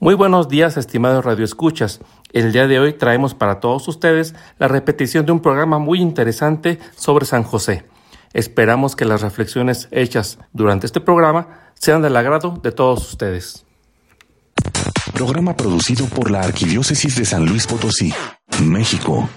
Muy 0.00 0.14
buenos 0.14 0.48
días, 0.48 0.76
estimados 0.76 1.24
radioescuchas. 1.24 1.98
El 2.32 2.52
día 2.52 2.68
de 2.68 2.78
hoy 2.78 2.92
traemos 2.92 3.34
para 3.34 3.58
todos 3.58 3.88
ustedes 3.88 4.36
la 4.60 4.68
repetición 4.68 5.26
de 5.26 5.32
un 5.32 5.40
programa 5.40 5.80
muy 5.80 6.00
interesante 6.00 6.78
sobre 6.94 7.26
San 7.26 7.42
José. 7.42 7.84
Esperamos 8.32 8.94
que 8.94 9.04
las 9.04 9.22
reflexiones 9.22 9.88
hechas 9.90 10.38
durante 10.52 10.86
este 10.86 11.00
programa 11.00 11.48
sean 11.74 12.00
del 12.00 12.16
agrado 12.16 12.60
de 12.62 12.70
todos 12.70 13.10
ustedes. 13.10 13.64
Programa 15.14 15.56
producido 15.56 16.06
por 16.06 16.30
la 16.30 16.42
Arquidiócesis 16.42 17.16
de 17.16 17.24
San 17.24 17.44
Luis 17.44 17.66
Potosí, 17.66 18.14
México. 18.62 19.28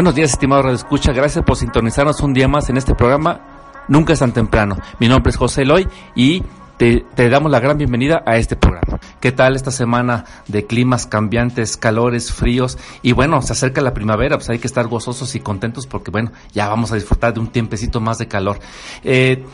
Buenos 0.00 0.14
días, 0.14 0.30
estimado 0.30 0.62
Radio 0.62 0.76
Escucha. 0.76 1.12
Gracias 1.12 1.44
por 1.44 1.58
sintonizarnos 1.58 2.22
un 2.22 2.32
día 2.32 2.48
más 2.48 2.70
en 2.70 2.78
este 2.78 2.94
programa. 2.94 3.84
Nunca 3.86 4.14
es 4.14 4.20
tan 4.20 4.32
temprano. 4.32 4.78
Mi 4.98 5.08
nombre 5.08 5.28
es 5.28 5.36
José 5.36 5.60
Eloy 5.60 5.86
y 6.14 6.42
te, 6.78 7.04
damos 7.28 7.52
la 7.52 7.60
gran 7.60 7.76
bienvenida 7.76 8.22
a 8.24 8.38
este 8.38 8.56
programa. 8.56 8.98
¿Qué 9.20 9.30
tal 9.30 9.56
esta 9.56 9.70
semana 9.70 10.24
de 10.48 10.64
climas 10.64 11.06
cambiantes, 11.06 11.76
calores, 11.76 12.32
fríos? 12.32 12.78
Y 13.02 13.12
bueno, 13.12 13.42
se 13.42 13.52
acerca 13.52 13.82
la 13.82 13.92
primavera, 13.92 14.38
pues 14.38 14.48
hay 14.48 14.58
que 14.58 14.68
estar 14.68 14.86
gozosos 14.86 15.34
y 15.34 15.40
contentos 15.40 15.86
porque 15.86 16.10
bueno, 16.10 16.32
ya 16.54 16.66
vamos 16.68 16.92
a 16.92 16.94
disfrutar 16.94 17.34
de 17.34 17.40
un 17.40 17.48
tiempecito 17.48 18.00
más 18.00 18.16
de 18.16 18.26
calor. 18.26 18.58
Eh, 19.04 19.44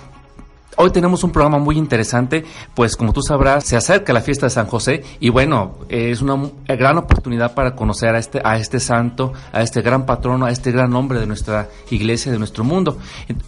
Hoy 0.79 0.91
tenemos 0.91 1.25
un 1.25 1.33
programa 1.33 1.59
muy 1.59 1.79
interesante, 1.79 2.45
pues 2.75 2.97
como 2.97 3.15
tú 3.15 3.23
sabrás, 3.23 3.65
se 3.65 3.79
acerca 3.79 4.13
la 4.13 4.21
fiesta 4.21 4.45
de 4.45 4.51
San 4.51 4.67
José 4.67 5.03
y 5.21 5.31
bueno, 5.31 5.77
es 5.89 6.21
una 6.21 6.51
gran 6.69 6.99
oportunidad 6.99 7.55
para 7.55 7.75
conocer 7.75 8.15
a 8.15 8.19
este, 8.19 8.43
a 8.45 8.59
este 8.59 8.79
santo, 8.79 9.33
a 9.53 9.63
este 9.63 9.81
gran 9.81 10.05
patrono, 10.05 10.45
a 10.45 10.51
este 10.51 10.73
gran 10.73 10.95
hombre 10.95 11.19
de 11.19 11.27
nuestra 11.27 11.71
iglesia, 11.89 12.31
de 12.31 12.39
nuestro 12.39 12.63
mundo. 12.63 12.99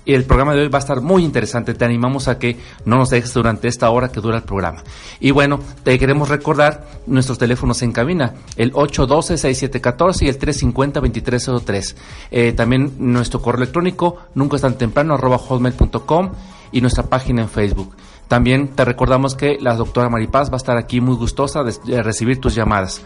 Y 0.07 0.15
el 0.15 0.25
programa 0.25 0.55
de 0.55 0.63
hoy 0.63 0.69
va 0.69 0.79
a 0.79 0.81
estar 0.81 1.03
muy 1.03 1.23
interesante, 1.23 1.75
te 1.75 1.85
animamos 1.85 2.29
a 2.29 2.39
que 2.39 2.57
no 2.87 2.97
nos 2.97 3.11
dejes 3.11 3.35
durante 3.35 3.69
esta 3.69 3.91
hora 3.91 4.11
que 4.11 4.23
dura 4.23 4.39
el 4.39 4.45
programa. 4.45 4.83
Y 5.21 5.31
bueno, 5.31 5.61
te 5.85 5.99
queremos 5.99 6.31
recordar 6.31 6.87
nuestros 7.07 7.37
teléfonos 7.37 7.83
en 7.83 7.93
cabina, 7.93 8.37
el 8.57 8.73
812-6714 8.73 10.23
y 10.23 10.29
el 10.31 10.39
350-2303. 10.39 11.95
Eh, 12.31 12.53
también 12.55 12.95
nuestro 12.99 13.43
correo 13.43 13.65
electrónico, 13.65 14.17
nunca 14.35 14.57
es 14.57 14.63
tan 14.63 14.79
temprano, 14.79 15.13
arroba 15.13 15.37
hotmail.com 15.37 16.31
y 16.73 16.81
nuestra 16.81 17.05
página 17.05 17.43
en 17.43 17.49
Facebook. 17.49 17.95
También 18.29 18.69
te 18.69 18.85
recordamos 18.85 19.35
que 19.35 19.59
la 19.59 19.75
doctora 19.75 20.11
Maripaz 20.11 20.51
va 20.51 20.55
a 20.55 20.59
estar 20.59 20.77
aquí 20.77 21.01
muy 21.01 21.17
gustosa 21.17 21.65
de, 21.65 22.03
recibir 22.03 22.41
tus 22.41 22.55
llamadas. 22.55 23.03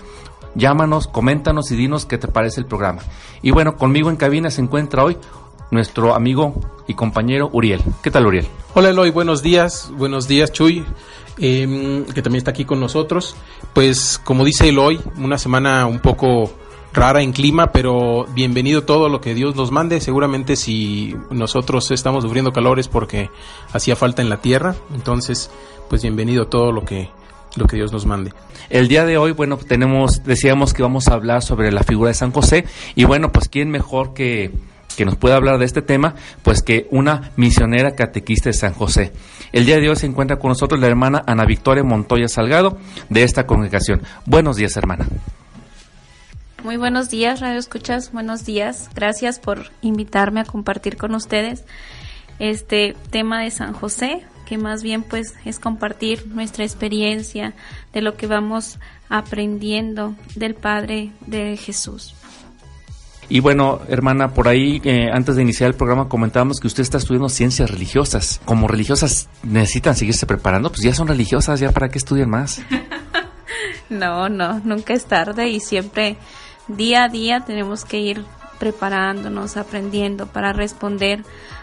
Llámanos, 0.54 1.06
coméntanos 1.06 1.70
y 1.70 1.76
dinos 1.76 2.04
qué 2.04 2.18
te 2.18 2.28
parece 2.28 2.60
el 2.60 2.66
programa. 2.66 3.02
Y 3.40 3.52
bueno, 3.52 3.76
conmigo 3.76 4.10
en 4.10 4.16
cabina 4.16 4.50
se 4.50 4.60
encuentra 4.60 5.04
hoy 5.04 5.16
nuestro 5.70 6.14
amigo 6.14 6.54
y 6.86 6.94
compañero 6.94 7.48
Uriel. 7.52 7.80
¿Qué 8.02 8.10
tal, 8.10 8.26
Uriel? 8.26 8.46
Hola, 8.74 8.90
Eloy. 8.90 9.10
Buenos 9.10 9.42
días. 9.42 9.90
Buenos 9.96 10.28
días, 10.28 10.52
Chuy, 10.52 10.84
em, 11.38 12.04
que 12.04 12.20
también 12.20 12.38
está 12.38 12.50
aquí 12.50 12.64
con 12.64 12.80
nosotros. 12.80 13.36
Pues, 13.72 14.20
como 14.22 14.44
dice 14.44 14.68
Eloy, 14.68 15.00
una 15.16 15.38
semana 15.38 15.86
un 15.86 16.00
poco 16.00 16.50
rara 16.92 17.22
en 17.22 17.32
clima, 17.32 17.72
pero 17.72 18.26
bienvenido 18.34 18.84
todo 18.84 19.08
lo 19.08 19.20
que 19.20 19.34
Dios 19.34 19.56
nos 19.56 19.70
mande. 19.70 20.00
Seguramente 20.00 20.56
si 20.56 21.14
nosotros 21.30 21.90
estamos 21.90 22.24
sufriendo 22.24 22.52
calores 22.52 22.88
porque 22.88 23.30
hacía 23.72 23.96
falta 23.96 24.22
en 24.22 24.28
la 24.28 24.38
tierra, 24.38 24.74
entonces 24.94 25.50
pues 25.88 26.02
bienvenido 26.02 26.46
todo 26.46 26.72
lo 26.72 26.84
que 26.84 27.08
lo 27.56 27.66
que 27.66 27.76
Dios 27.76 27.92
nos 27.92 28.06
mande. 28.06 28.32
El 28.70 28.88
día 28.88 29.04
de 29.04 29.18
hoy, 29.18 29.32
bueno, 29.32 29.58
tenemos 29.58 30.24
decíamos 30.24 30.72
que 30.72 30.82
vamos 30.82 31.08
a 31.08 31.14
hablar 31.14 31.42
sobre 31.42 31.70
la 31.70 31.82
figura 31.82 32.08
de 32.08 32.14
San 32.14 32.32
José 32.32 32.64
y 32.94 33.04
bueno, 33.04 33.30
pues 33.32 33.48
quién 33.48 33.70
mejor 33.70 34.14
que 34.14 34.50
que 34.96 35.06
nos 35.06 35.16
pueda 35.16 35.36
hablar 35.36 35.58
de 35.58 35.64
este 35.64 35.80
tema, 35.80 36.14
pues 36.42 36.62
que 36.62 36.86
una 36.90 37.32
misionera 37.36 37.94
catequista 37.94 38.50
de 38.50 38.54
San 38.54 38.74
José. 38.74 39.12
El 39.50 39.64
día 39.64 39.78
de 39.78 39.88
hoy 39.88 39.96
se 39.96 40.04
encuentra 40.04 40.38
con 40.38 40.50
nosotros 40.50 40.78
la 40.78 40.86
hermana 40.86 41.22
Ana 41.26 41.46
Victoria 41.46 41.82
Montoya 41.82 42.28
Salgado 42.28 42.76
de 43.08 43.22
esta 43.22 43.46
congregación. 43.46 44.02
Buenos 44.26 44.56
días, 44.56 44.76
hermana. 44.76 45.06
Muy 46.64 46.76
buenos 46.76 47.10
días, 47.10 47.40
Radio 47.40 47.58
Escuchas. 47.58 48.12
Buenos 48.12 48.44
días. 48.44 48.88
Gracias 48.94 49.40
por 49.40 49.72
invitarme 49.80 50.38
a 50.38 50.44
compartir 50.44 50.96
con 50.96 51.12
ustedes 51.16 51.64
este 52.38 52.94
tema 53.10 53.42
de 53.42 53.50
San 53.50 53.72
José, 53.72 54.22
que 54.46 54.58
más 54.58 54.84
bien 54.84 55.02
pues 55.02 55.34
es 55.44 55.58
compartir 55.58 56.28
nuestra 56.28 56.62
experiencia 56.62 57.54
de 57.92 58.00
lo 58.00 58.16
que 58.16 58.28
vamos 58.28 58.78
aprendiendo 59.08 60.14
del 60.36 60.54
Padre 60.54 61.10
de 61.26 61.56
Jesús. 61.56 62.14
Y 63.28 63.40
bueno, 63.40 63.80
hermana, 63.88 64.32
por 64.32 64.46
ahí, 64.46 64.80
eh, 64.84 65.08
antes 65.12 65.34
de 65.34 65.42
iniciar 65.42 65.68
el 65.68 65.74
programa, 65.74 66.08
comentábamos 66.08 66.60
que 66.60 66.68
usted 66.68 66.82
está 66.82 66.98
estudiando 66.98 67.28
ciencias 67.28 67.70
religiosas. 67.70 68.40
Como 68.44 68.68
religiosas 68.68 69.28
necesitan 69.42 69.96
seguirse 69.96 70.26
preparando, 70.26 70.70
pues 70.70 70.82
ya 70.82 70.94
son 70.94 71.08
religiosas, 71.08 71.58
ya 71.58 71.72
para 71.72 71.88
qué 71.88 71.98
estudian 71.98 72.30
más. 72.30 72.62
no, 73.90 74.28
no, 74.28 74.60
nunca 74.60 74.94
es 74.94 75.06
tarde 75.06 75.48
y 75.48 75.58
siempre 75.58 76.18
Día 76.76 77.04
a 77.04 77.08
día 77.08 77.44
tenemos 77.44 77.84
que 77.84 77.98
ir 77.98 78.24
preparándonos, 78.58 79.56
aprendiendo 79.56 80.26
para 80.26 80.52
responder 80.52 81.22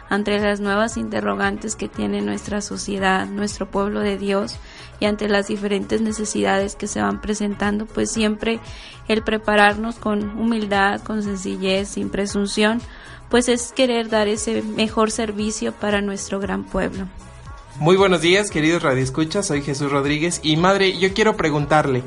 ante 0.09 0.37
las 0.37 0.59
nuevas 0.59 0.97
interrogantes 0.97 1.75
que 1.75 1.87
tiene 1.87 2.21
nuestra 2.21 2.61
sociedad, 2.61 3.25
nuestro 3.25 3.71
pueblo 3.71 4.01
de 4.01 4.17
Dios 4.17 4.57
y 4.99 5.05
ante 5.05 5.27
las 5.27 5.47
diferentes 5.47 6.01
necesidades 6.01 6.75
que 6.75 6.87
se 6.87 7.01
van 7.01 7.21
presentando, 7.21 7.85
pues 7.85 8.11
siempre 8.11 8.59
el 9.07 9.23
prepararnos 9.23 9.95
con 9.95 10.37
humildad, 10.37 11.01
con 11.01 11.23
sencillez, 11.23 11.87
sin 11.87 12.09
presunción, 12.09 12.81
pues 13.29 13.49
es 13.49 13.71
querer 13.71 14.09
dar 14.09 14.27
ese 14.27 14.61
mejor 14.61 15.09
servicio 15.09 15.71
para 15.71 16.01
nuestro 16.01 16.39
gran 16.39 16.65
pueblo. 16.65 17.07
Muy 17.79 17.95
buenos 17.95 18.21
días, 18.21 18.51
queridos 18.51 18.83
radioescuchas, 18.83 19.47
soy 19.47 19.61
Jesús 19.63 19.91
Rodríguez 19.91 20.41
y 20.43 20.57
madre, 20.57 20.99
yo 20.99 21.13
quiero 21.13 21.37
preguntarle, 21.37 22.03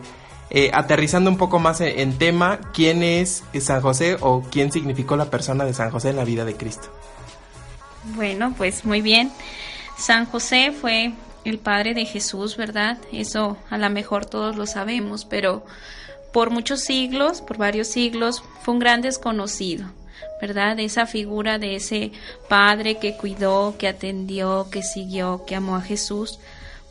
eh, 0.55 0.71
aterrizando 0.75 1.31
un 1.31 1.39
poco 1.39 1.59
más 1.59 1.81
en, 1.81 2.19
tema, 2.19 2.61
¿quién 2.75 3.03
es 3.03 3.43
San 3.59 3.81
José 3.81 4.19
o 4.21 4.43
quién 4.51 4.71
significó 4.71 5.17
la 5.17 5.31
persona 5.31 5.65
de 5.65 5.73
San 5.73 5.91
José 5.91 6.11
en 6.11 6.17
la 6.17 6.27
vida 6.27 6.45
de 6.45 6.57
Cristo? 6.57 6.89
Bueno, 8.15 8.53
pues 8.59 8.85
muy 8.85 9.01
bien. 9.01 9.33
San 9.97 10.27
José 10.27 10.73
fue 10.79 11.15
el 11.47 11.59
padre 11.59 11.95
de 11.95 12.05
Jesús, 12.05 12.59
¿verdad? 12.59 12.99
Eso 13.13 13.57
a 13.71 13.79
lo 13.79 13.89
mejor 13.89 14.27
todos 14.27 14.55
lo 14.57 14.67
sabemos, 14.67 15.25
pero 15.25 15.65
por 16.35 16.51
muchos 16.51 16.83
siglos, 16.83 17.41
por 17.41 17.57
varios 17.57 17.89
siglos, 17.89 18.45
fue 18.61 18.75
un 18.75 18.81
gran 18.81 19.01
desconocido, 19.01 19.87
¿verdad? 20.43 20.79
Esa 20.81 21.07
figura 21.07 21.59
de 21.59 21.77
ese 21.77 22.13
padre 22.51 22.99
que 22.99 23.17
cuidó, 23.17 23.77
que 23.79 23.89
atendió, 23.89 24.69
que 24.71 24.83
siguió, 24.83 25.47
que 25.47 25.57
amó 25.57 25.77
a 25.77 25.81
Jesús 25.81 26.39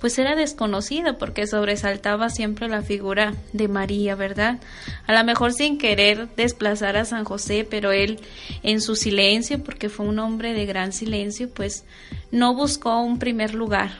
pues 0.01 0.17
era 0.17 0.35
desconocido 0.35 1.19
porque 1.19 1.45
sobresaltaba 1.45 2.29
siempre 2.29 2.67
la 2.67 2.81
figura 2.81 3.35
de 3.53 3.67
María, 3.67 4.15
¿verdad? 4.15 4.59
A 5.05 5.13
lo 5.13 5.23
mejor 5.23 5.53
sin 5.53 5.77
querer 5.77 6.27
desplazar 6.35 6.97
a 6.97 7.05
San 7.05 7.23
José, 7.23 7.65
pero 7.69 7.91
él 7.91 8.19
en 8.63 8.81
su 8.81 8.95
silencio, 8.95 9.63
porque 9.63 9.89
fue 9.89 10.07
un 10.07 10.17
hombre 10.17 10.53
de 10.53 10.65
gran 10.65 10.91
silencio, 10.91 11.49
pues 11.51 11.85
no 12.31 12.55
buscó 12.55 12.99
un 12.99 13.19
primer 13.19 13.53
lugar. 13.53 13.91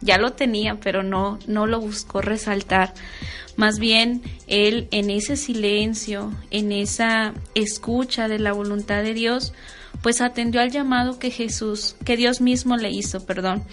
Ya 0.00 0.16
lo 0.16 0.32
tenía, 0.32 0.76
pero 0.76 1.02
no 1.02 1.38
no 1.46 1.66
lo 1.66 1.80
buscó 1.80 2.20
resaltar. 2.20 2.94
Más 3.56 3.80
bien 3.80 4.22
él 4.46 4.86
en 4.92 5.10
ese 5.10 5.36
silencio, 5.36 6.32
en 6.50 6.70
esa 6.70 7.34
escucha 7.54 8.28
de 8.28 8.38
la 8.38 8.52
voluntad 8.52 9.02
de 9.02 9.12
Dios, 9.12 9.52
pues 10.02 10.20
atendió 10.20 10.60
al 10.60 10.70
llamado 10.70 11.18
que 11.18 11.30
Jesús, 11.30 11.96
que 12.04 12.16
Dios 12.16 12.40
mismo 12.40 12.76
le 12.76 12.90
hizo, 12.90 13.26
perdón, 13.26 13.64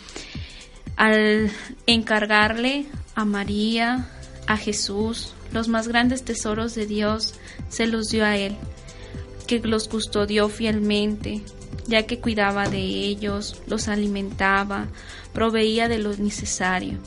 al 1.00 1.50
encargarle 1.88 2.86
a 3.16 3.24
María, 3.24 4.10
a 4.48 4.58
Jesús, 4.58 5.34
los 5.54 5.70
más 5.70 5.88
grandes 5.88 6.24
tesoros 6.24 6.76
de 6.76 6.86
Dios, 6.88 7.36
se 7.70 7.88
los 7.88 8.10
dio 8.10 8.26
a 8.26 8.36
él, 8.36 8.58
que 9.48 9.60
los 9.60 9.88
custodió 9.88 10.50
fielmente, 10.50 11.42
ya 11.88 12.04
que 12.04 12.20
cuidaba 12.20 12.68
de 12.68 12.82
ellos, 12.82 13.62
los 13.66 13.88
alimentaba, 13.88 14.88
proveía 15.34 15.88
de 15.88 16.00
lo 16.00 16.14
necesario. 16.18 16.98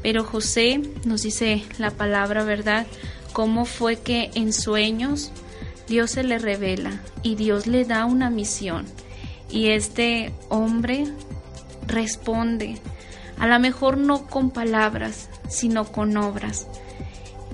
Pero 0.00 0.22
José 0.22 0.80
nos 1.04 1.22
dice 1.22 1.64
la 1.76 1.90
palabra 1.90 2.44
verdad, 2.44 2.86
cómo 3.32 3.64
fue 3.64 3.96
que 3.96 4.30
en 4.34 4.52
sueños 4.52 5.32
Dios 5.88 6.12
se 6.12 6.22
le 6.22 6.38
revela 6.38 7.02
y 7.24 7.34
Dios 7.34 7.66
le 7.66 7.84
da 7.84 8.04
una 8.04 8.30
misión. 8.30 8.86
Y 9.50 9.70
este 9.70 10.32
hombre 10.48 11.06
responde, 11.88 12.80
a 13.40 13.46
lo 13.46 13.58
mejor 13.58 13.96
no 13.96 14.26
con 14.26 14.50
palabras, 14.50 15.30
sino 15.48 15.86
con 15.90 16.16
obras. 16.18 16.68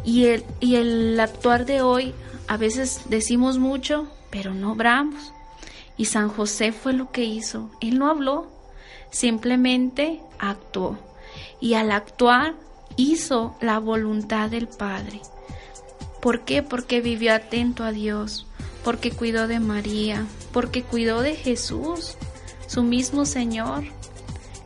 Y 0.04 0.26
el, 0.26 0.44
y 0.60 0.74
el 0.74 1.18
actuar 1.20 1.64
de 1.64 1.80
hoy, 1.80 2.12
a 2.48 2.56
veces 2.56 3.02
decimos 3.08 3.58
mucho, 3.58 4.08
pero 4.30 4.52
no 4.52 4.72
obramos. 4.72 5.32
Y 5.96 6.06
San 6.06 6.28
José 6.28 6.72
fue 6.72 6.92
lo 6.92 7.12
que 7.12 7.24
hizo. 7.24 7.70
Él 7.80 7.98
no 7.98 8.10
habló, 8.10 8.48
simplemente 9.10 10.20
actuó. 10.40 10.98
Y 11.60 11.74
al 11.74 11.92
actuar 11.92 12.54
hizo 12.96 13.56
la 13.60 13.78
voluntad 13.78 14.50
del 14.50 14.66
Padre. 14.66 15.20
¿Por 16.20 16.44
qué? 16.44 16.64
Porque 16.64 17.00
vivió 17.00 17.32
atento 17.32 17.84
a 17.84 17.92
Dios, 17.92 18.46
porque 18.82 19.12
cuidó 19.12 19.46
de 19.46 19.60
María, 19.60 20.26
porque 20.52 20.82
cuidó 20.82 21.22
de 21.22 21.36
Jesús, 21.36 22.16
su 22.66 22.82
mismo 22.82 23.24
Señor. 23.24 23.84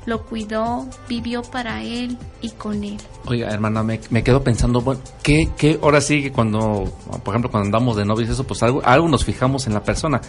Lo 0.06 0.24
cuidó, 0.24 0.88
vivió 1.08 1.42
para 1.42 1.82
Él 1.82 2.16
y 2.40 2.50
con 2.50 2.84
Él. 2.84 2.98
Oiga, 3.26 3.48
hermana, 3.50 3.82
me, 3.82 3.98
quedo 4.22 4.42
pensando, 4.42 4.80
bueno, 4.80 5.00
¿qué, 5.22 5.50
¿qué, 5.56 5.78
ahora 5.82 6.00
sí 6.00 6.22
que 6.22 6.32
cuando, 6.32 6.84
por 7.22 7.34
ejemplo, 7.34 7.50
cuando 7.50 7.66
andamos 7.66 7.96
de 7.96 8.04
novios, 8.04 8.30
eso, 8.30 8.44
pues 8.44 8.62
algo, 8.62 8.82
algo 8.84 9.08
nos 9.08 9.24
fijamos 9.24 9.66
en 9.66 9.74
la 9.74 9.82
persona. 9.82 10.20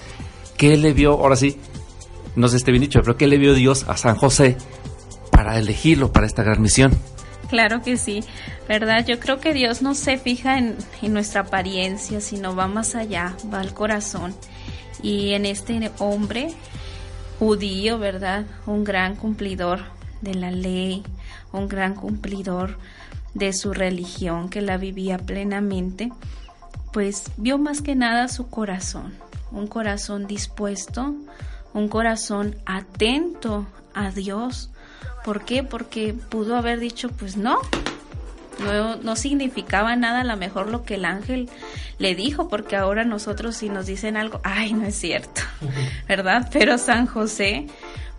¿Qué 0.57 0.75
le 0.77 0.94
vio, 0.94 1.13
ahora 1.13 1.35
sí, 1.35 1.57
no 2.35 2.47
sé 2.47 2.51
si 2.51 2.57
esté 2.57 2.71
bien 2.71 2.81
dicho, 2.81 3.00
pero 3.01 3.15
qué 3.15 3.27
le 3.27 3.38
vio 3.38 3.53
Dios 3.53 3.85
a 3.88 3.95
San 3.95 4.15
José 4.15 4.57
para 5.31 5.57
elegirlo 5.57 6.12
para 6.12 6.27
esta 6.27 6.44
gran 6.44 6.62
misión? 6.62 6.91
Claro 7.50 7.81
que 7.81 7.97
sí, 7.97 8.23
¿verdad? 8.68 9.06
Yo 9.06 9.19
creo 9.19 9.39
que 9.39 9.53
Dios 9.53 9.81
no 9.81 9.95
se 9.95 10.18
fija 10.18 10.57
en, 10.57 10.77
en 11.01 11.13
nuestra 11.13 11.41
apariencia, 11.41 12.21
sino 12.21 12.56
va 12.56 12.68
más 12.68 12.95
allá, 12.95 13.35
va 13.53 13.59
al 13.59 13.73
corazón. 13.73 14.35
Y 15.01 15.33
en 15.33 15.45
este 15.45 15.91
hombre 15.97 16.53
judío, 17.42 17.98
¿verdad? 17.98 18.46
Un 18.68 18.84
gran 18.84 19.16
cumplidor 19.16 19.80
de 20.22 20.36
la 20.36 20.52
ley, 20.52 21.02
un 21.52 21.68
gran 21.68 21.96
cumplidor 21.96 22.78
de 23.34 23.52
su 23.52 23.74
religión 23.74 24.48
que 24.48 24.62
la 24.62 24.78
vivía 24.78 25.18
plenamente, 25.18 26.12
pues 26.94 27.32
vio 27.38 27.58
más 27.58 27.82
que 27.82 27.96
nada 27.96 28.28
su 28.28 28.48
corazón, 28.48 29.16
un 29.52 29.66
corazón 29.66 30.28
dispuesto, 30.28 31.16
un 31.74 31.88
corazón 31.88 32.58
atento 32.68 33.66
a 33.96 34.12
Dios. 34.12 34.70
¿Por 35.26 35.44
qué? 35.44 35.64
Porque 35.64 36.14
pudo 36.14 36.56
haber 36.56 36.80
dicho, 36.80 37.10
pues 37.10 37.38
no, 37.38 37.58
no, 38.59 38.95
no, 38.98 39.15
significaba 39.15 39.95
nada 39.95 40.21
a 40.21 40.24
lo 40.24 40.38
mejor 40.38 40.69
lo 40.69 40.83
que 40.83 40.95
el 40.95 41.06
ángel 41.06 41.50
le 41.98 42.15
dijo, 42.15 42.48
porque 42.48 42.75
ahora 42.75 43.03
nosotros 43.03 43.56
si 43.56 43.69
nos 43.69 43.86
dicen 43.86 44.18
algo, 44.18 44.42
ay, 44.44 44.74
no 44.74 44.86
es 44.86 44.95
cierto, 44.95 45.42
¿verdad? 46.07 46.50
Pero 46.51 46.77
San 46.77 47.07
José, 47.07 47.68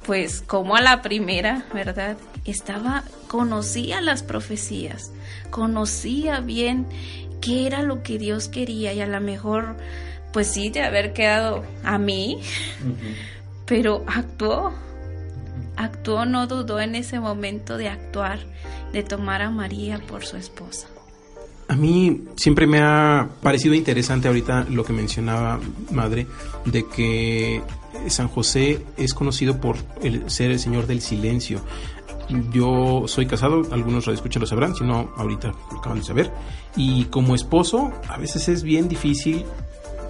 pues 0.07 0.43
como 0.43 0.77
a 0.77 0.81
la 0.81 1.03
primera, 1.03 1.65
¿verdad? 1.73 2.17
Estaba, 2.45 3.05
conocía 3.29 4.01
las 4.01 4.23
profecías, 4.23 5.13
conocía 5.51 6.41
bien 6.41 6.87
qué 7.41 7.67
era 7.67 7.83
lo 7.83 8.03
que 8.03 8.19
Dios 8.19 8.49
quería 8.49 8.93
y 8.93 9.01
a 9.01 9.07
lo 9.07 9.21
mejor 9.21 9.77
pues 10.33 10.47
sí, 10.47 10.71
de 10.71 10.83
haber 10.83 11.13
quedado 11.13 11.65
a 11.85 11.99
mí, 11.99 12.41
pero 13.67 14.05
actuó, 14.07 14.73
actuó, 15.77 16.25
no 16.25 16.47
dudó 16.47 16.81
en 16.81 16.95
ese 16.95 17.21
momento 17.21 17.77
de 17.77 17.89
actuar, 17.89 18.41
de 18.93 19.03
tomar 19.03 19.43
a 19.43 19.51
María 19.51 20.01
por 20.07 20.25
su 20.25 20.37
esposa. 20.37 20.89
A 21.69 21.77
mí 21.77 22.25
siempre 22.37 22.67
me 22.67 22.81
ha 22.81 23.29
parecido 23.43 23.75
interesante 23.75 24.29
ahorita 24.29 24.67
lo 24.69 24.85
que 24.85 24.93
mencionaba 24.93 25.59
Madre, 25.91 26.27
de 26.67 26.87
que 26.87 27.63
San 28.09 28.29
José 28.29 28.85
es 28.97 29.15
conocido 29.15 29.61
por 29.61 29.77
el, 30.03 30.29
ser 30.31 30.51
el 30.51 30.59
Señor 30.59 30.87
del 30.87 31.01
Silencio. 31.01 31.61
Yo 32.53 33.05
soy 33.07 33.27
casado, 33.27 33.63
algunos 33.73 34.07
radioescuchas 34.07 34.41
lo 34.41 34.47
sabrán, 34.47 34.75
si 34.75 34.85
no, 34.85 35.13
ahorita 35.17 35.53
lo 35.71 35.79
acaban 35.79 35.99
de 35.99 36.05
saber. 36.05 36.31
Y 36.77 37.05
como 37.07 37.35
esposo, 37.35 37.93
a 38.09 38.17
veces 38.19 38.49
es 38.49 38.63
bien 38.63 38.89
difícil 38.89 39.45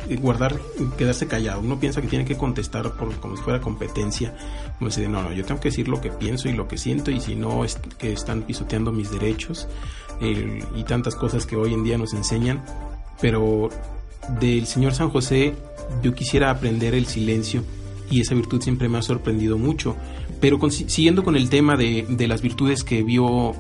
eh, 0.09 0.17
guardar, 0.17 0.59
quedarse 0.97 1.27
callado. 1.27 1.61
Uno 1.61 1.79
piensa 1.79 2.01
que 2.01 2.09
tiene 2.09 2.25
que 2.25 2.37
contestar 2.37 2.93
por, 2.97 3.15
como 3.21 3.37
si 3.37 3.43
fuera 3.43 3.61
competencia. 3.61 4.35
Como 4.83 4.91
si 4.91 5.03
no, 5.03 5.23
no, 5.23 5.33
yo 5.33 5.45
tengo 5.45 5.61
que 5.61 5.69
decir 5.69 5.87
lo 5.87 6.01
que 6.01 6.11
pienso 6.11 6.49
y 6.49 6.55
lo 6.55 6.67
que 6.67 6.77
siento 6.77 7.13
y 7.13 7.21
si 7.21 7.37
no 7.37 7.65
es 7.65 7.79
que 7.99 8.13
están 8.13 8.43
pisoteando 8.43 8.91
mis 8.91 9.13
derechos 9.13 9.69
y 10.21 10.83
tantas 10.83 11.15
cosas 11.15 11.47
que 11.47 11.55
hoy 11.55 11.73
en 11.73 11.85
día 11.85 11.97
nos 11.97 12.15
enseñan. 12.15 12.65
Pero 13.21 13.69
del 14.41 14.67
Señor 14.67 14.93
San 14.93 15.09
José 15.11 15.55
yo 16.03 16.17
quisiera 16.17 16.51
aprender 16.51 16.97
el 16.97 17.07
silencio 17.07 17.63
y 18.11 18.23
esa 18.23 18.35
virtud 18.35 18.61
siempre 18.61 18.89
me 18.89 18.99
ha 18.99 19.03
sorprendido 19.03 19.57
mucho. 19.57 19.95
Pero 20.41 20.59
siguiendo 20.69 21.23
con 21.23 21.37
el 21.37 21.49
tema 21.49 21.77
de, 21.77 22.05
de 22.09 22.27
las 22.27 22.43
virtudes 22.43 22.83
que 22.83 23.05
vio 23.05 23.53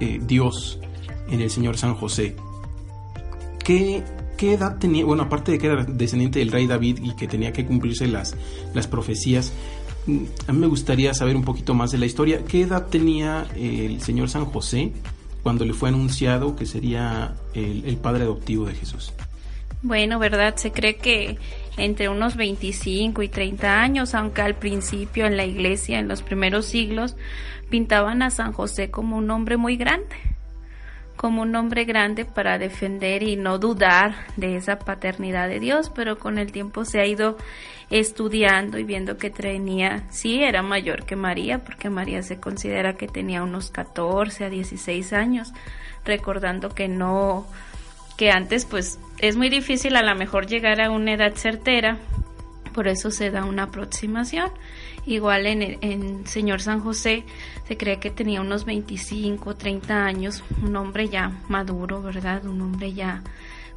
eh, 0.00 0.18
Dios 0.26 0.80
en 1.28 1.42
el 1.42 1.50
Señor 1.50 1.76
San 1.76 1.96
José, 1.96 2.34
¿qué 3.62 4.02
¿qué 4.36 4.54
edad 4.54 4.78
tenía? 4.78 5.04
Bueno, 5.04 5.24
aparte 5.24 5.52
de 5.52 5.58
que 5.58 5.66
era 5.66 5.84
descendiente 5.84 6.38
del 6.38 6.52
rey 6.52 6.66
David 6.66 7.00
y 7.02 7.14
que 7.16 7.26
tenía 7.26 7.52
que 7.52 7.64
cumplirse 7.66 8.06
las, 8.06 8.36
las 8.74 8.86
profecías, 8.86 9.52
a 10.46 10.52
mí 10.52 10.58
me 10.58 10.66
gustaría 10.66 11.12
saber 11.14 11.36
un 11.36 11.44
poquito 11.44 11.74
más 11.74 11.90
de 11.90 11.98
la 11.98 12.06
historia. 12.06 12.44
¿Qué 12.44 12.62
edad 12.62 12.86
tenía 12.86 13.46
el 13.56 14.00
señor 14.00 14.28
San 14.28 14.44
José 14.44 14.92
cuando 15.42 15.64
le 15.64 15.72
fue 15.72 15.88
anunciado 15.88 16.56
que 16.56 16.66
sería 16.66 17.34
el, 17.54 17.84
el 17.84 17.96
padre 17.96 18.24
adoptivo 18.24 18.66
de 18.66 18.74
Jesús? 18.74 19.12
Bueno, 19.82 20.18
¿verdad? 20.18 20.56
Se 20.56 20.72
cree 20.72 20.96
que 20.96 21.38
entre 21.76 22.08
unos 22.08 22.36
25 22.36 23.22
y 23.22 23.28
30 23.28 23.80
años, 23.80 24.14
aunque 24.14 24.42
al 24.42 24.54
principio 24.54 25.26
en 25.26 25.36
la 25.36 25.44
iglesia, 25.44 25.98
en 25.98 26.08
los 26.08 26.22
primeros 26.22 26.66
siglos, 26.66 27.16
pintaban 27.68 28.22
a 28.22 28.30
San 28.30 28.52
José 28.52 28.90
como 28.90 29.16
un 29.16 29.30
hombre 29.30 29.56
muy 29.56 29.76
grande 29.76 30.35
como 31.16 31.42
un 31.42 31.54
hombre 31.56 31.84
grande 31.84 32.24
para 32.24 32.58
defender 32.58 33.22
y 33.22 33.36
no 33.36 33.58
dudar 33.58 34.14
de 34.36 34.56
esa 34.56 34.78
paternidad 34.78 35.48
de 35.48 35.60
Dios, 35.60 35.90
pero 35.94 36.18
con 36.18 36.38
el 36.38 36.52
tiempo 36.52 36.84
se 36.84 37.00
ha 37.00 37.06
ido 37.06 37.36
estudiando 37.90 38.78
y 38.78 38.84
viendo 38.84 39.16
que 39.16 39.30
tenía, 39.30 40.04
sí, 40.10 40.42
era 40.42 40.62
mayor 40.62 41.04
que 41.04 41.16
María, 41.16 41.64
porque 41.64 41.88
María 41.88 42.22
se 42.22 42.38
considera 42.38 42.96
que 42.96 43.08
tenía 43.08 43.42
unos 43.42 43.70
14 43.70 44.44
a 44.44 44.50
16 44.50 45.12
años, 45.12 45.52
recordando 46.04 46.70
que 46.70 46.88
no, 46.88 47.46
que 48.16 48.30
antes 48.30 48.64
pues 48.64 48.98
es 49.18 49.36
muy 49.36 49.48
difícil 49.48 49.96
a 49.96 50.02
lo 50.02 50.14
mejor 50.16 50.46
llegar 50.46 50.80
a 50.80 50.90
una 50.90 51.14
edad 51.14 51.34
certera, 51.34 51.98
por 52.74 52.88
eso 52.88 53.10
se 53.10 53.30
da 53.30 53.44
una 53.44 53.64
aproximación. 53.64 54.50
Igual 55.06 55.46
en, 55.46 55.78
en 55.82 56.26
Señor 56.26 56.60
San 56.60 56.80
José 56.80 57.24
se 57.66 57.76
cree 57.76 58.00
que 58.00 58.10
tenía 58.10 58.40
unos 58.40 58.64
25, 58.64 59.54
30 59.54 60.04
años, 60.04 60.42
un 60.62 60.74
hombre 60.76 61.08
ya 61.08 61.40
maduro, 61.48 62.02
¿verdad? 62.02 62.44
Un 62.44 62.60
hombre 62.60 62.92
ya 62.92 63.22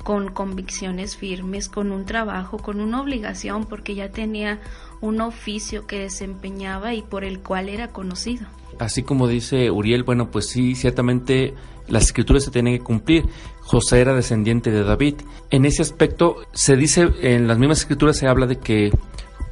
con 0.04 0.30
convicciones 0.30 1.18
firmes, 1.18 1.70
con 1.70 1.92
un 1.92 2.06
trabajo, 2.06 2.58
con 2.58 2.80
una 2.82 3.02
obligación, 3.02 3.66
porque 3.66 3.96
ya 3.96 4.10
tenía 4.10 4.60
un 5.02 5.22
oficio 5.22 5.88
que 5.88 6.00
desempeñaba 6.00 6.94
y 6.94 7.02
por 7.02 7.24
el 7.24 7.40
cual 7.40 7.70
era 7.70 7.90
conocido. 7.90 8.48
Así 8.80 9.04
como 9.04 9.28
dice 9.28 9.72
Uriel, 9.72 10.04
bueno, 10.04 10.32
pues 10.32 10.50
sí, 10.50 10.76
ciertamente 10.76 11.54
las 11.88 12.06
escrituras 12.06 12.44
se 12.44 12.52
tienen 12.52 12.78
que 12.78 12.84
cumplir. 12.84 13.26
José 13.62 14.00
era 14.00 14.14
descendiente 14.14 14.72
de 14.72 14.84
David. 14.84 15.16
En 15.50 15.66
ese 15.66 15.82
aspecto 15.82 16.38
se 16.54 16.76
dice, 16.76 17.10
en 17.22 17.48
las 17.48 17.58
mismas 17.58 17.80
escrituras 17.80 18.18
se 18.18 18.28
habla 18.28 18.48
de 18.48 18.58
que 18.58 18.92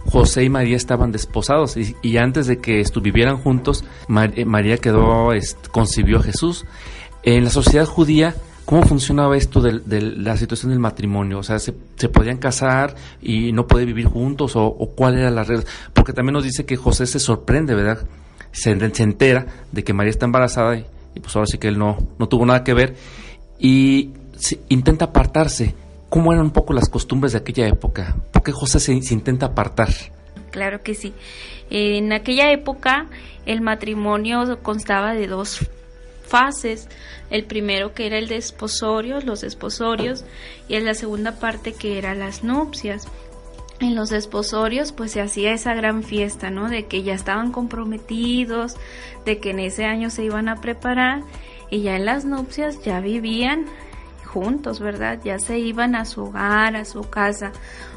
José 0.09 0.43
y 0.43 0.49
María 0.49 0.77
estaban 0.77 1.11
desposados 1.11 1.75
y, 1.77 2.17
antes 2.17 2.47
de 2.47 2.59
que 2.59 2.79
estuvieran 2.79 3.37
juntos, 3.37 3.83
eh, 4.35 4.45
María 4.45 4.77
quedó, 4.77 5.29
concibió 5.71 6.19
a 6.19 6.23
Jesús. 6.23 6.65
En 7.23 7.43
la 7.43 7.49
sociedad 7.49 7.85
judía, 7.85 8.35
¿cómo 8.65 8.83
funcionaba 8.83 9.35
esto 9.35 9.61
de, 9.61 10.01
la 10.01 10.37
situación 10.37 10.71
del 10.71 10.79
matrimonio? 10.79 11.39
O 11.39 11.43
sea, 11.43 11.59
¿se, 11.59 11.73
podían 11.73 12.37
casar 12.37 12.95
y 13.21 13.51
no 13.51 13.67
podían 13.67 13.87
vivir 13.87 14.05
juntos 14.05 14.53
o, 14.55 14.73
cuál 14.95 15.17
era 15.17 15.29
la 15.29 15.43
regla? 15.43 15.65
Porque 15.93 16.13
también 16.13 16.33
nos 16.33 16.45
dice 16.45 16.65
que 16.65 16.77
José 16.77 17.05
se 17.05 17.19
sorprende, 17.19 17.75
¿verdad? 17.75 18.07
Se, 18.51 18.71
entera 18.71 19.45
de 19.71 19.83
que 19.83 19.93
María 19.93 20.11
está 20.11 20.25
embarazada 20.25 20.77
y, 20.77 20.85
pues 21.21 21.35
ahora 21.35 21.47
sí 21.47 21.57
que 21.57 21.67
él 21.67 21.77
no, 21.77 21.97
no 22.17 22.27
tuvo 22.29 22.45
nada 22.45 22.63
que 22.63 22.73
ver 22.73 22.95
y 23.59 24.11
intenta 24.69 25.05
apartarse 25.05 25.75
¿Cómo 26.09 26.31
eran 26.31 26.45
un 26.45 26.51
poco 26.51 26.73
las 26.73 26.89
costumbres 26.89 27.33
de 27.33 27.39
aquella 27.39 27.67
época? 27.67 28.15
¿Por 28.31 28.43
qué 28.43 28.51
José 28.51 28.79
se, 28.79 28.93
intenta 28.93 29.47
apartar? 29.47 29.89
claro 30.51 30.81
que 30.81 30.95
sí. 30.95 31.13
En 31.69 32.13
aquella 32.13 32.51
época 32.51 33.07
el 33.45 33.61
matrimonio 33.61 34.59
constaba 34.63 35.13
de 35.13 35.27
dos 35.27 35.59
fases. 36.27 36.87
El 37.29 37.45
primero 37.45 37.93
que 37.93 38.07
era 38.07 38.17
el 38.17 38.27
desposorio, 38.27 39.19
los 39.21 39.41
desposorios, 39.41 40.23
y 40.67 40.75
en 40.75 40.85
la 40.85 40.93
segunda 40.93 41.33
parte 41.39 41.73
que 41.73 41.97
era 41.97 42.15
las 42.15 42.43
nupcias. 42.43 43.07
En 43.79 43.95
los 43.95 44.09
desposorios 44.09 44.91
pues 44.91 45.11
se 45.11 45.21
hacía 45.21 45.53
esa 45.53 45.73
gran 45.73 46.03
fiesta, 46.03 46.49
¿no? 46.49 46.69
De 46.69 46.85
que 46.85 47.03
ya 47.03 47.13
estaban 47.13 47.51
comprometidos, 47.51 48.75
de 49.25 49.39
que 49.39 49.51
en 49.51 49.59
ese 49.59 49.85
año 49.85 50.09
se 50.09 50.23
iban 50.23 50.49
a 50.49 50.61
preparar 50.61 51.21
y 51.69 51.81
ya 51.81 51.95
en 51.95 52.05
las 52.05 52.25
nupcias 52.25 52.81
ya 52.83 52.99
vivían 53.01 53.65
juntos, 54.37 54.79
¿verdad? 54.79 55.19
Ya 55.23 55.39
se 55.39 55.57
iban 55.57 55.95
a 55.95 56.05
su 56.05 56.25
hogar, 56.25 56.75
a 56.75 56.85
su 56.85 57.09
casa. 57.09 57.51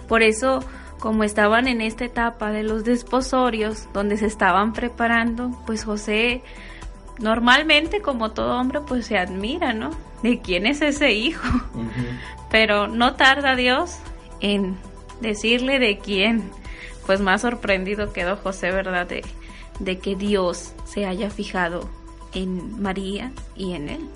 Por 0.09 0.23
eso, 0.23 0.61
como 0.99 1.23
estaban 1.23 1.69
en 1.69 1.83
esta 1.83 2.07
etapa 2.07 2.51
de 2.51 2.63
los 2.63 2.83
desposorios, 2.83 3.89
donde 3.93 4.17
se 4.17 4.25
estaban 4.25 4.73
preparando, 4.73 5.51
pues 5.67 5.85
José 5.85 6.43
normalmente 7.19 8.01
como 8.01 8.31
todo 8.31 8.59
hombre 8.59 8.81
pues 8.81 9.05
se 9.05 9.19
admira, 9.19 9.75
¿no? 9.75 9.91
De 10.23 10.41
quién 10.41 10.65
es 10.65 10.81
ese 10.81 11.13
hijo. 11.13 11.47
Pero 12.51 12.89
no 12.89 13.17
tarda 13.17 13.55
Dios 13.55 13.99
en 14.41 14.79
decirle 15.21 15.79
de 15.79 15.99
quién. 15.99 16.51
Pues 17.05 17.21
más 17.21 17.43
sorprendido 17.43 18.15
quedó 18.15 18.37
José, 18.37 18.71
¿verdad? 18.71 19.07
De, 19.07 19.23
de 19.79 19.99
que 19.99 20.17
Dios 20.17 20.73
se 20.87 21.05
haya 21.05 21.29
fijado 21.29 21.87
en 22.33 22.81
María 22.81 23.31
y 23.57 23.75
en 23.75 23.91
él. 23.91 24.09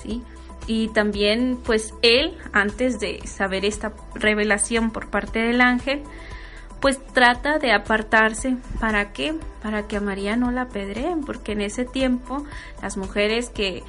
¿Sí? 0.00 0.22
Y 0.68 0.88
también 0.88 1.58
pues 1.64 1.94
él, 2.02 2.38
antes 2.52 3.00
de 3.00 3.26
saber 3.26 3.64
esta 3.64 3.92
revelación 4.14 4.90
por 4.90 5.08
parte 5.08 5.40
del 5.40 5.62
ángel, 5.62 6.04
pues 6.80 7.04
trata 7.12 7.58
de 7.58 7.72
apartarse. 7.72 8.56
¿Para 8.78 9.12
qué? 9.12 9.34
Para 9.62 9.88
que 9.88 9.96
a 9.96 10.00
María 10.00 10.36
no 10.36 10.50
la 10.50 10.62
apedreen, 10.62 11.24
porque 11.24 11.52
en 11.52 11.62
ese 11.62 11.84
tiempo 11.84 12.44
las 12.82 12.96
mujeres 12.96 13.50
que 13.50 13.82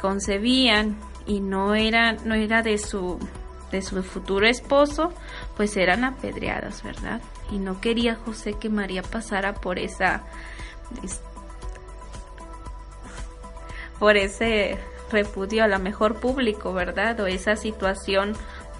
concebían 0.00 0.96
y 1.24 1.40
no 1.40 1.74
era, 1.74 2.12
no 2.12 2.34
era 2.34 2.62
de 2.62 2.78
su 2.78 3.18
de 3.70 3.82
su 3.82 4.02
futuro 4.04 4.46
esposo, 4.46 5.12
pues 5.56 5.76
eran 5.76 6.04
apedreadas, 6.04 6.82
¿verdad? 6.84 7.20
Y 7.50 7.58
no 7.58 7.80
quería 7.80 8.14
José 8.14 8.54
que 8.54 8.68
María 8.68 9.02
pasara 9.02 9.54
por 9.54 9.78
esa 9.78 10.22
por 13.98 14.16
ese 14.16 14.78
repudio 15.10 15.64
a 15.64 15.68
la 15.68 15.78
mejor 15.78 16.16
público, 16.16 16.72
¿verdad? 16.72 17.18
O 17.20 17.26
esa 17.26 17.56
situación 17.56 18.34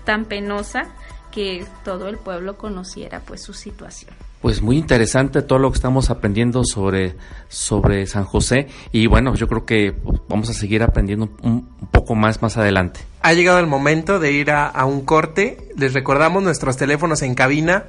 tan 0.04 0.24
penosa 0.24 0.86
que 1.30 1.66
todo 1.84 2.08
el 2.08 2.16
pueblo 2.16 2.56
conociera 2.56 3.20
pues 3.20 3.42
su 3.42 3.54
situación. 3.54 4.14
Pues 4.40 4.62
muy 4.62 4.76
interesante 4.76 5.42
todo 5.42 5.58
lo 5.58 5.70
que 5.72 5.76
estamos 5.76 6.10
aprendiendo 6.10 6.64
sobre, 6.64 7.16
sobre 7.48 8.06
San 8.06 8.24
José 8.24 8.68
y 8.92 9.06
bueno, 9.06 9.34
yo 9.34 9.48
creo 9.48 9.64
que 9.64 9.94
vamos 10.28 10.50
a 10.50 10.52
seguir 10.52 10.82
aprendiendo 10.82 11.30
un, 11.42 11.66
poco 11.90 12.14
más 12.14 12.42
más 12.42 12.56
adelante. 12.56 13.00
Ha 13.22 13.32
llegado 13.32 13.58
el 13.58 13.66
momento 13.66 14.20
de 14.20 14.32
ir 14.32 14.50
a, 14.50 14.66
a 14.66 14.84
un 14.84 15.00
corte. 15.00 15.70
Les 15.76 15.94
recordamos 15.94 16.42
nuestros 16.42 16.76
teléfonos 16.76 17.22
en 17.22 17.34
cabina 17.34 17.84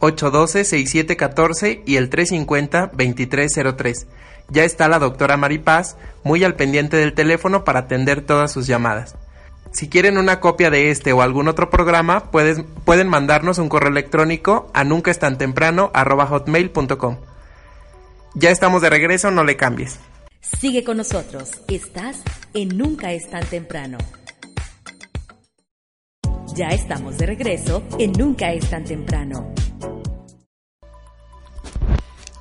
812-6714 0.00 1.82
y 1.86 1.96
el 1.96 2.10
350-2303. 2.10 4.06
Ya 4.50 4.64
está 4.64 4.88
la 4.88 4.98
doctora 4.98 5.36
Maripaz 5.36 5.96
muy 6.24 6.44
al 6.44 6.56
pendiente 6.56 6.96
del 6.96 7.14
teléfono 7.14 7.64
para 7.64 7.80
atender 7.80 8.20
todas 8.20 8.52
sus 8.52 8.66
llamadas. 8.66 9.16
Si 9.72 9.88
quieren 9.88 10.18
una 10.18 10.40
copia 10.40 10.70
de 10.70 10.90
este 10.90 11.12
o 11.12 11.22
algún 11.22 11.46
otro 11.46 11.70
programa, 11.70 12.30
pueden 12.30 13.08
mandarnos 13.08 13.58
un 13.58 13.68
correo 13.68 13.90
electrónico 13.90 14.68
a 14.74 14.82
nunca 14.82 15.12
es 15.12 15.20
tan 15.20 15.38
temprano 15.38 15.92
hotmail.com. 15.94 17.18
Ya 18.34 18.50
estamos 18.50 18.82
de 18.82 18.90
regreso, 18.90 19.30
no 19.30 19.44
le 19.44 19.56
cambies. 19.56 19.98
Sigue 20.40 20.82
con 20.82 20.96
nosotros, 20.96 21.50
estás 21.68 22.22
en 22.54 22.76
Nunca 22.76 23.12
es 23.12 23.30
tan 23.30 23.44
temprano. 23.46 23.98
Ya 26.56 26.68
estamos 26.70 27.18
de 27.18 27.26
regreso 27.26 27.82
en 27.98 28.12
Nunca 28.12 28.52
es 28.52 28.68
tan 28.68 28.84
temprano. 28.84 29.54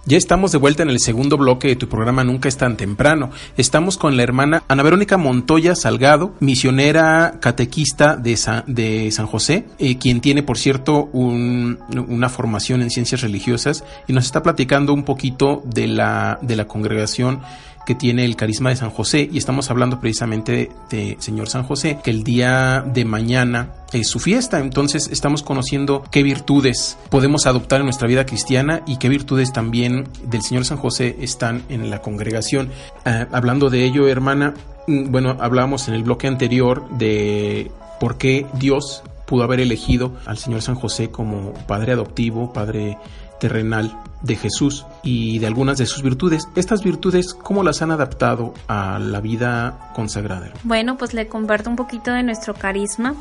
Ya 0.09 0.17
estamos 0.17 0.51
de 0.51 0.57
vuelta 0.57 0.81
en 0.81 0.89
el 0.89 0.99
segundo 0.99 1.37
bloque 1.37 1.67
de 1.67 1.75
tu 1.75 1.87
programa 1.87 2.23
Nunca 2.23 2.49
es 2.49 2.57
tan 2.57 2.77
temprano. 2.77 3.29
Estamos 3.57 3.95
con 3.95 4.17
la 4.17 4.23
hermana 4.23 4.63
Ana 4.67 4.81
Verónica 4.81 5.17
Montoya 5.17 5.75
Salgado, 5.75 6.33
misionera 6.39 7.37
catequista 7.39 8.15
de 8.15 8.35
San, 8.35 9.27
José, 9.27 9.67
eh, 9.77 9.99
quien 9.99 10.19
tiene, 10.19 10.41
por 10.41 10.57
cierto, 10.57 11.11
una 11.13 12.29
formación 12.29 12.81
en 12.81 12.89
ciencias 12.89 13.21
religiosas 13.21 13.83
y 14.07 14.13
nos 14.13 14.25
está 14.25 14.41
platicando 14.41 14.95
un 14.95 15.03
poquito 15.03 15.61
de 15.63 15.85
la, 15.85 16.39
de 16.41 16.55
la 16.55 16.65
congregación 16.65 17.41
que 17.89 17.95
tiene 17.95 18.23
el 18.23 18.35
carisma 18.35 18.69
de 18.69 18.75
San 18.75 18.91
José 18.91 19.27
y 19.33 19.39
estamos 19.39 19.71
hablando 19.71 19.99
precisamente 19.99 20.69
de, 20.91 21.17
Señor 21.17 21.49
San 21.49 21.63
José, 21.63 21.97
que 22.03 22.11
el 22.11 22.23
día 22.23 22.83
de 22.85 23.03
mañana 23.03 23.71
es 23.93 24.07
su 24.07 24.19
fiesta, 24.19 24.59
entonces 24.59 25.09
estamos 25.11 25.41
conociendo 25.41 26.03
qué 26.11 26.21
virtudes 26.21 26.99
podemos 27.09 27.47
adoptar 27.47 27.79
en 27.79 27.85
nuestra 27.85 28.07
vida 28.07 28.27
cristiana 28.27 28.83
y 28.85 28.97
qué 28.97 29.09
virtudes 29.09 29.51
también 29.53 30.07
del 30.21 30.43
Señor 30.43 30.65
San 30.65 30.77
José 30.77 31.17
están 31.21 31.63
en 31.67 31.89
la 31.89 32.03
congregación. 32.03 32.69
Ah, 33.05 33.25
hablando 33.31 33.71
de 33.71 33.83
ello, 33.83 34.07
hermana, 34.07 34.53
mm, 34.85 35.09
bueno, 35.09 35.37
hablábamos 35.39 35.87
en 35.87 35.95
el 35.95 36.03
bloque 36.03 36.27
anterior 36.27 36.87
de 36.91 37.71
por 37.99 38.19
qué 38.19 38.45
Dios 38.53 39.01
pudo 39.25 39.41
haber 39.41 39.61
elegido 39.61 40.13
al 40.27 40.37
Señor 40.37 40.61
San 40.61 40.75
José 40.75 41.09
como 41.09 41.53
padre 41.65 41.93
adoptivo, 41.93 42.53
padre 42.53 42.99
terrenal 43.39 43.97
de 44.21 44.35
Jesús 44.35 44.85
y 45.03 45.39
de 45.39 45.47
algunas 45.47 45.77
de 45.77 45.85
sus 45.85 46.01
virtudes. 46.01 46.47
Estas 46.55 46.83
virtudes, 46.83 47.33
¿cómo 47.33 47.63
las 47.63 47.81
han 47.81 47.91
adaptado 47.91 48.53
a 48.67 48.99
la 48.99 49.21
vida 49.21 49.91
consagrada? 49.95 50.51
Bueno, 50.63 50.97
pues 50.97 51.13
le 51.13 51.27
comparto 51.27 51.69
un 51.69 51.75
poquito 51.75 52.11
de 52.11 52.23
nuestro 52.23 52.53
carisma, 52.53 53.15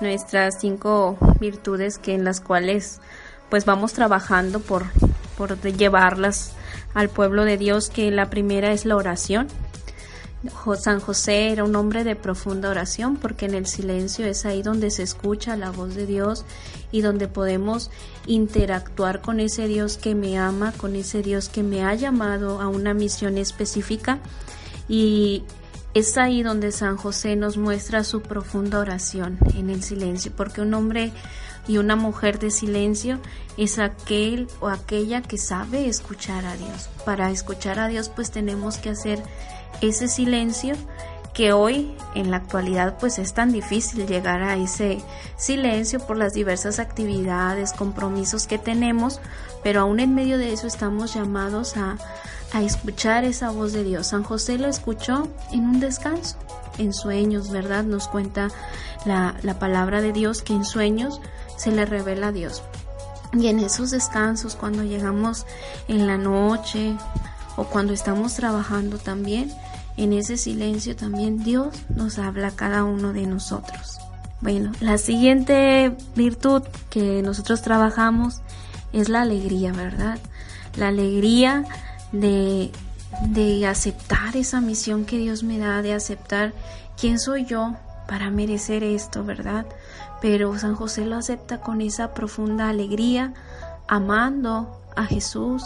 nuestras 0.00 0.60
cinco 0.60 1.18
virtudes 1.40 1.98
que 1.98 2.14
en 2.14 2.24
las 2.24 2.40
cuales 2.40 3.00
pues 3.50 3.64
vamos 3.64 3.94
trabajando 3.94 4.60
por, 4.60 4.84
por 5.36 5.58
llevarlas 5.60 6.52
al 6.94 7.08
pueblo 7.08 7.44
de 7.44 7.56
Dios, 7.56 7.90
que 7.90 8.10
la 8.10 8.30
primera 8.30 8.72
es 8.72 8.84
la 8.84 8.96
oración. 8.96 9.48
San 10.78 11.00
José 11.00 11.50
era 11.50 11.64
un 11.64 11.74
hombre 11.74 12.04
de 12.04 12.14
profunda 12.14 12.70
oración 12.70 13.16
porque 13.16 13.46
en 13.46 13.54
el 13.54 13.66
silencio 13.66 14.24
es 14.24 14.46
ahí 14.46 14.62
donde 14.62 14.90
se 14.92 15.02
escucha 15.02 15.56
la 15.56 15.70
voz 15.70 15.96
de 15.96 16.06
Dios 16.06 16.44
y 16.92 17.00
donde 17.00 17.26
podemos 17.26 17.90
interactuar 18.28 19.20
con 19.20 19.40
ese 19.40 19.66
Dios 19.66 19.96
que 19.96 20.14
me 20.14 20.38
ama, 20.38 20.72
con 20.72 20.94
ese 20.94 21.22
Dios 21.22 21.48
que 21.48 21.62
me 21.62 21.82
ha 21.82 21.94
llamado 21.94 22.60
a 22.60 22.68
una 22.68 22.94
misión 22.94 23.38
específica 23.38 24.20
y 24.88 25.42
es 25.94 26.16
ahí 26.18 26.42
donde 26.42 26.70
San 26.70 26.96
José 26.96 27.34
nos 27.34 27.56
muestra 27.56 28.04
su 28.04 28.20
profunda 28.20 28.78
oración 28.78 29.38
en 29.56 29.70
el 29.70 29.82
silencio, 29.82 30.30
porque 30.36 30.60
un 30.60 30.74
hombre 30.74 31.10
y 31.66 31.78
una 31.78 31.96
mujer 31.96 32.38
de 32.38 32.50
silencio 32.50 33.18
es 33.56 33.78
aquel 33.78 34.46
o 34.60 34.68
aquella 34.68 35.22
que 35.22 35.38
sabe 35.38 35.88
escuchar 35.88 36.44
a 36.44 36.56
Dios. 36.56 36.88
Para 37.04 37.30
escuchar 37.30 37.78
a 37.78 37.88
Dios 37.88 38.10
pues 38.10 38.30
tenemos 38.30 38.76
que 38.76 38.90
hacer 38.90 39.22
ese 39.80 40.08
silencio 40.08 40.74
que 41.34 41.52
hoy 41.52 41.94
en 42.14 42.30
la 42.30 42.38
actualidad 42.38 42.96
pues 42.98 43.18
es 43.18 43.32
tan 43.32 43.52
difícil 43.52 44.06
llegar 44.06 44.42
a 44.42 44.56
ese 44.56 45.00
silencio 45.36 46.00
por 46.00 46.16
las 46.16 46.32
diversas 46.32 46.78
actividades, 46.78 47.72
compromisos 47.72 48.46
que 48.46 48.58
tenemos, 48.58 49.20
pero 49.62 49.80
aún 49.80 50.00
en 50.00 50.14
medio 50.14 50.38
de 50.38 50.52
eso 50.52 50.66
estamos 50.66 51.14
llamados 51.14 51.76
a, 51.76 51.96
a 52.52 52.62
escuchar 52.62 53.24
esa 53.24 53.50
voz 53.50 53.72
de 53.72 53.84
Dios. 53.84 54.08
San 54.08 54.24
José 54.24 54.58
lo 54.58 54.68
escuchó 54.68 55.28
en 55.52 55.64
un 55.64 55.80
descanso, 55.80 56.36
en 56.78 56.92
sueños, 56.92 57.50
¿verdad? 57.50 57.84
Nos 57.84 58.08
cuenta 58.08 58.48
la, 59.04 59.36
la 59.42 59.58
palabra 59.58 60.00
de 60.00 60.12
Dios 60.12 60.42
que 60.42 60.54
en 60.54 60.64
sueños 60.64 61.20
se 61.56 61.70
le 61.70 61.84
revela 61.84 62.28
a 62.28 62.32
Dios. 62.32 62.62
Y 63.32 63.48
en 63.48 63.58
esos 63.60 63.90
descansos, 63.90 64.56
cuando 64.56 64.82
llegamos 64.84 65.44
en 65.86 66.06
la 66.06 66.16
noche 66.16 66.96
o 67.56 67.64
cuando 67.64 67.92
estamos 67.92 68.34
trabajando 68.34 68.96
también, 68.98 69.52
en 69.98 70.12
ese 70.12 70.36
silencio 70.36 70.94
también 70.96 71.42
Dios 71.42 71.74
nos 71.94 72.18
habla 72.18 72.48
a 72.48 72.56
cada 72.56 72.84
uno 72.84 73.12
de 73.12 73.26
nosotros. 73.26 73.98
Bueno, 74.40 74.70
la 74.80 74.96
siguiente 74.96 75.96
virtud 76.14 76.62
que 76.90 77.22
nosotros 77.22 77.62
trabajamos 77.62 78.40
es 78.92 79.08
la 79.08 79.22
alegría, 79.22 79.72
¿verdad? 79.72 80.18
La 80.76 80.88
alegría 80.88 81.64
de, 82.12 82.70
de 83.22 83.66
aceptar 83.66 84.36
esa 84.36 84.60
misión 84.60 85.04
que 85.04 85.18
Dios 85.18 85.42
me 85.42 85.58
da, 85.58 85.82
de 85.82 85.92
aceptar 85.92 86.52
quién 86.98 87.18
soy 87.18 87.44
yo 87.44 87.74
para 88.06 88.30
merecer 88.30 88.84
esto, 88.84 89.24
¿verdad? 89.24 89.66
Pero 90.22 90.56
San 90.58 90.76
José 90.76 91.04
lo 91.04 91.16
acepta 91.16 91.60
con 91.60 91.80
esa 91.80 92.14
profunda 92.14 92.68
alegría, 92.68 93.34
amando 93.88 94.80
a 94.94 95.04
Jesús, 95.04 95.64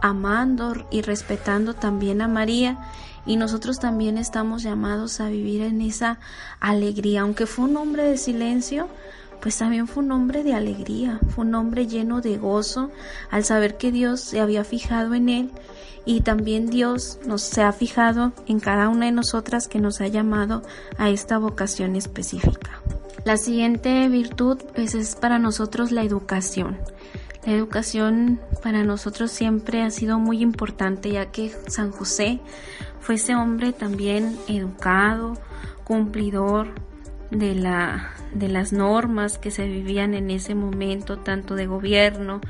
amando 0.00 0.74
y 0.90 1.02
respetando 1.02 1.74
también 1.74 2.22
a 2.22 2.28
María 2.28 2.78
y 3.26 3.36
nosotros 3.36 3.78
también 3.78 4.18
estamos 4.18 4.62
llamados 4.62 5.20
a 5.20 5.28
vivir 5.28 5.62
en 5.62 5.80
esa 5.80 6.18
alegría. 6.60 7.22
Aunque 7.22 7.46
fue 7.46 7.66
un 7.66 7.76
hombre 7.76 8.04
de 8.04 8.16
silencio, 8.16 8.88
pues 9.40 9.58
también 9.58 9.86
fue 9.88 10.02
un 10.02 10.12
hombre 10.12 10.42
de 10.42 10.54
alegría, 10.54 11.20
fue 11.34 11.44
un 11.44 11.54
hombre 11.54 11.86
lleno 11.86 12.20
de 12.20 12.38
gozo 12.38 12.90
al 13.30 13.44
saber 13.44 13.76
que 13.76 13.92
Dios 13.92 14.20
se 14.20 14.40
había 14.40 14.64
fijado 14.64 15.14
en 15.14 15.28
él 15.28 15.50
y 16.04 16.20
también 16.20 16.68
Dios 16.68 17.18
nos 17.26 17.42
se 17.42 17.62
ha 17.62 17.72
fijado 17.72 18.32
en 18.46 18.60
cada 18.60 18.88
una 18.88 19.06
de 19.06 19.12
nosotras 19.12 19.68
que 19.68 19.80
nos 19.80 20.00
ha 20.00 20.06
llamado 20.06 20.62
a 20.98 21.10
esta 21.10 21.36
vocación 21.38 21.96
específica. 21.96 22.80
La 23.24 23.36
siguiente 23.36 24.08
virtud 24.08 24.58
pues, 24.74 24.94
es 24.94 25.16
para 25.16 25.40
nosotros 25.40 25.90
la 25.90 26.02
educación. 26.02 26.78
La 27.44 27.52
educación 27.52 28.40
para 28.62 28.84
nosotros 28.84 29.30
siempre 29.32 29.82
ha 29.82 29.90
sido 29.90 30.18
muy 30.18 30.42
importante 30.42 31.10
ya 31.10 31.26
que 31.26 31.52
San 31.66 31.90
José 31.90 32.40
fue 33.06 33.14
ese 33.14 33.36
hombre 33.36 33.72
también 33.72 34.36
educado, 34.48 35.34
cumplidor 35.84 36.74
de, 37.30 37.54
la, 37.54 38.10
de 38.34 38.48
las 38.48 38.72
normas 38.72 39.38
que 39.38 39.52
se 39.52 39.68
vivían 39.68 40.12
en 40.14 40.28
ese 40.28 40.56
momento, 40.56 41.16
tanto 41.16 41.54
de 41.54 41.68
gobierno 41.68 42.40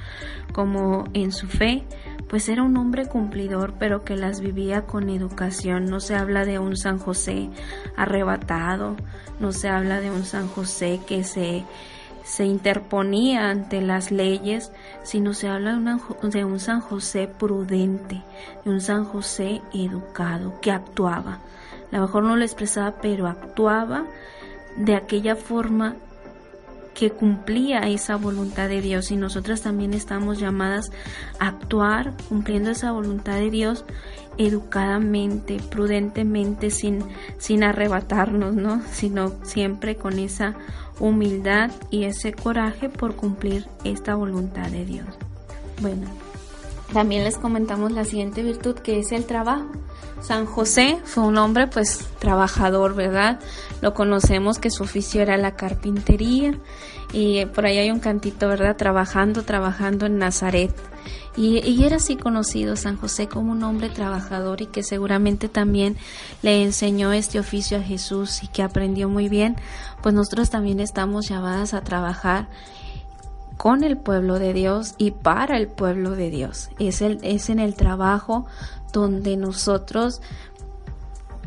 como 0.54 1.04
en 1.12 1.30
su 1.30 1.46
fe, 1.46 1.84
pues 2.26 2.48
era 2.48 2.62
un 2.62 2.78
hombre 2.78 3.04
cumplidor, 3.04 3.74
pero 3.78 4.02
que 4.02 4.16
las 4.16 4.40
vivía 4.40 4.86
con 4.86 5.10
educación. 5.10 5.84
No 5.90 6.00
se 6.00 6.14
habla 6.14 6.46
de 6.46 6.58
un 6.58 6.78
San 6.78 6.96
José 6.96 7.50
arrebatado, 7.94 8.96
no 9.38 9.52
se 9.52 9.68
habla 9.68 10.00
de 10.00 10.10
un 10.10 10.24
San 10.24 10.48
José 10.48 11.00
que 11.06 11.22
se, 11.22 11.66
se 12.26 12.44
interponía 12.44 13.50
ante 13.50 13.80
las 13.80 14.10
leyes, 14.10 14.72
sino 15.04 15.32
se 15.32 15.46
habla 15.46 15.76
de, 15.76 16.28
de 16.28 16.44
un 16.44 16.58
San 16.58 16.80
José 16.80 17.28
prudente, 17.28 18.20
de 18.64 18.70
un 18.70 18.80
San 18.80 19.04
José 19.04 19.62
educado, 19.72 20.60
que 20.60 20.72
actuaba. 20.72 21.38
A 21.92 21.96
lo 21.96 22.02
mejor 22.02 22.24
no 22.24 22.34
lo 22.36 22.42
expresaba, 22.42 22.96
pero 23.00 23.28
actuaba 23.28 24.06
de 24.76 24.96
aquella 24.96 25.36
forma 25.36 25.94
que 26.94 27.10
cumplía 27.10 27.80
esa 27.80 28.16
voluntad 28.16 28.68
de 28.68 28.80
Dios 28.80 29.12
y 29.12 29.16
nosotras 29.16 29.60
también 29.62 29.94
estamos 29.94 30.40
llamadas 30.40 30.90
a 31.38 31.46
actuar 31.48 32.14
cumpliendo 32.28 32.70
esa 32.70 32.90
voluntad 32.90 33.34
de 33.34 33.50
Dios 33.50 33.84
educadamente, 34.36 35.58
prudentemente, 35.70 36.70
sin, 36.70 37.04
sin 37.38 37.62
arrebatarnos, 37.62 38.54
¿no? 38.54 38.82
Sino 38.90 39.32
siempre 39.44 39.96
con 39.96 40.18
esa 40.18 40.56
humildad 41.00 41.70
y 41.90 42.04
ese 42.04 42.32
coraje 42.32 42.88
por 42.88 43.16
cumplir 43.16 43.66
esta 43.84 44.14
voluntad 44.14 44.68
de 44.68 44.84
Dios. 44.84 45.06
Bueno, 45.80 46.06
también 46.92 47.24
les 47.24 47.36
comentamos 47.36 47.92
la 47.92 48.04
siguiente 48.04 48.42
virtud 48.42 48.76
que 48.76 48.98
es 48.98 49.12
el 49.12 49.24
trabajo. 49.24 49.66
San 50.22 50.46
José 50.46 50.98
fue 51.04 51.24
un 51.24 51.36
hombre 51.36 51.66
pues 51.66 52.06
trabajador, 52.18 52.94
¿verdad? 52.94 53.38
Lo 53.82 53.92
conocemos 53.92 54.58
que 54.58 54.70
su 54.70 54.84
oficio 54.84 55.20
era 55.20 55.36
la 55.36 55.56
carpintería 55.56 56.58
y 57.12 57.44
por 57.46 57.66
ahí 57.66 57.78
hay 57.78 57.90
un 57.90 58.00
cantito, 58.00 58.48
¿verdad? 58.48 58.76
Trabajando, 58.76 59.42
trabajando 59.42 60.06
en 60.06 60.18
Nazaret. 60.18 60.74
Y, 61.36 61.84
era 61.84 61.96
así 61.96 62.16
conocido 62.16 62.76
San 62.76 62.96
José 62.96 63.28
como 63.28 63.52
un 63.52 63.62
hombre 63.62 63.90
trabajador 63.90 64.62
y 64.62 64.66
que 64.66 64.82
seguramente 64.82 65.48
también 65.48 65.96
le 66.42 66.62
enseñó 66.62 67.12
este 67.12 67.38
oficio 67.38 67.78
a 67.78 67.82
Jesús 67.82 68.42
y 68.42 68.48
que 68.48 68.62
aprendió 68.62 69.08
muy 69.08 69.28
bien, 69.28 69.56
pues 70.02 70.14
nosotros 70.14 70.48
también 70.48 70.80
estamos 70.80 71.28
llamadas 71.28 71.74
a 71.74 71.82
trabajar 71.82 72.48
con 73.58 73.84
el 73.84 73.96
pueblo 73.98 74.38
de 74.38 74.52
Dios 74.52 74.94
y 74.96 75.10
para 75.10 75.56
el 75.56 75.68
pueblo 75.68 76.10
de 76.12 76.30
Dios. 76.30 76.70
Es, 76.78 77.02
el, 77.02 77.18
es 77.22 77.50
en 77.50 77.58
el 77.58 77.74
trabajo 77.74 78.46
donde 78.92 79.36
nosotros, 79.36 80.22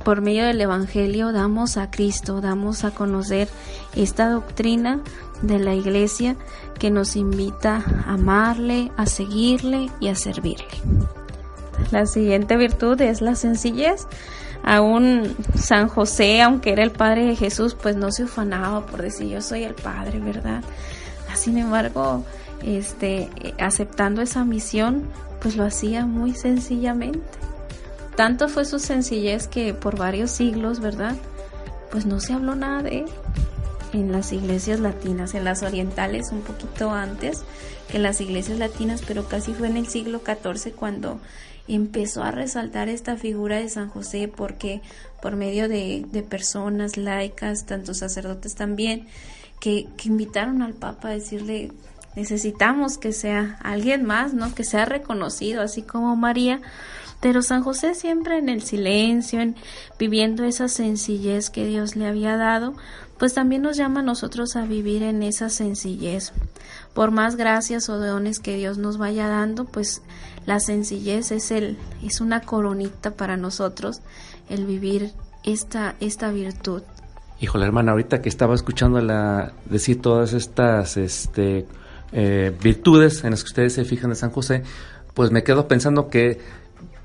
por 0.04 0.22
medio 0.22 0.46
del 0.46 0.62
Evangelio, 0.62 1.32
damos 1.32 1.78
a 1.78 1.90
Cristo, 1.90 2.42
damos 2.42 2.84
a 2.84 2.92
conocer 2.92 3.50
esta 3.96 4.30
doctrina 4.30 5.02
de 5.42 5.60
la 5.60 5.74
iglesia 5.74 6.36
que 6.80 6.90
nos 6.90 7.16
invita 7.16 7.84
a 8.06 8.14
amarle, 8.14 8.92
a 8.98 9.06
seguirle 9.06 9.90
y 10.00 10.08
a 10.08 10.16
servirle. 10.16 10.66
La 11.92 12.06
siguiente 12.06 12.58
virtud 12.58 13.00
es 13.02 13.22
la 13.22 13.36
sencillez. 13.36 14.08
Aún 14.64 15.36
San 15.56 15.88
José, 15.88 16.42
aunque 16.42 16.72
era 16.72 16.84
el 16.84 16.92
padre 16.92 17.26
de 17.26 17.36
Jesús, 17.36 17.76
pues 17.76 17.96
no 17.96 18.12
se 18.12 18.24
ufanaba 18.24 18.86
por 18.86 19.02
decir 19.02 19.28
yo 19.28 19.42
soy 19.42 19.64
el 19.64 19.74
padre, 19.74 20.20
¿verdad? 20.20 20.64
Sin 21.36 21.58
embargo, 21.58 22.26
este, 22.64 23.30
aceptando 23.60 24.22
esa 24.22 24.44
misión, 24.44 25.04
pues 25.42 25.56
lo 25.56 25.64
hacía 25.64 26.06
muy 26.06 26.34
sencillamente. 26.34 27.22
Tanto 28.16 28.50
fue 28.50 28.66
su 28.66 28.80
sencillez 28.80 29.48
que 29.48 29.74
por 29.74 29.98
varios 29.98 30.32
siglos, 30.32 30.82
¿verdad? 30.82 31.16
Pues 31.92 32.06
no 32.06 32.20
se 32.20 32.34
habló 32.34 32.56
nada 32.56 32.84
de 32.84 33.00
él 33.00 33.06
en 33.94 34.12
las 34.12 34.32
iglesias 34.32 34.80
latinas, 34.80 35.34
en 35.34 35.44
las 35.44 35.64
orientales 35.64 36.32
un 36.32 36.42
poquito 36.42 36.92
antes 36.92 37.44
que 37.90 37.98
en 37.98 38.04
las 38.04 38.22
iglesias 38.22 38.60
latinas, 38.60 39.02
pero 39.08 39.28
casi 39.28 39.54
fue 39.54 39.68
en 39.68 39.78
el 39.78 39.88
siglo 39.88 40.22
XIV 40.24 40.74
cuando 40.74 41.20
empezó 41.68 42.24
a 42.24 42.32
resaltar 42.32 42.90
esta 42.90 43.16
figura 43.16 43.58
de 43.58 43.70
San 43.70 43.90
José 43.90 44.28
porque 44.28 44.82
por 45.22 45.36
medio 45.36 45.68
de, 45.68 46.06
de 46.12 46.24
personas 46.24 46.98
laicas, 46.98 47.66
tanto 47.66 47.94
sacerdotes 47.94 48.56
también, 48.56 49.08
que, 49.60 49.88
invitaron 50.06 50.62
al 50.62 50.74
Papa 50.74 51.10
a 51.10 51.14
decirle 51.14 51.72
necesitamos 52.16 52.98
que 52.98 53.14
sea 53.14 53.58
alguien 53.62 54.04
más, 54.04 54.34
¿no? 54.34 54.54
Que 54.54 54.64
sea 54.64 54.86
reconocido, 54.86 55.62
así 55.62 55.84
como 55.84 56.16
María. 56.16 56.60
Pero 57.22 57.42
San 57.42 57.64
José 57.64 57.94
siempre 57.94 58.38
en 58.38 58.50
el 58.50 58.62
silencio, 58.62 59.42
en, 59.42 59.56
viviendo 59.98 60.44
esa 60.44 60.68
sencillez 60.68 61.50
que 61.50 61.66
Dios 61.66 61.96
le 61.96 62.08
había 62.08 62.36
dado, 62.38 62.74
pues 63.20 63.34
también 63.34 63.62
nos 63.62 63.78
llama 63.78 64.00
a 64.00 64.04
nosotros 64.04 64.56
a 64.56 64.66
vivir 64.66 65.04
en 65.04 65.22
esa 65.22 65.50
sencillez. 65.50 66.32
Por 66.94 67.12
más 67.12 67.36
gracias 67.36 67.90
o 67.90 68.00
dones 68.00 68.40
que 68.40 68.56
Dios 68.56 68.78
nos 68.80 68.98
vaya 68.98 69.28
dando, 69.28 69.66
pues 69.66 70.02
la 70.46 70.60
sencillez 70.60 71.32
es 71.32 71.52
el 71.52 71.78
es 72.04 72.22
una 72.22 72.42
coronita 72.42 73.12
para 73.12 73.38
nosotros 73.38 74.02
el 74.50 74.66
vivir 74.66 75.12
esta 75.44 75.96
esta 76.00 76.32
virtud 76.32 76.82
Híjole, 77.42 77.66
hermana, 77.66 77.92
ahorita 77.92 78.22
que 78.22 78.28
estaba 78.28 78.54
escuchando 78.54 79.00
la, 79.00 79.54
decir 79.64 80.02
todas 80.02 80.34
estas 80.34 80.98
este, 80.98 81.66
eh, 82.12 82.54
virtudes 82.62 83.24
en 83.24 83.32
las 83.32 83.44
que 83.44 83.48
ustedes 83.48 83.74
se 83.74 83.86
fijan 83.86 84.10
de 84.10 84.18
San 84.18 84.30
José, 84.30 84.64
pues 85.14 85.32
me 85.32 85.44
quedo 85.44 85.70
pensando 85.70 86.10
que 86.10 86.40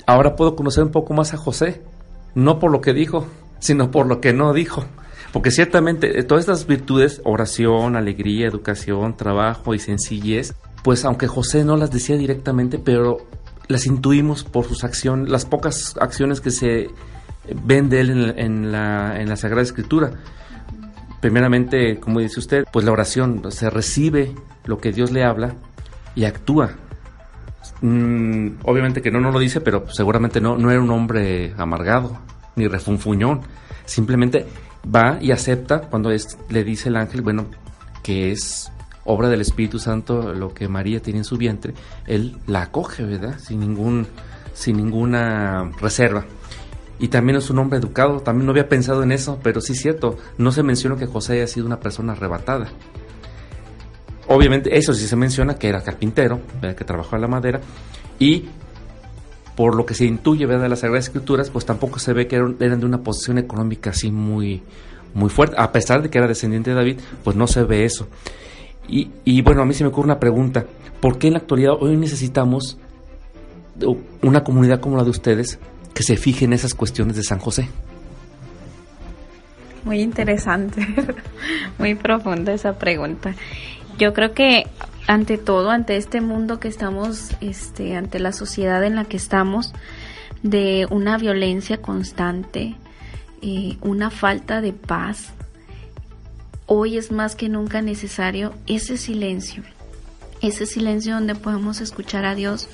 ahora 0.06 0.34
puedo 0.34 0.56
conocer 0.56 0.82
un 0.82 0.90
poco 0.90 1.14
más 1.14 1.34
a 1.34 1.36
José, 1.36 1.82
no 2.34 2.58
por 2.58 2.72
lo 2.72 2.80
que 2.80 2.92
dijo, 2.92 3.28
sino 3.60 3.92
por 3.92 4.06
lo 4.06 4.20
que 4.20 4.32
no 4.32 4.52
dijo. 4.52 4.84
Porque 5.34 5.50
ciertamente 5.50 6.20
eh, 6.20 6.22
todas 6.22 6.42
estas 6.42 6.64
virtudes, 6.64 7.20
oración, 7.24 7.96
alegría, 7.96 8.46
educación, 8.46 9.16
trabajo 9.16 9.74
y 9.74 9.80
sencillez, 9.80 10.54
pues 10.84 11.04
aunque 11.04 11.26
José 11.26 11.64
no 11.64 11.76
las 11.76 11.90
decía 11.90 12.16
directamente, 12.16 12.78
pero 12.78 13.16
las 13.66 13.84
intuimos 13.86 14.44
por 14.44 14.64
sus 14.64 14.84
acciones, 14.84 15.28
las 15.28 15.44
pocas 15.44 15.96
acciones 16.00 16.40
que 16.40 16.52
se 16.52 16.88
ven 17.64 17.88
de 17.88 18.00
él 18.02 18.34
en, 18.36 18.70
la, 18.70 19.20
en 19.20 19.28
la 19.28 19.34
Sagrada 19.34 19.62
Escritura. 19.62 20.12
Primeramente, 21.20 21.98
como 21.98 22.20
dice 22.20 22.38
usted, 22.38 22.64
pues 22.72 22.84
la 22.84 22.92
oración 22.92 23.42
se 23.50 23.70
recibe 23.70 24.32
lo 24.66 24.78
que 24.78 24.92
Dios 24.92 25.10
le 25.10 25.24
habla 25.24 25.56
y 26.14 26.26
actúa. 26.26 26.74
Mm, 27.80 28.58
obviamente 28.62 29.02
que 29.02 29.10
no 29.10 29.18
nos 29.18 29.34
lo 29.34 29.40
dice, 29.40 29.60
pero 29.60 29.86
seguramente 29.92 30.40
no, 30.40 30.56
no 30.56 30.70
era 30.70 30.80
un 30.80 30.92
hombre 30.92 31.54
amargado 31.58 32.20
ni 32.54 32.68
refunfuñón. 32.68 33.40
Simplemente 33.84 34.46
va 34.92 35.18
y 35.20 35.30
acepta 35.30 35.82
cuando 35.82 36.10
le 36.10 36.64
dice 36.64 36.88
el 36.88 36.96
ángel, 36.96 37.22
bueno, 37.22 37.46
que 38.02 38.32
es 38.32 38.70
obra 39.04 39.28
del 39.28 39.40
Espíritu 39.40 39.78
Santo 39.78 40.32
lo 40.32 40.54
que 40.54 40.68
María 40.68 41.00
tiene 41.00 41.20
en 41.20 41.24
su 41.24 41.36
vientre, 41.36 41.74
él 42.06 42.38
la 42.46 42.62
acoge, 42.62 43.04
¿verdad? 43.04 43.38
Sin 43.38 43.60
ningún 43.60 44.06
sin 44.54 44.76
ninguna 44.76 45.70
reserva 45.80 46.24
y 46.98 47.08
también 47.08 47.36
es 47.36 47.50
un 47.50 47.58
hombre 47.58 47.78
educado. 47.78 48.20
También 48.20 48.46
no 48.46 48.52
había 48.52 48.68
pensado 48.68 49.02
en 49.02 49.12
eso, 49.12 49.38
pero 49.42 49.60
sí 49.60 49.72
es 49.72 49.80
cierto, 49.80 50.16
no 50.38 50.52
se 50.52 50.62
menciona 50.62 50.96
que 50.96 51.06
José 51.06 51.34
haya 51.34 51.46
sido 51.46 51.66
una 51.66 51.80
persona 51.80 52.12
arrebatada. 52.12 52.68
Obviamente, 54.28 54.76
eso 54.78 54.94
sí 54.94 55.06
se 55.06 55.16
menciona 55.16 55.56
que 55.56 55.68
era 55.68 55.82
carpintero, 55.82 56.40
que 56.60 56.84
trabajaba 56.84 57.16
en 57.16 57.22
la 57.22 57.28
madera, 57.28 57.60
y 58.18 58.46
por 59.56 59.76
lo 59.76 59.86
que 59.86 59.94
se 59.94 60.04
intuye 60.04 60.46
de 60.46 60.68
las 60.68 60.80
Sagradas 60.80 61.06
Escrituras, 61.06 61.50
pues 61.50 61.64
tampoco 61.64 61.98
se 61.98 62.12
ve 62.12 62.26
que 62.26 62.36
eran, 62.36 62.80
de 62.80 62.86
una 62.86 62.98
posición 62.98 63.38
económica 63.38 63.90
así 63.90 64.10
muy, 64.10 64.62
muy 65.14 65.30
fuerte. 65.30 65.56
A 65.58 65.70
pesar 65.72 66.02
de 66.02 66.10
que 66.10 66.18
era 66.18 66.26
descendiente 66.26 66.70
de 66.70 66.76
David, 66.76 67.00
pues 67.22 67.36
no 67.36 67.46
se 67.46 67.62
ve 67.62 67.84
eso. 67.84 68.08
Y, 68.88 69.10
y 69.24 69.42
bueno, 69.42 69.62
a 69.62 69.64
mí 69.64 69.74
se 69.74 69.84
me 69.84 69.90
ocurre 69.90 70.06
una 70.06 70.18
pregunta. 70.18 70.66
¿Por 71.00 71.18
qué 71.18 71.28
en 71.28 71.34
la 71.34 71.38
actualidad 71.40 71.74
hoy 71.80 71.96
necesitamos 71.96 72.78
una 74.22 74.44
comunidad 74.44 74.80
como 74.80 74.96
la 74.96 75.04
de 75.04 75.10
ustedes 75.10 75.58
que 75.94 76.02
se 76.02 76.16
fije 76.16 76.44
en 76.44 76.52
esas 76.52 76.74
cuestiones 76.74 77.16
de 77.16 77.22
San 77.22 77.38
José. 77.38 77.68
Muy 79.84 80.00
interesante, 80.00 80.86
muy 81.78 81.94
profunda 81.94 82.52
esa 82.52 82.78
pregunta. 82.78 83.34
Yo 83.98 84.12
creo 84.12 84.32
que 84.32 84.64
ante 85.06 85.38
todo, 85.38 85.70
ante 85.70 85.96
este 85.96 86.20
mundo 86.20 86.60
que 86.60 86.68
estamos, 86.68 87.30
este, 87.40 87.96
ante 87.96 88.18
la 88.18 88.32
sociedad 88.32 88.82
en 88.84 88.96
la 88.96 89.04
que 89.04 89.16
estamos, 89.16 89.72
de 90.42 90.86
una 90.90 91.18
violencia 91.18 91.80
constante, 91.80 92.74
eh, 93.42 93.76
una 93.82 94.10
falta 94.10 94.60
de 94.60 94.72
paz 94.72 95.32
hoy 96.66 96.96
es 96.96 97.12
más 97.12 97.36
que 97.36 97.48
nunca 97.48 97.82
necesario 97.82 98.54
ese 98.66 98.96
silencio, 98.96 99.62
ese 100.40 100.66
silencio 100.66 101.14
donde 101.14 101.34
podemos 101.34 101.80
escuchar 101.80 102.24
a 102.24 102.34
Dios 102.34 102.68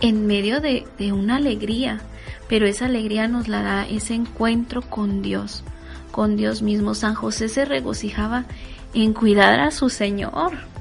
en 0.00 0.26
medio 0.26 0.60
de, 0.60 0.84
de 0.98 1.12
una 1.12 1.36
alegría, 1.36 2.00
pero 2.48 2.66
esa 2.66 2.86
alegría 2.86 3.28
nos 3.28 3.48
la 3.48 3.62
da 3.62 3.86
ese 3.88 4.14
encuentro 4.14 4.82
con 4.82 5.22
Dios, 5.22 5.62
con 6.10 6.36
Dios 6.36 6.60
mismo. 6.62 6.94
San 6.94 7.14
José 7.14 7.48
se 7.48 7.64
regocijaba 7.64 8.44
en 8.94 9.14
cuidar 9.14 9.60
a 9.60 9.70
su 9.70 9.88
Señor. 9.88 10.71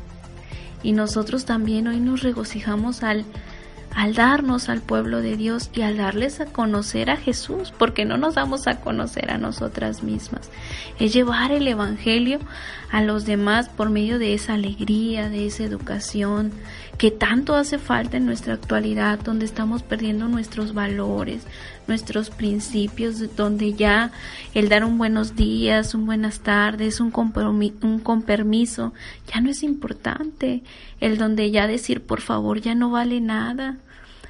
Y 0.83 0.93
nosotros 0.93 1.45
también 1.45 1.87
hoy 1.87 1.99
nos 1.99 2.21
regocijamos 2.21 3.03
al 3.03 3.25
al 3.95 4.13
darnos 4.13 4.69
al 4.69 4.81
pueblo 4.81 5.21
de 5.21 5.35
Dios 5.35 5.69
y 5.73 5.81
al 5.81 5.97
darles 5.97 6.39
a 6.39 6.45
conocer 6.45 7.09
a 7.09 7.17
Jesús, 7.17 7.73
porque 7.77 8.05
no 8.05 8.17
nos 8.17 8.35
damos 8.35 8.67
a 8.67 8.79
conocer 8.79 9.31
a 9.31 9.37
nosotras 9.37 10.03
mismas. 10.03 10.49
Es 10.99 11.13
llevar 11.13 11.51
el 11.51 11.67
Evangelio 11.67 12.39
a 12.91 13.01
los 13.01 13.25
demás 13.25 13.69
por 13.69 13.89
medio 13.89 14.19
de 14.19 14.33
esa 14.33 14.53
alegría, 14.53 15.29
de 15.29 15.47
esa 15.47 15.63
educación 15.63 16.51
que 16.97 17.09
tanto 17.09 17.55
hace 17.55 17.79
falta 17.79 18.17
en 18.17 18.25
nuestra 18.25 18.53
actualidad, 18.53 19.19
donde 19.19 19.45
estamos 19.45 19.81
perdiendo 19.81 20.27
nuestros 20.27 20.73
valores, 20.73 21.47
nuestros 21.87 22.29
principios, 22.29 23.35
donde 23.35 23.73
ya 23.73 24.11
el 24.53 24.69
dar 24.69 24.83
un 24.83 24.99
buenos 24.99 25.35
días, 25.35 25.95
un 25.95 26.05
buenas 26.05 26.41
tardes, 26.41 26.99
un, 26.99 27.11
un 27.81 27.99
con 27.99 28.23
ya 28.25 29.41
no 29.41 29.49
es 29.49 29.63
importante. 29.63 30.61
El 30.99 31.17
donde 31.17 31.49
ya 31.49 31.65
decir 31.65 32.01
por 32.01 32.21
favor 32.21 32.61
ya 32.61 32.75
no 32.75 32.91
vale 32.91 33.19
nada. 33.19 33.77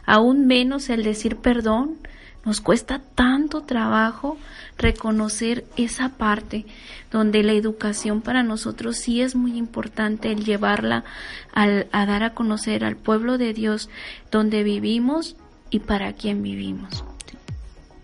Aún 0.06 0.48
menos 0.48 0.90
el 0.90 1.04
decir 1.04 1.36
perdón. 1.36 1.98
Nos 2.44 2.60
cuesta 2.60 3.02
tanto 3.14 3.62
trabajo 3.62 4.38
reconocer 4.78 5.66
esa 5.78 6.10
parte 6.10 6.66
donde 7.12 7.44
la 7.44 7.54
educación 7.54 8.22
para 8.22 8.42
nosotros 8.42 8.98
sí 8.98 9.22
es 9.22 9.36
muy 9.36 9.58
importante, 9.58 10.32
el 10.32 10.44
llevarla 10.44 11.04
al, 11.54 11.88
a 11.92 12.06
dar 12.06 12.24
a 12.24 12.34
conocer 12.34 12.84
al 12.84 12.96
pueblo 12.96 13.38
de 13.38 13.54
Dios 13.54 13.90
donde 14.32 14.64
vivimos 14.64 15.36
y 15.70 15.80
para 15.80 16.14
quién 16.14 16.42
vivimos. 16.42 17.06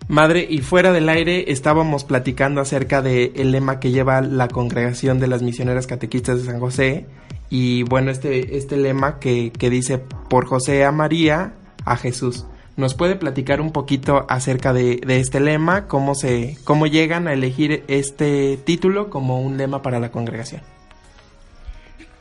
Madre, 0.08 0.46
y 0.48 0.58
fuera 0.58 0.92
del 0.92 1.08
aire 1.10 1.52
estábamos 1.52 2.04
platicando 2.04 2.62
acerca 2.62 3.02
del 3.02 3.32
el 3.34 3.50
lema 3.52 3.78
que 3.78 3.90
lleva 3.90 4.22
la 4.22 4.48
congregación 4.48 5.18
de 5.18 5.26
las 5.26 5.42
misioneras 5.42 5.86
catequistas 5.86 6.38
de 6.38 6.46
San 6.46 6.60
José. 6.60 7.06
Y 7.50 7.82
bueno, 7.82 8.10
este, 8.10 8.56
este 8.56 8.78
lema 8.78 9.18
que, 9.18 9.52
que 9.52 9.68
dice 9.68 9.98
por 9.98 10.46
José 10.46 10.84
a 10.84 10.92
María, 10.92 11.52
a 11.84 11.96
Jesús. 11.96 12.46
¿Nos 12.78 12.94
puede 12.94 13.16
platicar 13.16 13.60
un 13.60 13.72
poquito 13.72 14.24
acerca 14.28 14.72
de, 14.72 15.00
este 15.08 15.40
lema? 15.40 15.88
¿Cómo, 15.88 16.14
se, 16.14 16.56
¿Cómo 16.62 16.86
llegan 16.86 17.26
a 17.26 17.32
elegir 17.32 17.82
este 17.88 18.56
título 18.56 19.10
como 19.10 19.40
un 19.42 19.56
lema 19.56 19.82
para 19.82 19.98
la 19.98 20.12
congregación? 20.12 20.62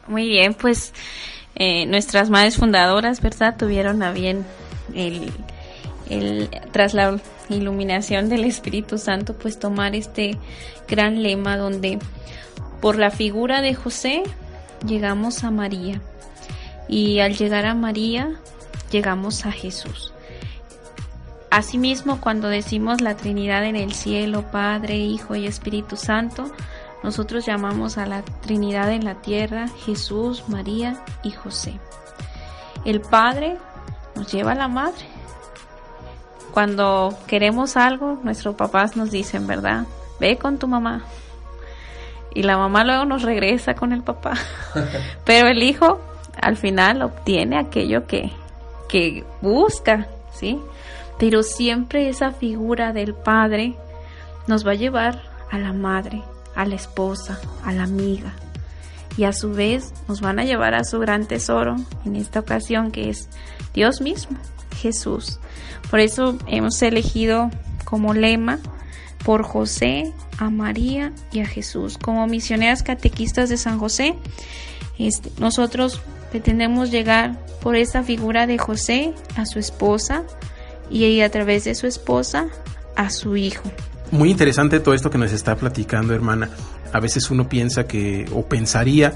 Muy 0.07 0.27
bien, 0.27 0.55
pues 0.55 0.95
eh, 1.53 1.85
nuestras 1.85 2.31
madres 2.31 2.57
fundadoras, 2.57 3.21
¿verdad? 3.21 3.55
Tuvieron 3.55 4.01
a 4.01 4.11
bien 4.11 4.47
el, 4.95 5.31
el, 6.09 6.49
tras 6.71 6.95
la 6.95 7.19
iluminación 7.49 8.27
del 8.27 8.43
Espíritu 8.43 8.97
Santo, 8.97 9.35
pues 9.35 9.59
tomar 9.59 9.93
este 9.93 10.39
gran 10.87 11.21
lema 11.21 11.55
donde 11.55 11.99
por 12.81 12.97
la 12.97 13.11
figura 13.11 13.61
de 13.61 13.75
José 13.75 14.23
llegamos 14.83 15.43
a 15.43 15.51
María 15.51 16.01
y 16.89 17.19
al 17.19 17.37
llegar 17.37 17.67
a 17.67 17.75
María 17.75 18.31
llegamos 18.89 19.45
a 19.45 19.51
Jesús. 19.51 20.13
Asimismo, 21.49 22.19
cuando 22.19 22.49
decimos 22.49 23.01
la 23.01 23.15
Trinidad 23.15 23.63
en 23.65 23.75
el 23.75 23.93
cielo, 23.93 24.43
Padre, 24.51 24.97
Hijo 24.97 25.35
y 25.35 25.47
Espíritu 25.47 25.95
Santo, 25.95 26.51
nosotros 27.03 27.45
llamamos 27.45 27.97
a 27.97 28.05
la 28.05 28.21
Trinidad 28.21 28.91
en 28.91 29.05
la 29.05 29.15
tierra, 29.15 29.67
Jesús, 29.85 30.43
María 30.49 30.97
y 31.23 31.31
José. 31.31 31.79
El 32.85 33.01
Padre 33.01 33.57
nos 34.15 34.31
lleva 34.31 34.51
a 34.51 34.55
la 34.55 34.67
Madre, 34.67 35.05
cuando 36.57 37.15
queremos 37.27 37.77
algo, 37.77 38.17
nuestros 38.23 38.55
papás 38.55 38.97
nos 38.97 39.11
dicen, 39.11 39.45
¿verdad? 39.45 39.85
Ve 40.19 40.39
con 40.39 40.57
tu 40.57 40.67
mamá. 40.67 41.03
Y 42.33 42.41
la 42.41 42.57
mamá 42.57 42.83
luego 42.83 43.05
nos 43.05 43.21
regresa 43.21 43.75
con 43.75 43.93
el 43.93 44.01
papá. 44.01 44.33
Pero 45.23 45.49
el 45.49 45.61
hijo 45.61 46.01
al 46.41 46.57
final 46.57 47.03
obtiene 47.03 47.59
aquello 47.59 48.07
que, 48.07 48.31
que 48.89 49.23
busca, 49.39 50.07
¿sí? 50.33 50.59
Pero 51.19 51.43
siempre 51.43 52.09
esa 52.09 52.31
figura 52.31 52.93
del 52.93 53.13
padre 53.13 53.75
nos 54.47 54.65
va 54.65 54.71
a 54.71 54.75
llevar 54.75 55.23
a 55.51 55.57
la 55.57 55.73
madre, 55.73 56.21
a 56.55 56.65
la 56.65 56.75
esposa, 56.75 57.39
a 57.63 57.71
la 57.71 57.83
amiga. 57.83 58.33
Y 59.17 59.23
a 59.23 59.33
su 59.33 59.51
vez 59.51 59.93
nos 60.07 60.21
van 60.21 60.39
a 60.39 60.45
llevar 60.45 60.75
a 60.75 60.83
su 60.83 60.99
gran 60.99 61.25
tesoro, 61.25 61.75
en 62.05 62.15
esta 62.15 62.39
ocasión 62.39 62.91
que 62.91 63.09
es 63.09 63.29
Dios 63.73 63.99
mismo, 64.01 64.37
Jesús. 64.75 65.39
Por 65.89 65.99
eso 65.99 66.37
hemos 66.47 66.81
elegido 66.81 67.49
como 67.83 68.13
lema 68.13 68.59
por 69.23 69.43
José, 69.43 70.13
a 70.37 70.49
María 70.49 71.13
y 71.31 71.39
a 71.39 71.47
Jesús. 71.47 71.97
Como 71.97 72.27
misioneras 72.27 72.83
catequistas 72.83 73.49
de 73.49 73.57
San 73.57 73.79
José, 73.79 74.15
este, 74.99 75.31
nosotros 75.39 76.01
pretendemos 76.31 76.91
llegar 76.91 77.37
por 77.61 77.75
esa 77.75 78.03
figura 78.03 78.45
de 78.47 78.57
José 78.57 79.13
a 79.35 79.45
su 79.45 79.59
esposa 79.59 80.23
y 80.89 81.21
a 81.21 81.29
través 81.29 81.65
de 81.65 81.75
su 81.75 81.87
esposa 81.87 82.47
a 82.95 83.09
su 83.09 83.35
hijo. 83.37 83.63
Muy 84.11 84.31
interesante 84.31 84.79
todo 84.79 84.93
esto 84.93 85.09
que 85.09 85.17
nos 85.17 85.31
está 85.31 85.55
platicando, 85.55 86.13
hermana. 86.13 86.49
A 86.93 86.99
veces 86.99 87.29
uno 87.29 87.49
piensa 87.49 87.85
que, 87.85 88.25
o 88.33 88.45
pensaría 88.45 89.13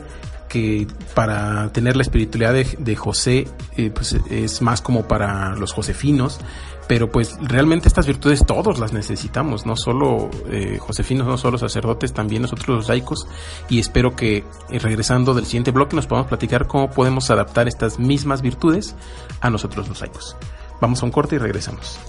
que 0.50 0.86
para 1.14 1.72
tener 1.72 1.96
la 1.96 2.02
espiritualidad 2.02 2.54
de, 2.54 2.96
José 2.98 3.48
eh, 3.78 3.90
pues 3.90 4.18
es 4.30 4.62
más 4.62 4.82
como 4.82 5.08
para 5.08 5.56
los 5.56 5.72
josefinos, 5.72 6.42
pero 6.90 7.10
pues 7.10 7.38
realmente 7.42 7.88
estas 7.88 8.06
virtudes 8.06 8.46
todos 8.46 8.78
las 8.78 8.92
necesitamos, 8.92 9.66
no 9.66 9.78
solo 9.78 10.30
eh, 10.50 10.78
josefinos, 10.78 11.26
no 11.26 11.38
solo 11.38 11.58
sacerdotes, 11.58 12.12
también 12.12 12.42
nosotros 12.42 12.68
los 12.68 12.90
laicos, 12.90 13.28
y 13.70 13.80
espero 13.80 14.14
que 14.14 14.44
eh, 14.70 14.80
regresando 14.80 15.34
del 15.34 15.46
siguiente 15.46 15.72
bloque 15.72 15.96
nos 15.96 16.06
podamos 16.06 16.28
platicar 16.28 16.68
cómo 16.68 16.90
podemos 16.90 17.32
adaptar 17.32 17.70
estas 17.70 17.98
mismas 17.98 18.42
virtudes 18.42 18.94
a 19.40 19.50
nosotros 19.50 19.88
los 19.88 20.02
laicos. 20.02 20.36
Vamos 20.82 21.02
a 21.04 21.06
un 21.06 21.12
corte 21.12 21.36
y 21.36 21.38
regresamos. 21.38 22.00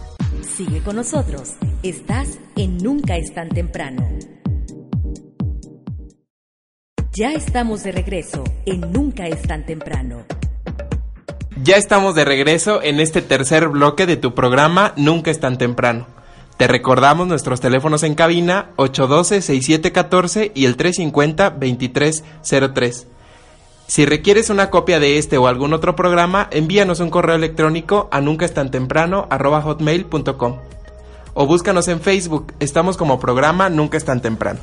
Sigue 0.57 0.83
con 0.83 0.97
nosotros, 0.97 1.57
estás 1.83 2.39
en 2.57 2.79
Nunca 2.79 3.19
es 3.19 3.35
tan 3.35 3.51
temprano. 3.51 4.09
Ya 7.13 7.33
estamos 7.33 7.83
de 7.83 7.93
regreso 7.93 8.43
en 8.65 8.91
Nunca 8.91 9.27
es 9.27 9.43
tan 9.43 9.67
temprano. 9.67 10.25
Ya 11.63 11.77
estamos 11.77 12.15
de 12.15 12.25
regreso 12.25 12.83
en 12.83 12.99
este 12.99 13.21
tercer 13.21 13.69
bloque 13.69 14.07
de 14.07 14.17
tu 14.17 14.35
programa 14.35 14.95
Nunca 14.97 15.31
es 15.31 15.39
tan 15.39 15.59
temprano. 15.59 16.07
Te 16.57 16.67
recordamos 16.67 17.27
nuestros 17.27 17.61
teléfonos 17.61 18.05
en 18.05 18.15
cabina 18.15 18.71
812-6714 18.77 20.53
y 20.55 20.65
el 20.65 20.79
350-2303. 20.79 23.12
Si 23.93 24.07
requieres 24.07 24.49
una 24.49 24.71
copia 24.71 24.99
de 25.01 25.19
este 25.19 25.37
o 25.37 25.47
algún 25.47 25.75
otro 25.75 25.95
programa, 25.95 26.49
envíanos 26.51 27.01
un 27.01 27.11
correo 27.11 27.37
electrónico 27.37 28.09
a 28.11 28.23
hotmail.com 29.61 30.57
o 31.35 31.47
búscanos 31.47 31.89
en 31.89 32.01
Facebook, 32.01 32.55
estamos 32.59 32.97
como 32.97 33.21
programa 33.21 33.69
Nunca 33.69 33.99
es 33.99 34.07
tan 34.07 34.23
temprano. 34.23 34.61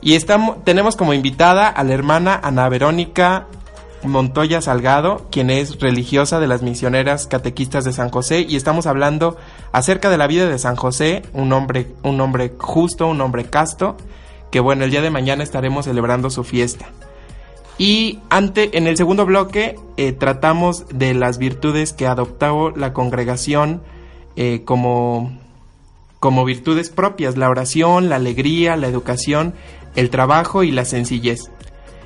Y 0.00 0.14
estamos, 0.14 0.64
tenemos 0.64 0.96
como 0.96 1.12
invitada 1.12 1.68
a 1.68 1.84
la 1.84 1.92
hermana 1.92 2.40
Ana 2.42 2.66
Verónica 2.70 3.48
Montoya 4.02 4.62
Salgado, 4.62 5.26
quien 5.30 5.50
es 5.50 5.78
religiosa 5.78 6.40
de 6.40 6.46
las 6.46 6.62
misioneras 6.62 7.26
catequistas 7.26 7.84
de 7.84 7.92
San 7.92 8.08
José, 8.08 8.46
y 8.48 8.56
estamos 8.56 8.86
hablando 8.86 9.36
acerca 9.72 10.08
de 10.08 10.16
la 10.16 10.26
vida 10.26 10.48
de 10.48 10.58
San 10.58 10.76
José, 10.76 11.20
un 11.34 11.52
hombre, 11.52 11.88
un 12.02 12.18
hombre 12.22 12.54
justo, 12.56 13.08
un 13.08 13.20
hombre 13.20 13.44
casto, 13.44 13.98
que 14.50 14.60
bueno, 14.60 14.84
el 14.84 14.90
día 14.90 15.02
de 15.02 15.10
mañana 15.10 15.42
estaremos 15.42 15.84
celebrando 15.84 16.30
su 16.30 16.44
fiesta. 16.44 16.86
Y 17.78 18.18
ante, 18.28 18.76
en 18.76 18.86
el 18.88 18.96
segundo 18.96 19.24
bloque 19.24 19.76
eh, 19.96 20.12
tratamos 20.12 20.86
de 20.92 21.14
las 21.14 21.38
virtudes 21.38 21.92
que 21.92 22.06
adoptó 22.06 22.70
la 22.70 22.92
congregación 22.92 23.82
eh, 24.34 24.62
como, 24.64 25.38
como 26.18 26.44
virtudes 26.44 26.90
propias, 26.90 27.36
la 27.36 27.48
oración, 27.48 28.08
la 28.08 28.16
alegría, 28.16 28.76
la 28.76 28.88
educación 28.88 29.54
el 29.98 30.10
trabajo 30.10 30.62
y 30.62 30.70
la 30.70 30.84
sencillez. 30.84 31.50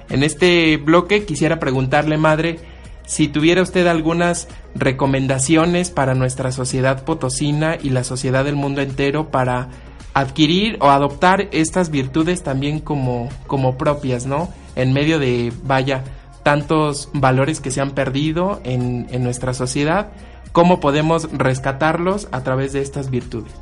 En 0.09 0.23
este 0.23 0.79
bloque 0.79 1.25
quisiera 1.25 1.61
preguntarle, 1.61 2.17
madre, 2.17 2.59
si 3.05 3.29
tuviera 3.29 3.63
usted 3.63 3.87
algunas 3.87 4.49
recomendaciones 4.75 5.91
para 5.91 6.15
nuestra 6.15 6.53
sociedad 6.53 7.05
potosina 7.05 7.77
y 7.81 7.91
la 7.91 8.05
sociedad 8.05 8.45
del 8.45 8.57
mundo 8.57 8.81
entero 8.81 9.31
para 9.31 9.69
adquirir 10.15 10.79
o 10.81 10.89
adoptar 10.89 11.49
estas 11.53 11.91
virtudes 11.91 12.43
también 12.43 12.81
como, 12.81 13.29
como 13.47 13.77
propias, 13.77 14.25
¿no? 14.25 14.49
En 14.77 14.93
medio 14.93 15.19
de, 15.19 15.53
vaya, 15.65 16.05
tantos 16.43 17.09
valores 17.13 17.61
que 17.61 17.71
se 17.71 17.81
han 17.81 17.93
perdido 17.93 18.61
en, 18.65 19.07
en 19.11 19.23
nuestra 19.23 19.55
sociedad, 19.55 20.09
¿cómo 20.53 20.81
podemos 20.81 21.31
rescatarlos 21.33 22.29
a 22.33 22.43
través 22.43 22.73
de 22.73 22.81
estas 22.81 23.11
virtudes? 23.11 23.53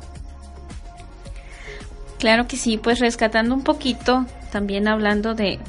Claro 2.17 2.47
que 2.47 2.57
sí, 2.57 2.77
pues 2.77 2.99
rescatando 2.99 3.55
un 3.55 3.63
poquito 3.63 4.25
también 4.51 4.87
hablando 4.87 5.33
de 5.33 5.59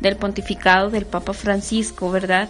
del 0.00 0.16
pontificado 0.16 0.90
del 0.90 1.06
Papa 1.06 1.32
Francisco, 1.32 2.10
¿verdad? 2.10 2.48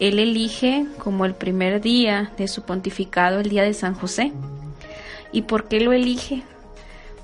Él 0.00 0.18
elige 0.18 0.86
como 0.98 1.24
el 1.24 1.34
primer 1.34 1.80
día 1.80 2.32
de 2.36 2.48
su 2.48 2.62
pontificado 2.62 3.40
el 3.40 3.48
día 3.48 3.62
de 3.62 3.74
San 3.74 3.94
José. 3.94 4.32
¿Y 5.32 5.42
por 5.42 5.68
qué 5.68 5.80
lo 5.80 5.92
elige? 5.92 6.42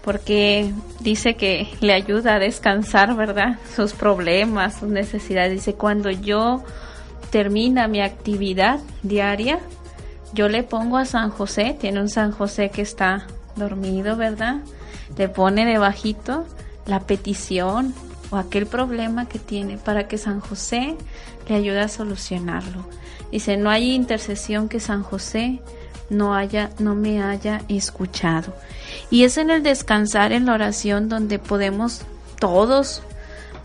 Porque 0.02 0.72
dice 1.00 1.34
que 1.34 1.68
le 1.80 1.92
ayuda 1.92 2.34
a 2.34 2.38
descansar, 2.38 3.14
¿verdad? 3.14 3.58
Sus 3.74 3.92
problemas, 3.92 4.80
sus 4.80 4.88
necesidades. 4.88 5.52
Dice, 5.52 5.74
cuando 5.74 6.10
yo 6.10 6.64
termina 7.30 7.88
mi 7.88 8.00
actividad 8.00 8.80
diaria, 9.02 9.60
yo 10.34 10.48
le 10.48 10.62
pongo 10.62 10.96
a 10.96 11.04
San 11.04 11.30
José, 11.30 11.76
tiene 11.78 12.00
un 12.00 12.08
San 12.08 12.32
José 12.32 12.70
que 12.70 12.82
está 12.82 13.26
dormido, 13.54 14.16
¿verdad? 14.16 14.62
Le 15.16 15.28
pone 15.28 15.64
debajito 15.64 16.46
la 16.86 17.00
petición 17.00 17.94
o 18.30 18.36
aquel 18.36 18.66
problema 18.66 19.28
que 19.28 19.38
tiene 19.38 19.76
para 19.76 20.08
que 20.08 20.18
San 20.18 20.40
José 20.40 20.96
le 21.48 21.54
ayude 21.54 21.80
a 21.80 21.88
solucionarlo. 21.88 22.86
Dice, 23.30 23.56
no 23.56 23.70
hay 23.70 23.92
intercesión 23.92 24.68
que 24.68 24.80
San 24.80 25.02
José 25.02 25.60
no 26.12 26.34
haya 26.34 26.70
no 26.78 26.94
me 26.94 27.22
haya 27.22 27.62
escuchado. 27.68 28.54
Y 29.10 29.24
es 29.24 29.36
en 29.38 29.50
el 29.50 29.62
descansar 29.62 30.32
en 30.32 30.46
la 30.46 30.54
oración 30.54 31.08
donde 31.08 31.38
podemos 31.38 32.02
todos 32.38 33.02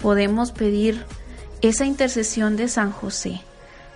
podemos 0.02 0.52
pedir 0.52 1.04
esa 1.62 1.86
intercesión 1.86 2.56
de 2.56 2.68
San 2.68 2.92
José. 2.92 3.42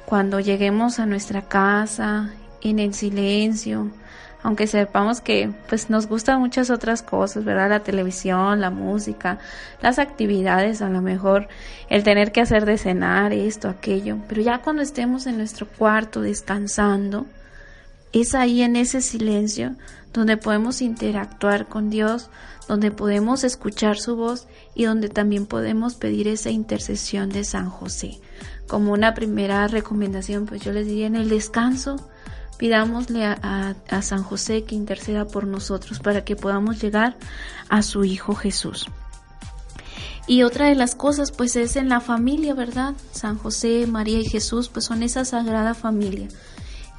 Cuando 0.05 0.39
lleguemos 0.39 0.99
a 0.99 1.05
nuestra 1.05 1.43
casa 1.43 2.31
en 2.61 2.79
el 2.79 2.93
silencio, 2.93 3.89
aunque 4.43 4.67
sepamos 4.67 5.21
que 5.21 5.51
pues 5.69 5.89
nos 5.89 6.07
gustan 6.07 6.39
muchas 6.39 6.69
otras 6.69 7.03
cosas, 7.03 7.45
¿verdad? 7.45 7.69
La 7.69 7.79
televisión, 7.81 8.59
la 8.59 8.71
música, 8.71 9.37
las 9.81 9.99
actividades, 9.99 10.81
a 10.81 10.89
lo 10.89 11.01
mejor 11.01 11.47
el 11.89 12.03
tener 12.03 12.31
que 12.31 12.41
hacer 12.41 12.65
de 12.65 12.77
cenar, 12.77 13.33
esto, 13.33 13.69
aquello, 13.69 14.17
pero 14.27 14.41
ya 14.41 14.59
cuando 14.59 14.81
estemos 14.81 15.27
en 15.27 15.37
nuestro 15.37 15.67
cuarto 15.67 16.21
descansando, 16.21 17.25
es 18.13 18.35
ahí 18.35 18.61
en 18.61 18.75
ese 18.75 19.01
silencio 19.01 19.75
donde 20.13 20.37
podemos 20.37 20.81
interactuar 20.81 21.67
con 21.67 21.89
Dios, 21.89 22.29
donde 22.67 22.91
podemos 22.91 23.43
escuchar 23.43 23.97
su 23.97 24.15
voz 24.15 24.47
y 24.75 24.85
donde 24.85 25.09
también 25.09 25.45
podemos 25.45 25.95
pedir 25.95 26.27
esa 26.27 26.49
intercesión 26.49 27.29
de 27.29 27.43
San 27.43 27.69
José. 27.69 28.19
Como 28.67 28.93
una 28.93 29.13
primera 29.13 29.67
recomendación, 29.67 30.45
pues 30.45 30.61
yo 30.61 30.71
les 30.71 30.87
diría 30.87 31.07
en 31.07 31.15
el 31.15 31.29
descanso, 31.29 31.95
pidámosle 32.57 33.25
a, 33.25 33.75
San 34.01 34.23
José 34.23 34.63
que 34.63 34.75
interceda 34.75 35.25
por 35.25 35.47
nosotros 35.47 35.99
para 35.99 36.23
que 36.23 36.35
podamos 36.35 36.81
llegar 36.81 37.17
a 37.69 37.81
su 37.81 38.03
Hijo 38.03 38.35
Jesús. 38.35 38.87
Y 40.27 40.43
otra 40.43 40.67
de 40.67 40.75
las 40.75 40.95
cosas 40.95 41.31
pues 41.31 41.55
es 41.55 41.75
en 41.75 41.89
la 41.89 41.99
familia, 41.99 42.53
¿verdad? 42.53 42.93
San 43.11 43.37
José, 43.37 43.87
María 43.87 44.19
y 44.19 44.25
Jesús 44.25 44.69
pues 44.69 44.85
son 44.85 45.03
esa 45.03 45.25
sagrada 45.25 45.73
familia. 45.73 46.27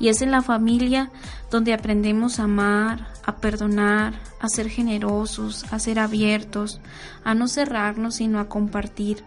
Y 0.03 0.09
es 0.09 0.21
en 0.21 0.33
la 0.33 0.43
familia 0.43 1.11
donde 1.49 1.73
aprendemos 1.73 2.41
a 2.41 2.45
amar, 2.45 3.07
a 3.25 3.37
perdonar, 3.37 4.15
a 4.41 4.49
ser 4.49 4.69
generosos, 4.69 5.65
a 5.71 5.79
ser 5.79 6.01
abiertos, 6.01 6.81
a 7.23 7.35
no 7.35 7.47
cerrarnos, 7.47 8.17
sino 8.17 8.41
a 8.41 8.49
compartir. 8.49 9.23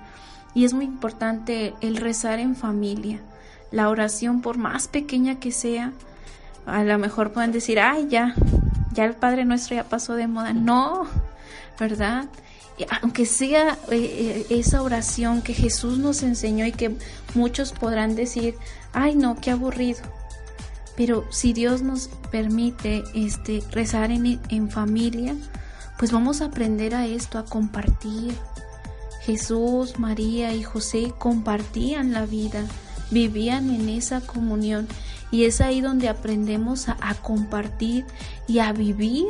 Y 0.53 0.65
es 0.65 0.73
muy 0.73 0.83
importante 0.83 1.73
el 1.79 1.95
rezar 1.95 2.39
en 2.39 2.57
familia. 2.57 3.21
La 3.71 3.87
oración, 3.87 4.41
por 4.41 4.57
más 4.57 4.89
pequeña 4.89 5.39
que 5.39 5.53
sea, 5.53 5.93
a 6.65 6.83
lo 6.83 6.97
mejor 6.99 7.31
pueden 7.31 7.53
decir, 7.53 7.79
ay, 7.79 8.07
ya, 8.09 8.35
ya 8.91 9.05
el 9.05 9.13
Padre 9.13 9.45
Nuestro 9.45 9.77
ya 9.77 9.85
pasó 9.85 10.15
de 10.15 10.27
moda. 10.27 10.51
No, 10.51 11.07
¿verdad? 11.79 12.25
Aunque 13.01 13.25
sea 13.25 13.77
eh, 13.91 13.95
eh, 13.95 14.45
esa 14.49 14.81
oración 14.81 15.41
que 15.41 15.53
Jesús 15.53 15.99
nos 15.99 16.21
enseñó 16.21 16.65
y 16.65 16.73
que 16.73 16.97
muchos 17.33 17.71
podrán 17.71 18.17
decir, 18.17 18.55
ay, 18.91 19.15
no, 19.15 19.37
qué 19.37 19.51
aburrido. 19.51 20.01
Pero 20.95 21.25
si 21.29 21.53
Dios 21.53 21.81
nos 21.81 22.09
permite 22.31 23.03
este, 23.13 23.63
rezar 23.71 24.11
en, 24.11 24.39
en 24.49 24.69
familia, 24.69 25.35
pues 25.97 26.11
vamos 26.11 26.41
a 26.41 26.45
aprender 26.45 26.95
a 26.95 27.05
esto, 27.05 27.37
a 27.37 27.45
compartir. 27.45 28.33
Jesús, 29.21 29.97
María 29.97 30.53
y 30.53 30.63
José 30.63 31.13
compartían 31.17 32.13
la 32.13 32.25
vida, 32.25 32.63
vivían 33.09 33.71
en 33.71 33.89
esa 33.89 34.21
comunión 34.21 34.87
y 35.31 35.45
es 35.45 35.61
ahí 35.61 35.81
donde 35.81 36.09
aprendemos 36.09 36.87
a, 36.89 37.15
compartir 37.21 38.05
y 38.47 38.59
a 38.59 38.71
vivir 38.71 39.27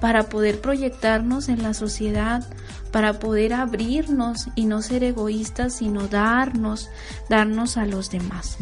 para 0.00 0.28
poder 0.28 0.60
proyectarnos 0.60 1.48
en 1.48 1.62
la 1.62 1.74
sociedad, 1.74 2.48
para 2.92 3.18
poder 3.18 3.54
abrirnos 3.54 4.48
y 4.54 4.66
no 4.66 4.82
ser 4.82 5.02
egoístas, 5.02 5.74
sino 5.74 6.08
darnos, 6.08 6.88
darnos 7.28 7.76
a 7.76 7.86
los 7.86 8.10
demás. 8.10 8.56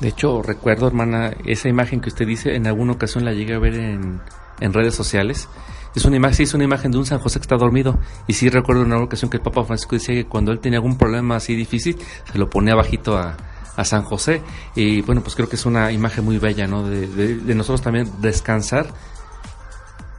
De 0.00 0.08
hecho, 0.08 0.42
recuerdo, 0.42 0.86
hermana, 0.86 1.32
esa 1.46 1.68
imagen 1.68 2.00
que 2.00 2.10
usted 2.10 2.26
dice, 2.26 2.54
en 2.54 2.66
alguna 2.66 2.92
ocasión 2.92 3.24
la 3.24 3.32
llegué 3.32 3.54
a 3.54 3.58
ver 3.58 3.74
en, 3.74 4.20
en 4.60 4.72
redes 4.72 4.94
sociales. 4.94 5.48
Es 5.94 6.04
una 6.04 6.16
imagen, 6.16 6.36
sí, 6.36 6.42
es 6.42 6.52
una 6.52 6.64
imagen 6.64 6.90
de 6.92 6.98
un 6.98 7.06
San 7.06 7.18
José 7.18 7.38
que 7.38 7.44
está 7.44 7.56
dormido. 7.56 7.98
Y 8.26 8.34
sí 8.34 8.50
recuerdo 8.50 8.82
en 8.82 8.92
una 8.92 9.02
ocasión 9.02 9.30
que 9.30 9.38
el 9.38 9.42
Papa 9.42 9.64
Francisco 9.64 9.96
decía 9.96 10.14
que 10.14 10.26
cuando 10.26 10.52
él 10.52 10.60
tenía 10.60 10.78
algún 10.78 10.98
problema 10.98 11.36
así 11.36 11.54
difícil, 11.54 11.96
se 12.30 12.38
lo 12.38 12.50
ponía 12.50 12.74
bajito 12.74 13.16
a, 13.16 13.36
a 13.76 13.84
San 13.84 14.02
José. 14.02 14.42
Y 14.74 15.00
bueno, 15.00 15.22
pues 15.22 15.34
creo 15.34 15.48
que 15.48 15.56
es 15.56 15.64
una 15.64 15.92
imagen 15.92 16.24
muy 16.24 16.38
bella, 16.38 16.66
¿no? 16.66 16.86
De, 16.86 17.06
de, 17.06 17.54
nosotros 17.54 17.80
también 17.80 18.10
descansar 18.20 18.88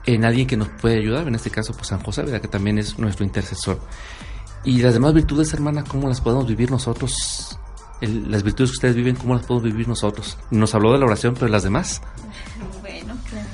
en 0.05 0.25
alguien 0.25 0.47
que 0.47 0.57
nos 0.57 0.69
puede 0.69 0.97
ayudar, 0.97 1.27
en 1.27 1.35
este 1.35 1.51
caso, 1.51 1.73
pues 1.73 1.87
San 1.87 1.99
José, 1.99 2.23
¿verdad? 2.23 2.41
Que 2.41 2.47
también 2.47 2.79
es 2.79 2.97
nuestro 2.97 3.25
intercesor. 3.25 3.79
Y 4.63 4.81
las 4.81 4.93
demás 4.93 5.13
virtudes, 5.13 5.53
hermana, 5.53 5.83
¿cómo 5.83 6.07
las 6.07 6.21
podemos 6.21 6.47
vivir 6.47 6.71
nosotros? 6.71 7.59
Las 8.01 8.43
virtudes 8.43 8.71
que 8.71 8.75
ustedes 8.75 8.95
viven, 8.95 9.15
¿cómo 9.15 9.35
las 9.35 9.45
podemos 9.45 9.63
vivir 9.63 9.87
nosotros? 9.87 10.37
Nos 10.51 10.75
habló 10.75 10.93
de 10.93 10.99
la 10.99 11.05
oración, 11.05 11.33
pero 11.33 11.47
las 11.47 11.63
demás. 11.63 12.01
Bueno, 12.81 13.15
claro. 13.29 13.47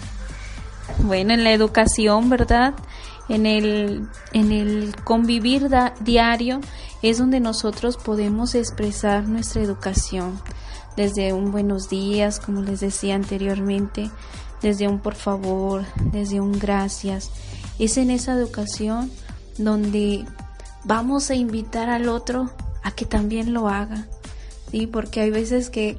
Bueno, 0.99 1.34
en 1.34 1.43
la 1.43 1.51
educación, 1.51 2.29
¿verdad? 2.29 2.75
En 3.29 3.45
el, 3.45 4.08
en 4.32 4.51
el 4.51 4.95
convivir 5.03 5.69
diario 6.01 6.62
es 7.01 7.17
donde 7.17 7.39
nosotros 7.39 7.97
podemos 7.97 8.56
expresar 8.56 9.27
nuestra 9.27 9.62
educación. 9.62 10.39
Desde 10.95 11.34
un 11.34 11.51
buenos 11.51 11.89
días, 11.89 12.39
como 12.39 12.62
les 12.62 12.79
decía 12.79 13.15
anteriormente, 13.15 14.12
desde 14.62 14.88
un 14.88 14.99
por 14.99 15.15
favor, 15.15 15.84
desde 16.12 16.39
un 16.39 16.51
gracias. 16.53 17.32
Es 17.79 17.97
en 17.97 18.12
esa 18.12 18.34
educación 18.34 19.12
donde 19.58 20.25
vamos 20.84 21.29
a 21.29 21.36
invitar 21.36 21.89
al 21.89 22.10
otro 22.10 22.49
a 22.84 22.91
que 22.91 23.06
también 23.06 23.53
lo 23.53 23.67
haga. 23.67 24.08
¿Sí? 24.73 24.88
Porque 24.88 25.21
hay 25.21 25.29
veces 25.29 25.69
que 25.69 25.97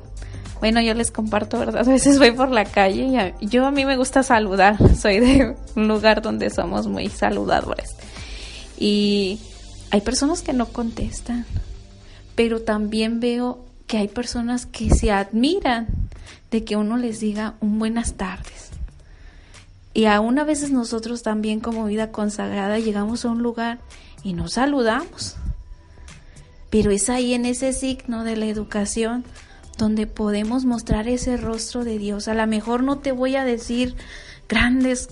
bueno, 0.61 0.81
yo 0.81 0.95
les 0.95 1.11
comparto, 1.11 1.59
¿verdad? 1.59 1.83
A 1.89 1.93
veces 1.93 2.19
voy 2.19 2.33
por 2.33 2.51
la 2.51 2.65
calle 2.65 3.35
y 3.41 3.47
yo 3.49 3.67
a 3.67 3.71
mí 3.71 3.85
me 3.85 3.97
gusta 3.97 4.23
saludar. 4.23 4.77
Soy 4.97 5.21
de 5.21 5.57
un 5.77 5.89
lugar 5.89 6.23
donde 6.23 6.51
somos 6.51 6.87
muy 6.87 7.09
saludadores. 7.09 7.95
Y 8.79 9.39
hay 9.91 10.01
personas 10.01 10.43
que 10.43 10.53
no 10.53 10.67
contestan, 10.67 11.47
pero 12.35 12.63
también 12.63 13.21
veo 13.21 13.65
que 13.87 13.99
hay 13.99 14.09
personas 14.09 14.67
que 14.67 14.91
se 14.91 15.13
admiran 15.13 15.87
de 16.51 16.65
que 16.65 16.77
uno 16.77 16.97
les 16.97 17.21
diga 17.21 17.55
un 17.61 17.79
buenas 17.79 18.15
tardes. 18.15 18.71
Y 19.93 20.07
aún 20.07 20.39
a 20.39 20.45
veces 20.45 20.71
nosotros 20.71 21.23
también 21.23 21.61
como 21.61 21.85
vida 21.85 22.11
consagrada 22.11 22.79
llegamos 22.81 23.25
a 23.25 23.29
un 23.29 23.43
lugar 23.43 23.79
y 24.25 24.33
nos 24.33 24.55
saludamos. 24.55 25.37
Pero 26.75 26.91
es 26.91 27.09
ahí 27.09 27.35
en 27.35 27.47
ese 27.47 27.73
signo 27.73 28.25
de 28.25 28.35
la 28.35 28.47
educación 28.47 29.25
donde 29.79 30.09
podemos 30.09 30.65
mostrar 30.65 31.07
ese 31.07 31.37
rostro 31.37 31.85
de 31.85 31.99
Dios. 31.99 32.27
A 32.27 32.35
lo 32.35 32.45
mejor 32.49 32.83
no 32.83 32.99
te 32.99 33.13
voy 33.13 33.37
a 33.37 33.45
decir 33.45 33.95
grandes 34.49 35.11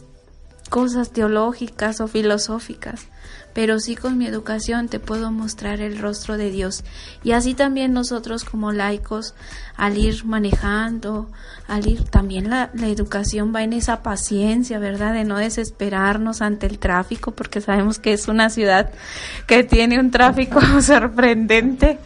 cosas 0.73 1.11
teológicas 1.11 2.01
o 2.01 2.09
filosóficas, 2.09 3.05
pero 3.53 3.79
sí 3.79 3.95
con 3.95 4.17
mi 4.17 4.27
educación 4.27 4.89
te 4.89 5.01
puedo 5.01 5.31
mostrar 5.31 5.83
el 5.83 5.99
rostro 5.99 6.39
de 6.39 6.51
Dios. 6.51 6.83
Y 7.23 7.33
así 7.33 7.53
también 7.53 7.93
nosotros 7.93 8.45
como 8.45 8.73
laicos, 8.73 9.35
al 9.77 9.99
ir 9.99 10.25
manejando, 10.25 11.29
al 11.69 11.87
ir 11.87 12.05
también 12.05 12.49
la, 12.49 12.71
la, 12.73 12.89
educación 12.89 13.53
va 13.55 13.63
en 13.63 13.75
esa 13.75 14.03
paciencia, 14.03 14.79
¿verdad? 14.79 15.13
De 15.13 15.25
no 15.25 15.37
desesperarnos 15.37 16.41
ante 16.41 16.69
el 16.69 16.79
tráfico, 16.79 17.33
porque 17.33 17.61
sabemos 17.61 17.99
que 17.99 18.15
es 18.15 18.27
una 18.27 18.49
ciudad 18.49 18.93
que 19.47 19.65
tiene 19.65 20.01
un 20.01 20.11
tráfico 20.11 20.59
sorprendente, 20.81 21.99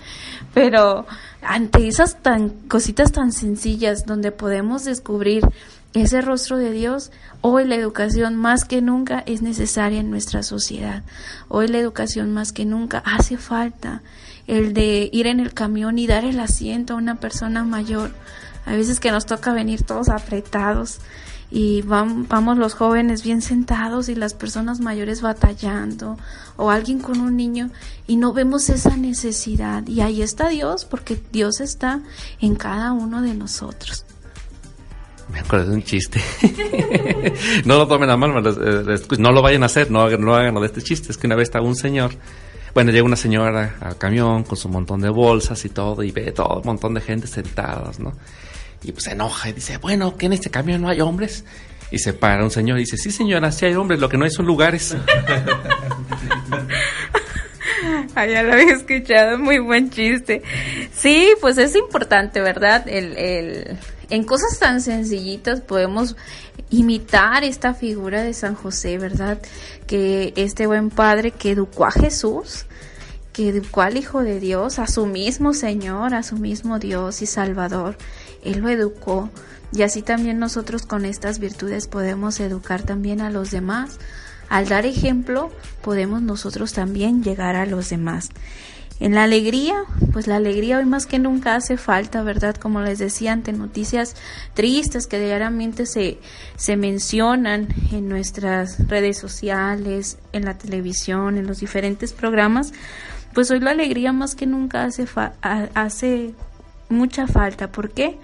pero 0.52 1.07
ante 1.40 1.87
esas 1.87 2.20
tan 2.20 2.48
cositas 2.66 3.12
tan 3.12 3.31
sencillas 3.31 4.07
donde 4.07 4.33
podemos 4.33 4.85
descubrir 4.85 5.44
ese 6.03 6.21
rostro 6.21 6.57
de 6.57 6.73
Dios, 6.73 7.11
hoy 7.41 7.65
la 7.65 7.77
educación 7.77 8.37
más 8.37 8.65
que 8.65 8.83
nunca 8.83 9.23
es 9.27 9.43
necesaria 9.43 10.01
en 10.01 10.11
nuestra 10.11 10.43
sociedad. 10.43 11.03
Hoy 11.49 11.69
la 11.69 11.79
educación 11.79 12.33
más 12.33 12.53
que 12.53 12.65
nunca 12.65 13.03
hace 13.05 13.37
falta 13.37 14.03
el 14.47 14.75
de 14.75 15.09
ir 15.13 15.27
en 15.27 15.41
el 15.41 15.55
camión 15.55 15.99
y 15.99 16.07
dar 16.07 16.25
el 16.25 16.41
asiento 16.41 16.95
a 16.95 16.97
una 16.97 17.17
persona 17.17 17.65
mayor. 17.65 18.11
A 18.65 18.73
veces 18.73 19.01
que 19.01 19.11
nos 19.11 19.27
toca 19.27 19.53
venir 19.53 19.83
todos 19.83 20.09
apretados 20.09 21.01
y 21.51 21.83
vamos 21.83 22.59
los 22.59 22.75
jóvenes 22.75 23.23
bien 23.23 23.41
sentados 23.41 24.09
y 24.09 24.17
las 24.17 24.35
personas 24.35 24.81
mayores 24.81 25.23
batallando 25.23 26.19
o 26.57 26.71
alguien 26.71 26.99
con 26.99 27.21
un 27.21 27.37
niño 27.37 27.71
y 28.07 28.17
no 28.17 28.33
vemos 28.33 28.69
esa 28.69 28.97
necesidad 28.97 29.87
y 29.87 30.01
ahí 30.01 30.23
está 30.23 30.49
Dios 30.49 30.85
porque 30.85 31.23
Dios 31.31 31.61
está 31.61 32.01
en 32.41 32.57
cada 32.57 32.93
uno 32.93 33.23
de 33.23 33.35
nosotros. 33.35 34.06
Me 35.29 35.41
acuerdo 35.41 35.71
de 35.71 35.77
un 35.77 35.83
chiste. 35.83 36.21
no 37.65 37.79
lo 37.79 37.89
tomen 37.89 38.11
a 38.11 38.17
mal, 38.17 38.33
no 39.19 39.33
lo 39.33 39.43
vayan 39.43 39.62
a 39.62 39.67
hacer, 39.67 39.91
no, 39.91 40.09
no 40.09 40.35
hagan 40.35 40.55
lo 40.55 40.61
de 40.61 40.67
este 40.67 40.83
chiste. 40.83 41.11
Es 41.11 41.19
que 41.19 41.27
una 41.27 41.37
vez 41.37 41.49
estaba 41.49 41.67
un 41.67 41.75
señor, 41.75 42.12
bueno, 42.75 42.93
llega 42.93 43.05
una 43.05 43.17
señora 43.17 43.77
al 43.81 43.99
camión 43.99 44.45
con 44.45 44.57
su 44.57 44.69
montón 44.69 45.01
de 45.01 45.09
bolsas 45.09 45.65
y 45.65 45.71
todo, 45.71 46.03
y 46.03 46.12
ve 46.12 46.31
todo 46.33 46.61
un 46.61 46.67
montón 46.67 46.95
de 46.95 47.01
gente 47.01 47.27
sentadas, 47.27 47.99
¿no? 47.99 48.12
Y 48.83 48.93
pues 48.93 49.05
se 49.05 49.12
enoja 49.12 49.49
y 49.49 49.53
dice, 49.53 49.79
bueno, 49.79 50.17
¿que 50.17 50.27
en 50.27 50.35
este 50.35 50.51
camión 50.51 50.83
no 50.83 50.89
hay 50.89 51.01
hombres? 51.01 51.45
Y 51.91 51.99
se 51.99 52.12
para 52.12 52.45
un 52.45 52.51
señor 52.51 52.79
y 52.79 52.83
dice, 52.83 52.97
sí 52.97 53.11
señora, 53.11 53.51
sí 53.51 53.67
hay 53.67 53.75
hombres, 53.75 54.01
lo 54.01 54.09
que 54.09 54.17
no 54.19 54.25
hay 54.25 54.31
son 54.31 54.47
lugares. 54.47 54.97
Ah, 58.15 58.25
ya 58.25 58.43
lo 58.43 58.55
había 58.55 58.73
escuchado, 58.73 59.39
muy 59.39 59.59
buen 59.59 59.91
chiste. 59.91 60.43
Sí, 60.95 61.35
pues 61.43 61.59
es 61.59 61.77
importante, 61.77 62.41
¿verdad? 62.41 62.89
El, 62.89 63.79
en 64.11 64.25
cosas 64.25 64.59
tan 64.59 64.81
sencillitas 64.81 65.61
podemos 65.61 66.16
imitar 66.71 67.45
esta 67.45 67.75
figura 67.75 68.23
de 68.23 68.35
San 68.35 68.55
José, 68.55 68.99
¿verdad? 68.99 69.40
Que 69.87 70.33
este 70.37 70.66
buen 70.66 70.90
padre 70.90 71.31
que 71.31 71.53
educó 71.53 71.87
a 71.87 71.90
Jesús, 71.90 72.66
que 73.33 73.49
educó 73.49 73.83
al 73.83 73.97
Hijo 73.97 74.23
de 74.23 74.40
Dios, 74.40 74.79
a 74.79 74.87
su 74.87 75.07
mismo 75.07 75.55
Señor, 75.55 76.14
a 76.14 76.23
su 76.23 76.37
mismo 76.37 76.79
Dios 76.79 77.23
y 77.23 77.27
Salvador. 77.27 77.97
Él 78.45 78.61
lo 78.61 78.69
educó 78.69 79.31
y 79.73 79.83
así 79.83 80.03
también 80.03 80.38
nosotros 80.38 80.87
con 80.87 81.05
estas 81.05 81.38
virtudes 81.38 81.88
podemos 81.88 82.40
educar 82.40 82.83
también 82.83 83.21
a 83.21 83.31
los 83.31 83.51
demás. 83.51 83.99
Al 84.49 84.69
dar 84.69 84.87
ejemplo, 84.87 85.51
podemos 85.83 86.23
nosotros 86.23 86.73
también 86.73 87.23
llegar 87.23 87.57
a 87.57 87.66
los 87.66 87.90
demás. 87.90 88.31
En 88.99 89.15
la 89.15 89.25
alegría, 89.25 89.85
pues 90.13 90.27
la 90.27 90.37
alegría 90.37 90.79
hoy 90.79 90.87
más 90.87 91.05
que 91.07 91.19
nunca 91.19 91.55
hace 91.55 91.77
falta, 91.77 92.23
¿verdad? 92.23 92.57
Como 92.57 92.81
les 92.81 92.99
decía, 92.99 93.33
ante 93.33 93.53
noticias 93.53 94.17
tristes 94.55 95.07
que 95.07 95.21
diariamente 95.21 95.85
se, 95.85 96.19
se 96.57 96.77
mencionan 96.77 97.69
en 97.93 98.09
nuestras 98.09 98.89
redes 98.89 99.19
sociales, 99.19 100.19
en 100.33 100.47
la 100.47 100.57
televisión, 100.57 101.37
en 101.37 101.47
los 101.47 101.61
diferentes 101.61 102.15
programas, 102.15 102.73
pues 103.35 103.51
hoy 103.51 103.61
la 103.61 103.73
alegría 103.73 104.15
más 104.15 104.35
que 104.35 104.47
nunca 104.47 104.85
hace, 104.85 105.07
hace 105.43 106.33
mucha 106.89 107.27
falta. 107.27 107.71
¿Por 107.71 107.91
qué? 107.91 108.19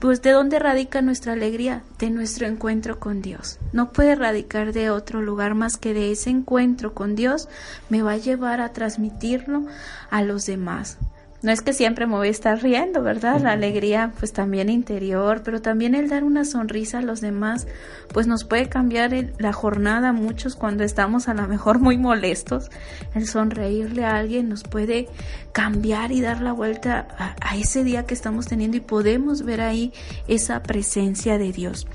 Pues 0.00 0.22
de 0.22 0.30
dónde 0.30 0.58
radica 0.58 1.02
nuestra 1.02 1.34
alegría? 1.34 1.82
De 1.98 2.08
nuestro 2.08 2.46
encuentro 2.46 2.98
con 2.98 3.20
Dios. 3.20 3.58
No 3.74 3.92
puede 3.92 4.14
radicar 4.14 4.72
de 4.72 4.88
otro 4.88 5.20
lugar 5.20 5.54
más 5.54 5.76
que 5.76 5.92
de 5.92 6.10
ese 6.10 6.30
encuentro 6.30 6.94
con 6.94 7.14
Dios 7.14 7.50
me 7.90 8.00
va 8.00 8.12
a 8.12 8.16
llevar 8.16 8.62
a 8.62 8.72
transmitirlo 8.72 9.66
a 10.08 10.22
los 10.22 10.46
demás. 10.46 10.96
No 11.42 11.52
es 11.52 11.62
que 11.62 11.72
siempre 11.72 12.06
me 12.06 12.16
voy 12.16 12.28
a 12.28 12.30
estar 12.30 12.62
riendo, 12.62 13.02
¿verdad? 13.02 13.40
La 13.40 13.52
alegría 13.52 14.12
pues 14.18 14.32
también 14.32 14.68
interior, 14.68 15.42
pero 15.42 15.62
también 15.62 15.94
el 15.94 16.08
dar 16.08 16.22
una 16.22 16.44
sonrisa 16.44 16.98
a 16.98 17.02
los 17.02 17.20
demás 17.22 17.66
pues 18.12 18.26
nos 18.26 18.44
puede 18.44 18.68
cambiar 18.68 19.12
la 19.38 19.52
jornada 19.52 20.10
a 20.10 20.12
muchos 20.12 20.54
cuando 20.54 20.84
estamos 20.84 21.28
a 21.28 21.34
lo 21.34 21.46
mejor 21.46 21.78
muy 21.78 21.96
molestos. 21.96 22.70
El 23.14 23.26
sonreírle 23.26 24.04
a 24.04 24.16
alguien 24.16 24.50
nos 24.50 24.64
puede 24.64 25.08
cambiar 25.52 26.12
y 26.12 26.20
dar 26.20 26.40
la 26.40 26.52
vuelta 26.52 27.08
a, 27.40 27.56
ese 27.56 27.84
día 27.84 28.06
que 28.06 28.14
estamos 28.14 28.46
teniendo 28.46 28.76
y 28.76 28.80
podemos 28.80 29.42
ver 29.42 29.60
ahí 29.60 29.92
esa 30.28 30.62
presencia 30.62 31.38
de 31.38 31.52
Dios. 31.52 31.86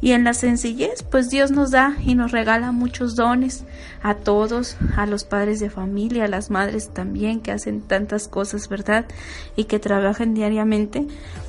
Y 0.00 0.12
en 0.12 0.24
la 0.24 0.34
sencillez 0.34 1.02
pues 1.02 1.30
Dios 1.30 1.50
nos 1.50 1.70
da 1.70 1.96
y 2.04 2.14
nos 2.14 2.32
regala 2.32 2.72
muchos 2.72 3.14
dones 3.14 3.64
a 4.02 4.14
todos, 4.14 4.76
a 4.96 5.06
los 5.06 5.24
padres 5.24 5.60
de 5.60 5.70
familia, 5.70 6.24
a 6.24 6.28
las 6.28 6.50
madres 6.50 6.90
también 6.90 7.40
que 7.40 7.52
hacen 7.52 7.82
tantas 7.82 8.28
cosas, 8.28 8.68
¿verdad? 8.68 9.04
Y 9.56 9.64
que 9.64 9.78
trabajan 9.78 10.34
diariamente, 10.34 11.06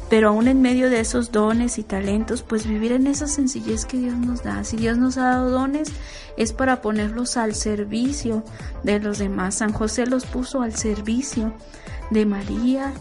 pero 0.09 0.29
aún 0.29 0.47
en 0.47 0.61
medio 0.61 0.89
de 0.89 0.99
esos 0.99 1.31
dones 1.31 1.77
y 1.77 1.83
talentos, 1.83 2.43
pues 2.43 2.67
vivir 2.67 2.91
en 2.91 3.07
esa 3.07 3.27
sencillez 3.27 3.85
que 3.85 3.97
Dios 3.97 4.15
nos 4.15 4.43
da. 4.43 4.63
Si 4.63 4.77
Dios 4.77 4.97
nos 4.97 5.17
ha 5.17 5.29
dado 5.29 5.49
dones, 5.49 5.91
es 6.37 6.53
para 6.53 6.81
ponerlos 6.81 7.37
al 7.37 7.55
servicio 7.55 8.43
de 8.83 8.99
los 8.99 9.19
demás. 9.19 9.55
San 9.55 9.73
José 9.73 10.05
los 10.05 10.25
puso 10.25 10.61
al 10.61 10.75
servicio 10.75 11.53
de 12.11 12.25
María, 12.25 12.93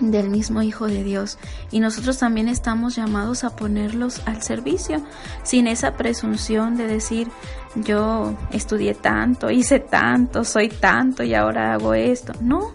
del 0.00 0.30
mismo 0.30 0.62
Hijo 0.62 0.86
de 0.86 1.04
Dios 1.04 1.38
y 1.70 1.80
nosotros 1.80 2.18
también 2.18 2.48
estamos 2.48 2.96
llamados 2.96 3.44
a 3.44 3.54
ponerlos 3.54 4.20
al 4.26 4.42
servicio 4.42 5.02
sin 5.44 5.66
esa 5.66 5.96
presunción 5.96 6.76
de 6.76 6.86
decir 6.86 7.28
yo 7.74 8.34
estudié 8.50 8.94
tanto, 8.94 9.50
hice 9.50 9.80
tanto, 9.80 10.44
soy 10.44 10.68
tanto 10.68 11.22
y 11.22 11.34
ahora 11.34 11.72
hago 11.72 11.94
esto. 11.94 12.32
No, 12.40 12.72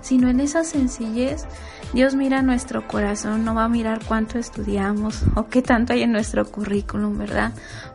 sino 0.00 0.28
en 0.28 0.40
esa 0.40 0.64
sencillez 0.64 1.44
Dios 1.94 2.14
mira 2.14 2.42
nuestro 2.42 2.86
corazón, 2.86 3.44
no 3.44 3.54
va 3.54 3.64
a 3.64 3.68
mirar 3.68 4.00
cuánto 4.06 4.38
estudiamos 4.38 5.22
o 5.34 5.48
qué 5.48 5.62
tanto 5.62 5.94
hay 5.94 6.02
en 6.02 6.12
nuestro 6.12 6.44
currículum, 6.46 7.16
¿verdad? 7.16 7.52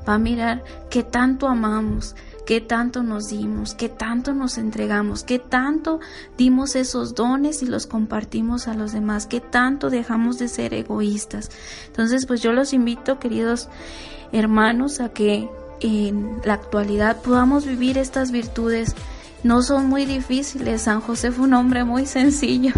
Va 0.08 0.16
a 0.16 0.20
mirar 0.20 0.64
qué 0.90 1.04
tanto 1.04 1.48
amamos, 1.48 2.16
qué 2.48 2.60
tanto 2.60 3.04
nos 3.04 3.28
dimos, 3.28 3.76
qué 3.76 3.90
tanto 3.90 4.34
nos 4.34 4.58
entregamos, 4.58 5.24
qué 5.24 5.38
tanto 5.38 6.00
dimos 6.38 6.76
esos 6.76 7.14
dones 7.14 7.62
y 7.62 7.68
los 7.68 7.86
compartimos 7.86 8.68
a 8.68 8.74
los 8.74 8.94
demás, 8.94 9.28
qué 9.28 9.40
tanto 9.40 9.92
dejamos 9.92 10.40
de 10.40 10.48
ser 10.48 10.74
egoístas. 10.74 11.52
Entonces, 11.86 12.26
pues 12.26 12.42
yo 12.42 12.52
los 12.52 12.74
invito, 12.74 13.20
queridos 13.20 13.70
hermanos, 14.32 15.00
a 15.02 15.10
que 15.10 15.48
en 15.82 16.42
la 16.44 16.56
actualidad 16.56 17.22
podamos 17.22 17.66
vivir 17.66 17.98
estas 17.98 18.32
virtudes. 18.32 18.96
No 19.44 19.62
son 19.62 19.88
muy 19.88 20.06
difíciles. 20.06 20.84
San 20.84 21.02
José 21.02 21.32
fue 21.32 21.46
un 21.46 21.54
hombre 21.54 21.84
muy 21.84 22.06
sencillo, 22.06 22.72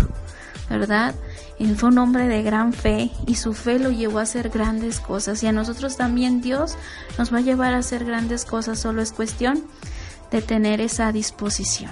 ¿verdad? 0.69 1.15
Él 1.59 1.75
fue 1.75 1.89
un 1.89 1.97
hombre 1.97 2.27
de 2.27 2.43
gran 2.43 2.73
fe 2.73 3.11
y 3.25 3.35
su 3.35 3.53
fe 3.53 3.79
lo 3.79 3.91
llevó 3.91 4.19
a 4.19 4.23
hacer 4.23 4.49
grandes 4.49 4.99
cosas. 4.99 5.41
Y 5.43 5.47
a 5.47 5.51
nosotros 5.51 5.97
también 5.97 6.41
Dios 6.41 6.75
nos 7.17 7.33
va 7.33 7.37
a 7.37 7.41
llevar 7.41 7.73
a 7.73 7.79
hacer 7.79 8.05
grandes 8.05 8.45
cosas. 8.45 8.79
Solo 8.79 9.01
es 9.01 9.11
cuestión 9.11 9.63
de 10.31 10.41
tener 10.41 10.81
esa 10.81 11.11
disposición. 11.11 11.91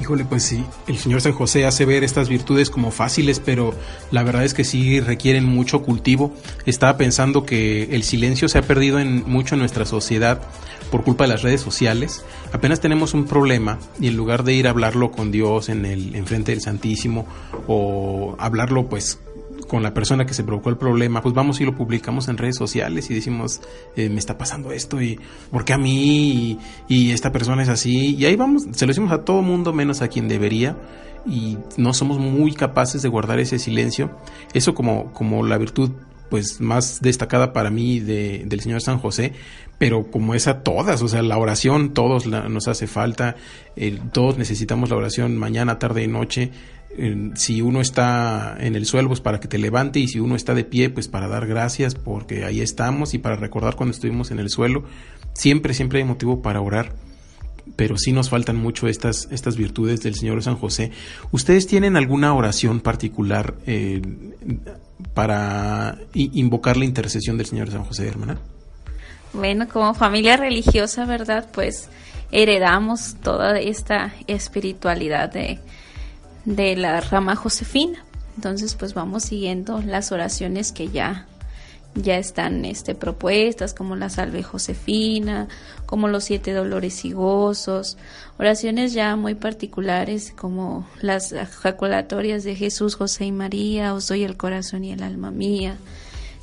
Híjole, 0.00 0.24
pues 0.24 0.42
sí, 0.44 0.64
el 0.86 0.96
señor 0.96 1.20
San 1.20 1.32
José 1.32 1.66
hace 1.66 1.84
ver 1.84 2.04
estas 2.04 2.30
virtudes 2.30 2.70
como 2.70 2.90
fáciles, 2.90 3.38
pero 3.38 3.74
la 4.10 4.22
verdad 4.22 4.44
es 4.44 4.54
que 4.54 4.64
sí 4.64 4.98
requieren 4.98 5.44
mucho 5.44 5.82
cultivo. 5.82 6.32
Estaba 6.64 6.96
pensando 6.96 7.44
que 7.44 7.82
el 7.94 8.02
silencio 8.02 8.48
se 8.48 8.58
ha 8.58 8.62
perdido 8.62 8.98
en 8.98 9.28
mucho 9.28 9.56
en 9.56 9.58
nuestra 9.58 9.84
sociedad 9.84 10.40
por 10.90 11.04
culpa 11.04 11.24
de 11.24 11.28
las 11.28 11.42
redes 11.42 11.60
sociales. 11.60 12.24
Apenas 12.52 12.80
tenemos 12.80 13.12
un 13.12 13.26
problema 13.26 13.78
y 14.00 14.08
en 14.08 14.16
lugar 14.16 14.42
de 14.42 14.54
ir 14.54 14.66
a 14.66 14.70
hablarlo 14.70 15.10
con 15.10 15.30
Dios 15.30 15.68
en 15.68 15.84
el 15.84 16.14
enfrente 16.14 16.52
del 16.52 16.62
Santísimo 16.62 17.26
o 17.66 18.36
hablarlo 18.38 18.88
pues 18.88 19.20
con 19.70 19.84
la 19.84 19.94
persona 19.94 20.26
que 20.26 20.34
se 20.34 20.42
provocó 20.42 20.68
el 20.68 20.76
problema, 20.76 21.22
pues 21.22 21.32
vamos 21.32 21.60
y 21.60 21.64
lo 21.64 21.76
publicamos 21.76 22.26
en 22.26 22.38
redes 22.38 22.56
sociales 22.56 23.08
y 23.08 23.14
decimos, 23.14 23.60
eh, 23.94 24.08
me 24.08 24.18
está 24.18 24.36
pasando 24.36 24.72
esto 24.72 25.00
y 25.00 25.20
¿por 25.52 25.64
qué 25.64 25.74
a 25.74 25.78
mí? 25.78 26.58
Y, 26.88 27.12
esta 27.12 27.30
persona 27.30 27.62
es 27.62 27.68
así. 27.68 28.16
Y 28.16 28.24
ahí 28.24 28.34
vamos, 28.34 28.64
se 28.72 28.84
lo 28.84 28.90
decimos 28.90 29.12
a 29.12 29.24
todo 29.24 29.42
mundo 29.42 29.72
menos 29.72 30.02
a 30.02 30.08
quien 30.08 30.26
debería 30.26 30.76
y 31.24 31.56
no 31.76 31.94
somos 31.94 32.18
muy 32.18 32.52
capaces 32.52 33.02
de 33.02 33.08
guardar 33.08 33.38
ese 33.38 33.60
silencio. 33.60 34.10
Eso 34.54 34.74
como, 34.74 35.12
como 35.12 35.46
la 35.46 35.56
virtud 35.56 35.92
pues 36.30 36.60
más 36.60 37.00
destacada 37.00 37.52
para 37.52 37.70
mí 37.70 38.00
de, 38.00 38.42
del 38.46 38.62
Señor 38.62 38.80
San 38.82 38.98
José, 38.98 39.34
pero 39.78 40.10
como 40.10 40.34
es 40.34 40.48
a 40.48 40.64
todas, 40.64 41.00
o 41.00 41.06
sea, 41.06 41.22
la 41.22 41.38
oración 41.38 41.94
todos 41.94 42.26
nos 42.26 42.66
hace 42.66 42.88
falta, 42.88 43.36
todos 44.12 44.36
necesitamos 44.36 44.90
la 44.90 44.96
oración 44.96 45.36
mañana, 45.36 45.78
tarde 45.78 46.02
y 46.04 46.08
noche, 46.08 46.50
si 47.34 47.62
uno 47.62 47.80
está 47.80 48.56
en 48.58 48.74
el 48.74 48.84
suelo, 48.84 49.08
pues 49.08 49.20
para 49.20 49.40
que 49.40 49.48
te 49.48 49.58
levante, 49.58 50.00
y 50.00 50.08
si 50.08 50.20
uno 50.20 50.36
está 50.36 50.54
de 50.54 50.64
pie, 50.64 50.90
pues 50.90 51.08
para 51.08 51.28
dar 51.28 51.46
gracias, 51.46 51.94
porque 51.94 52.44
ahí 52.44 52.60
estamos, 52.60 53.14
y 53.14 53.18
para 53.18 53.36
recordar 53.36 53.76
cuando 53.76 53.94
estuvimos 53.94 54.30
en 54.30 54.38
el 54.38 54.50
suelo. 54.50 54.84
Siempre, 55.32 55.72
siempre 55.74 56.00
hay 56.00 56.04
motivo 56.04 56.42
para 56.42 56.60
orar, 56.60 56.92
pero 57.76 57.96
sí 57.96 58.12
nos 58.12 58.28
faltan 58.28 58.56
mucho 58.56 58.88
estas, 58.88 59.28
estas 59.30 59.56
virtudes 59.56 60.02
del 60.02 60.14
Señor 60.14 60.42
San 60.42 60.56
José. 60.56 60.90
¿Ustedes 61.30 61.66
tienen 61.66 61.96
alguna 61.96 62.34
oración 62.34 62.80
particular 62.80 63.54
eh, 63.66 64.02
para 65.14 65.98
invocar 66.14 66.76
la 66.76 66.84
intercesión 66.84 67.38
del 67.38 67.46
Señor 67.46 67.70
San 67.70 67.84
José, 67.84 68.08
hermana? 68.08 68.38
Bueno, 69.32 69.68
como 69.68 69.94
familia 69.94 70.36
religiosa, 70.36 71.04
¿verdad? 71.04 71.46
Pues 71.52 71.88
heredamos 72.32 73.14
toda 73.22 73.58
esta 73.60 74.12
espiritualidad 74.26 75.32
de 75.32 75.60
de 76.44 76.76
la 76.76 77.00
rama 77.00 77.36
josefina. 77.36 78.04
Entonces, 78.36 78.74
pues 78.74 78.94
vamos 78.94 79.24
siguiendo 79.24 79.82
las 79.82 80.12
oraciones 80.12 80.72
que 80.72 80.88
ya 80.88 81.26
ya 81.94 82.18
están 82.18 82.64
este, 82.64 82.94
propuestas, 82.94 83.74
como 83.74 83.96
la 83.96 84.10
salve 84.10 84.42
josefina, 84.42 85.48
como 85.86 86.08
los 86.08 86.24
siete 86.24 86.52
dolores 86.52 87.04
y 87.04 87.12
gozos, 87.12 87.96
oraciones 88.38 88.92
ya 88.92 89.16
muy 89.16 89.34
particulares 89.34 90.32
como 90.36 90.86
las 91.00 91.34
jaculatorias 91.60 92.44
de 92.44 92.54
Jesús, 92.54 92.94
José 92.94 93.26
y 93.26 93.32
María, 93.32 93.94
os 93.94 94.08
doy 94.08 94.22
el 94.22 94.36
corazón 94.36 94.84
y 94.84 94.92
el 94.92 95.02
alma 95.02 95.30
mía, 95.30 95.76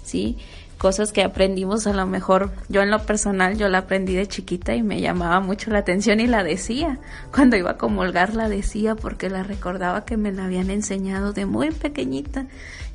¿sí? 0.04 0.38
Cosas 0.78 1.12
que 1.12 1.24
aprendimos 1.24 1.88
a 1.88 1.94
lo 1.94 2.06
mejor 2.06 2.52
yo 2.70 2.82
en 2.82 2.92
lo 2.92 3.00
personal 3.00 3.58
yo 3.58 3.68
la 3.68 3.80
aprendí 3.80 4.16
de 4.16 4.28
chiquita 4.28 4.76
y 4.76 4.84
me 4.84 5.02
llamaba 5.02 5.40
mucho 5.40 5.72
la 5.72 5.80
atención 5.80 6.20
y 6.20 6.28
la 6.28 6.44
decía. 6.44 7.00
Cuando 7.34 7.58
iba 7.58 7.72
a 7.72 7.78
comulgar 7.78 8.36
la 8.36 8.50
decía 8.50 8.96
porque 8.96 9.30
la 9.30 9.44
recordaba 9.44 10.06
que 10.06 10.18
me 10.18 10.32
la 10.32 10.46
habían 10.46 10.70
enseñado 10.70 11.34
de 11.34 11.46
muy 11.46 11.72
pequeñita. 11.72 12.46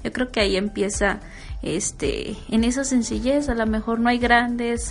Yo 0.05 0.13
creo 0.13 0.31
que 0.31 0.41
ahí 0.41 0.57
empieza 0.57 1.21
este 1.63 2.37
en 2.49 2.65
esa 2.65 2.85
sencillez. 2.85 3.49
A 3.49 3.55
lo 3.55 3.67
mejor 3.67 4.01
no 4.01 4.09
hay 4.09 4.19
grandes 4.19 4.91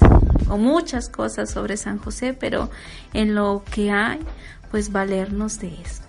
o 0.50 0.58
muchas 0.58 1.10
cosas 1.10 1.50
sobre 1.50 1.78
San 1.78 1.98
José 1.98 2.34
pero 2.34 2.70
en 3.14 3.36
lo 3.36 3.64
que 3.72 3.92
hay 3.92 4.20
pues 4.70 4.92
valernos 4.92 5.60
de 5.60 5.68
eso 5.82 6.01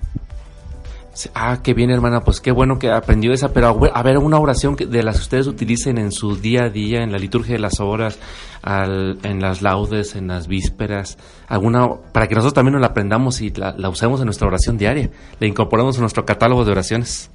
Ah, 1.34 1.60
qué 1.62 1.74
bien, 1.74 1.90
hermana, 1.90 2.20
pues 2.20 2.40
qué 2.40 2.52
bueno 2.52 2.78
que 2.78 2.90
aprendió 2.90 3.34
esa, 3.34 3.52
pero 3.52 3.78
a 3.94 4.02
ver, 4.02 4.16
una 4.16 4.38
oración 4.38 4.76
de 4.76 5.02
las 5.02 5.16
que 5.16 5.22
ustedes 5.22 5.46
utilicen 5.46 5.98
en 5.98 6.10
su 6.10 6.36
día 6.36 6.64
a 6.64 6.68
día, 6.70 7.02
en 7.02 7.12
la 7.12 7.18
liturgia 7.18 7.54
de 7.54 7.60
las 7.60 7.80
horas, 7.80 8.18
en 8.64 9.40
las 9.40 9.60
laudes, 9.60 10.16
en 10.16 10.28
las 10.28 10.46
vísperas, 10.46 11.18
alguna, 11.48 11.86
para 12.12 12.28
que 12.28 12.34
nosotros 12.34 12.54
también 12.54 12.72
nos 12.72 12.80
la 12.80 12.88
aprendamos 12.88 13.42
y 13.42 13.50
la, 13.50 13.74
la 13.76 13.90
usemos 13.90 14.20
en 14.20 14.24
nuestra 14.24 14.48
oración 14.48 14.78
diaria, 14.78 15.10
la 15.38 15.46
incorporemos 15.46 15.96
en 15.96 16.00
nuestro 16.00 16.24
catálogo 16.24 16.64
de 16.64 16.72
oraciones. 16.72 17.30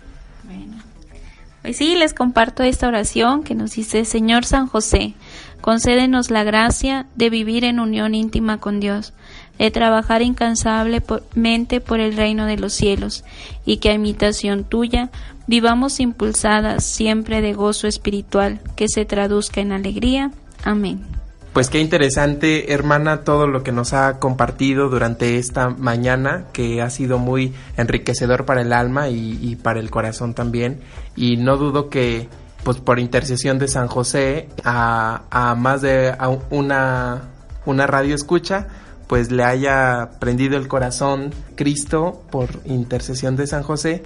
Bueno, 0.45 0.77
pues 1.61 1.77
sí, 1.77 1.95
les 1.95 2.15
comparto 2.15 2.63
esta 2.63 2.87
oración 2.87 3.43
que 3.43 3.53
nos 3.53 3.73
dice, 3.73 4.05
Señor 4.05 4.43
San 4.45 4.65
José, 4.65 5.13
concédenos 5.61 6.31
la 6.31 6.43
gracia 6.43 7.05
de 7.15 7.29
vivir 7.29 7.63
en 7.63 7.79
unión 7.79 8.15
íntima 8.15 8.59
con 8.59 8.79
Dios 8.79 9.13
de 9.57 9.71
trabajar 9.71 10.21
incansablemente 10.21 11.81
por 11.81 11.99
el 11.99 12.15
reino 12.15 12.45
de 12.45 12.57
los 12.57 12.73
cielos, 12.73 13.23
y 13.65 13.77
que 13.77 13.89
a 13.89 13.93
imitación 13.93 14.63
tuya 14.63 15.09
vivamos 15.47 15.99
impulsadas 15.99 16.83
siempre 16.83 17.41
de 17.41 17.53
gozo 17.53 17.87
espiritual, 17.87 18.59
que 18.75 18.87
se 18.87 19.05
traduzca 19.05 19.61
en 19.61 19.71
alegría. 19.71 20.31
Amén. 20.63 21.17
Pues 21.57 21.71
qué 21.71 21.79
interesante, 21.79 22.71
hermana, 22.71 23.23
todo 23.23 23.47
lo 23.47 23.63
que 23.63 23.71
nos 23.71 23.93
ha 23.93 24.19
compartido 24.19 24.89
durante 24.89 25.39
esta 25.39 25.69
mañana, 25.69 26.45
que 26.53 26.83
ha 26.83 26.89
sido 26.91 27.17
muy 27.17 27.51
enriquecedor 27.77 28.45
para 28.45 28.61
el 28.61 28.71
alma 28.71 29.09
y, 29.09 29.55
para 29.55 29.79
el 29.79 29.89
corazón 29.89 30.35
también. 30.35 30.81
Y 31.15 31.37
no 31.37 31.57
dudo 31.57 31.89
que, 31.89 32.29
pues 32.63 32.77
por 32.77 32.99
intercesión 32.99 33.57
de 33.57 33.67
San 33.69 33.87
José, 33.87 34.49
a, 34.63 35.23
a 35.31 35.55
más 35.55 35.81
de 35.81 36.15
una, 36.51 37.23
una 37.65 37.87
radio 37.87 38.13
escucha, 38.13 38.67
pues 39.07 39.31
le 39.31 39.43
haya 39.43 40.11
prendido 40.19 40.57
el 40.57 40.67
corazón 40.67 41.33
Cristo 41.55 42.23
por 42.29 42.49
intercesión 42.65 43.35
de 43.35 43.47
San 43.47 43.63
José 43.63 44.03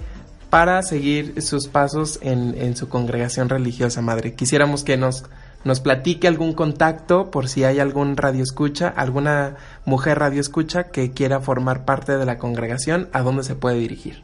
para 0.48 0.82
seguir 0.82 1.40
sus 1.42 1.66
pasos 1.66 2.18
en, 2.22 2.76
su 2.76 2.88
congregación 2.88 3.48
religiosa 3.48 4.02
madre. 4.02 4.34
Quisiéramos 4.34 4.84
que 4.84 4.96
nos, 4.96 5.24
nos 5.64 5.80
platique 5.80 6.28
algún 6.28 6.52
contacto 6.52 7.30
por 7.30 7.48
si 7.48 7.64
hay 7.64 7.80
algún 7.80 8.16
radio 8.16 8.42
escucha, 8.42 8.88
alguna 8.88 9.56
mujer 9.86 10.18
radio 10.18 10.40
escucha 10.40 10.90
que 10.90 11.10
quiera 11.12 11.40
formar 11.40 11.84
parte 11.84 12.18
de 12.18 12.26
la 12.26 12.36
congregación, 12.36 13.08
¿a 13.12 13.22
dónde 13.22 13.44
se 13.44 13.54
puede 13.54 13.78
dirigir? 13.78 14.22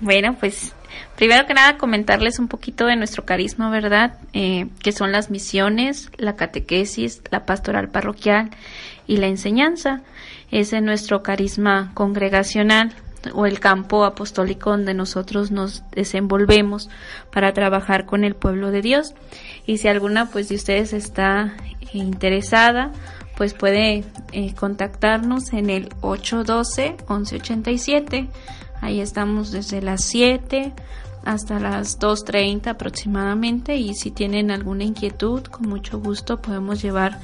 Bueno, 0.00 0.36
pues 0.38 0.72
primero 1.16 1.46
que 1.46 1.54
nada 1.54 1.78
comentarles 1.78 2.40
un 2.40 2.48
poquito 2.48 2.86
de 2.86 2.96
nuestro 2.96 3.24
carisma, 3.24 3.70
¿verdad? 3.70 4.18
Eh, 4.32 4.66
que 4.82 4.90
son 4.90 5.12
las 5.12 5.30
misiones, 5.30 6.10
la 6.16 6.34
catequesis, 6.34 7.22
la 7.30 7.46
pastoral 7.46 7.90
parroquial 7.90 8.50
y 9.06 9.18
la 9.18 9.26
enseñanza. 9.26 10.02
Ese 10.50 10.76
es 10.78 10.82
nuestro 10.82 11.22
carisma 11.22 11.90
congregacional 11.94 12.94
o 13.32 13.46
el 13.46 13.60
campo 13.60 14.04
apostólico 14.04 14.70
donde 14.70 14.94
nosotros 14.94 15.50
nos 15.50 15.82
desenvolvemos 15.92 16.90
para 17.32 17.52
trabajar 17.52 18.04
con 18.06 18.24
el 18.24 18.34
pueblo 18.34 18.70
de 18.70 18.82
Dios. 18.82 19.14
Y 19.66 19.78
si 19.78 19.88
alguna 19.88 20.30
pues 20.30 20.48
de 20.48 20.56
ustedes 20.56 20.92
está 20.92 21.54
interesada, 21.92 22.92
pues 23.36 23.54
puede 23.54 24.04
eh, 24.32 24.54
contactarnos 24.54 25.52
en 25.52 25.70
el 25.70 25.88
812 26.00 26.96
1187. 27.08 28.28
Ahí 28.80 29.00
estamos 29.00 29.50
desde 29.50 29.80
las 29.80 30.04
7 30.04 30.72
hasta 31.24 31.58
las 31.58 31.98
2.30 31.98 32.68
aproximadamente 32.68 33.76
y 33.76 33.94
si 33.94 34.10
tienen 34.10 34.50
alguna 34.50 34.84
inquietud, 34.84 35.42
con 35.44 35.68
mucho 35.68 35.98
gusto 35.98 36.42
podemos 36.42 36.82
llevar 36.82 37.18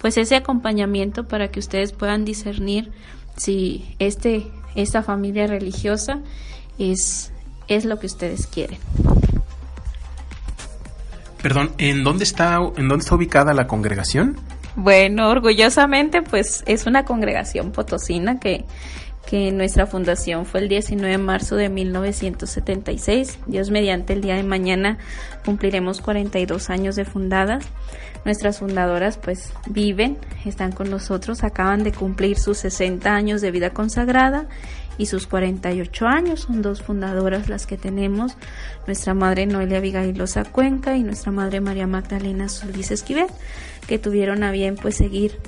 pues 0.00 0.16
ese 0.16 0.36
acompañamiento 0.36 1.26
para 1.26 1.48
que 1.48 1.60
ustedes 1.60 1.92
puedan 1.92 2.24
discernir 2.24 2.90
si 3.36 3.94
este 3.98 4.46
esta 4.74 5.02
familia 5.02 5.46
religiosa 5.46 6.20
es 6.78 7.32
es 7.66 7.84
lo 7.84 7.98
que 7.98 8.06
ustedes 8.06 8.46
quieren. 8.46 8.78
Perdón, 11.42 11.72
¿en 11.78 12.04
dónde 12.04 12.24
está 12.24 12.56
en 12.56 12.88
dónde 12.88 13.02
está 13.02 13.14
ubicada 13.14 13.54
la 13.54 13.66
congregación? 13.66 14.36
Bueno, 14.76 15.28
orgullosamente 15.28 16.22
pues 16.22 16.62
es 16.66 16.86
una 16.86 17.04
congregación 17.04 17.72
potosina 17.72 18.38
que 18.38 18.64
que 19.28 19.52
nuestra 19.52 19.86
fundación 19.86 20.46
fue 20.46 20.60
el 20.60 20.68
19 20.70 21.12
de 21.12 21.18
marzo 21.18 21.56
de 21.56 21.68
1976. 21.68 23.40
Dios 23.46 23.70
mediante 23.70 24.14
el 24.14 24.22
día 24.22 24.36
de 24.36 24.42
mañana 24.42 24.96
cumpliremos 25.44 26.00
42 26.00 26.70
años 26.70 26.96
de 26.96 27.04
fundadas. 27.04 27.66
Nuestras 28.24 28.60
fundadoras 28.60 29.18
pues 29.18 29.52
viven, 29.66 30.16
están 30.46 30.72
con 30.72 30.88
nosotros, 30.88 31.44
acaban 31.44 31.84
de 31.84 31.92
cumplir 31.92 32.38
sus 32.38 32.56
60 32.56 33.14
años 33.14 33.42
de 33.42 33.50
vida 33.50 33.68
consagrada 33.68 34.46
y 34.96 35.06
sus 35.06 35.26
48 35.26 36.06
años. 36.06 36.40
Son 36.40 36.62
dos 36.62 36.80
fundadoras 36.80 37.50
las 37.50 37.66
que 37.66 37.76
tenemos, 37.76 38.38
nuestra 38.86 39.12
madre 39.12 39.44
Noelia 39.44 39.80
Vigailosa 39.80 40.44
Cuenca 40.44 40.96
y 40.96 41.02
nuestra 41.02 41.32
madre 41.32 41.60
María 41.60 41.86
Magdalena 41.86 42.48
Solís 42.48 42.90
Esquivel, 42.90 43.26
que 43.86 43.98
tuvieron 43.98 44.42
a 44.42 44.52
bien 44.52 44.76
pues 44.76 44.96
seguir 44.96 45.38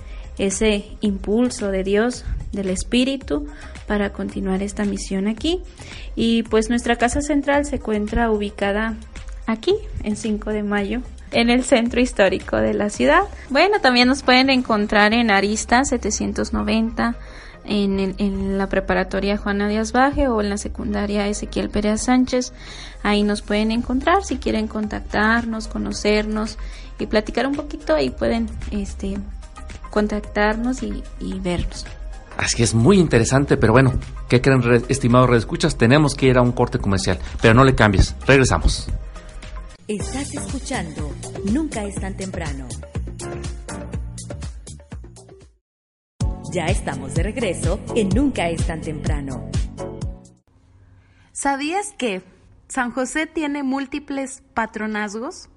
ese 0.41 0.87
impulso 1.03 1.71
de 1.71 1.85
Dios, 1.85 2.25
del 2.53 2.71
Espíritu, 2.71 3.47
para 3.87 4.11
continuar 4.11 4.63
esta 4.63 4.85
misión 4.85 5.29
aquí. 5.29 5.63
Y 6.17 6.45
pues 6.45 6.71
nuestra 6.71 6.97
casa 6.97 7.21
central 7.21 7.67
se 7.67 7.77
encuentra 7.77 8.31
ubicada 8.31 8.95
aquí, 9.47 9.75
en 10.03 10.17
5 10.17 10.51
de 10.51 10.63
mayo, 10.63 11.03
en 11.31 11.51
el 11.51 11.63
centro 11.63 12.01
histórico 12.01 12.57
de 12.57 12.73
la 12.73 12.89
ciudad. 12.89 13.25
Bueno, 13.51 13.81
también 13.81 14.09
nos 14.09 14.23
pueden 14.23 14.49
encontrar 14.49 15.13
en 15.13 15.31
Arista 15.31 15.85
790. 15.85 17.17
En, 17.63 18.15
en, 18.17 18.57
la 18.57 18.71
preparatoria 18.71 19.37
Juana 19.37 19.69
Díaz 19.69 19.93
Baje 19.93 20.29
o 20.29 20.41
en 20.41 20.49
la 20.49 20.57
secundaria 20.57 21.29
Ezequiel 21.29 21.69
Pérez 21.69 22.01
Sánchez. 22.01 22.55
Ahí 23.03 23.23
nos 23.23 23.43
pueden 23.43 23.71
encontrar 23.71 24.25
si 24.25 24.39
quieren 24.39 24.67
contactarnos, 24.67 25.69
conocernos 25.69 26.57
y 26.99 27.07
platicar 27.07 27.47
un 27.47 27.55
poquito. 27.55 27.95
Ahí 27.95 28.09
pueden 28.09 28.49
este, 28.71 29.19
contactarnos 29.91 30.83
y, 30.83 31.03
vernos. 31.41 31.87
Así 32.37 32.63
es 32.63 32.75
muy 32.75 32.99
interesante, 32.99 33.57
pero 33.57 33.73
bueno, 33.73 33.93
¿qué 34.29 34.41
creen, 34.41 34.63
estimados 34.89 35.29
redescuchas? 35.29 35.77
Tenemos 35.77 36.15
que 36.15 36.27
ir 36.27 36.39
a 36.39 36.43
un 36.43 36.53
corte 36.53 36.79
comercial, 36.79 37.19
pero 37.43 37.55
no 37.55 37.65
le 37.65 37.75
cambies, 37.75 38.15
regresamos. 38.27 38.89
Estás 39.87 40.33
escuchando 40.33 41.11
Nunca 41.53 41.85
es 41.85 41.97
tan 41.97 42.17
temprano. 42.17 42.69
Ya 46.53 46.67
estamos 46.67 47.15
de 47.15 47.23
regreso 47.23 47.81
en 47.95 48.09
Nunca 48.09 48.49
es 48.49 48.67
tan 48.67 48.81
temprano. 48.81 49.51
¿Sabías 51.33 51.93
que 51.97 52.23
San 52.69 52.91
José 52.91 53.27
tiene 53.27 53.63
múltiples 53.63 54.43
patronazgos? 54.53 55.49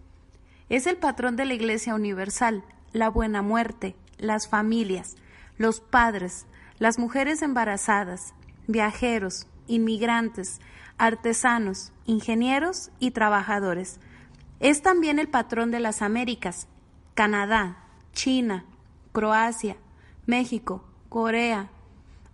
Es 0.70 0.88
el 0.88 0.98
patrón 0.98 1.36
de 1.36 1.46
la 1.46 1.54
Iglesia 1.54 1.94
Universal, 1.94 2.64
la 2.92 3.10
Buena 3.10 3.42
Muerte, 3.42 3.96
las 4.24 4.48
familias, 4.48 5.16
los 5.58 5.80
padres, 5.80 6.48
las 6.80 6.98
mujeres 6.98 7.42
embarazadas, 7.42 8.34
viajeros, 8.68 9.48
inmigrantes, 9.68 10.60
artesanos, 10.98 11.92
ingenieros 12.06 12.92
y 13.00 13.12
trabajadores. 13.12 14.00
Es 14.60 14.82
también 14.82 15.20
el 15.20 15.28
patrón 15.28 15.72
de 15.72 15.80
las 15.80 16.02
Américas, 16.02 16.68
Canadá, 17.14 17.86
China, 18.14 18.66
Croacia, 19.12 19.78
México, 20.26 20.84
Corea, 21.10 21.70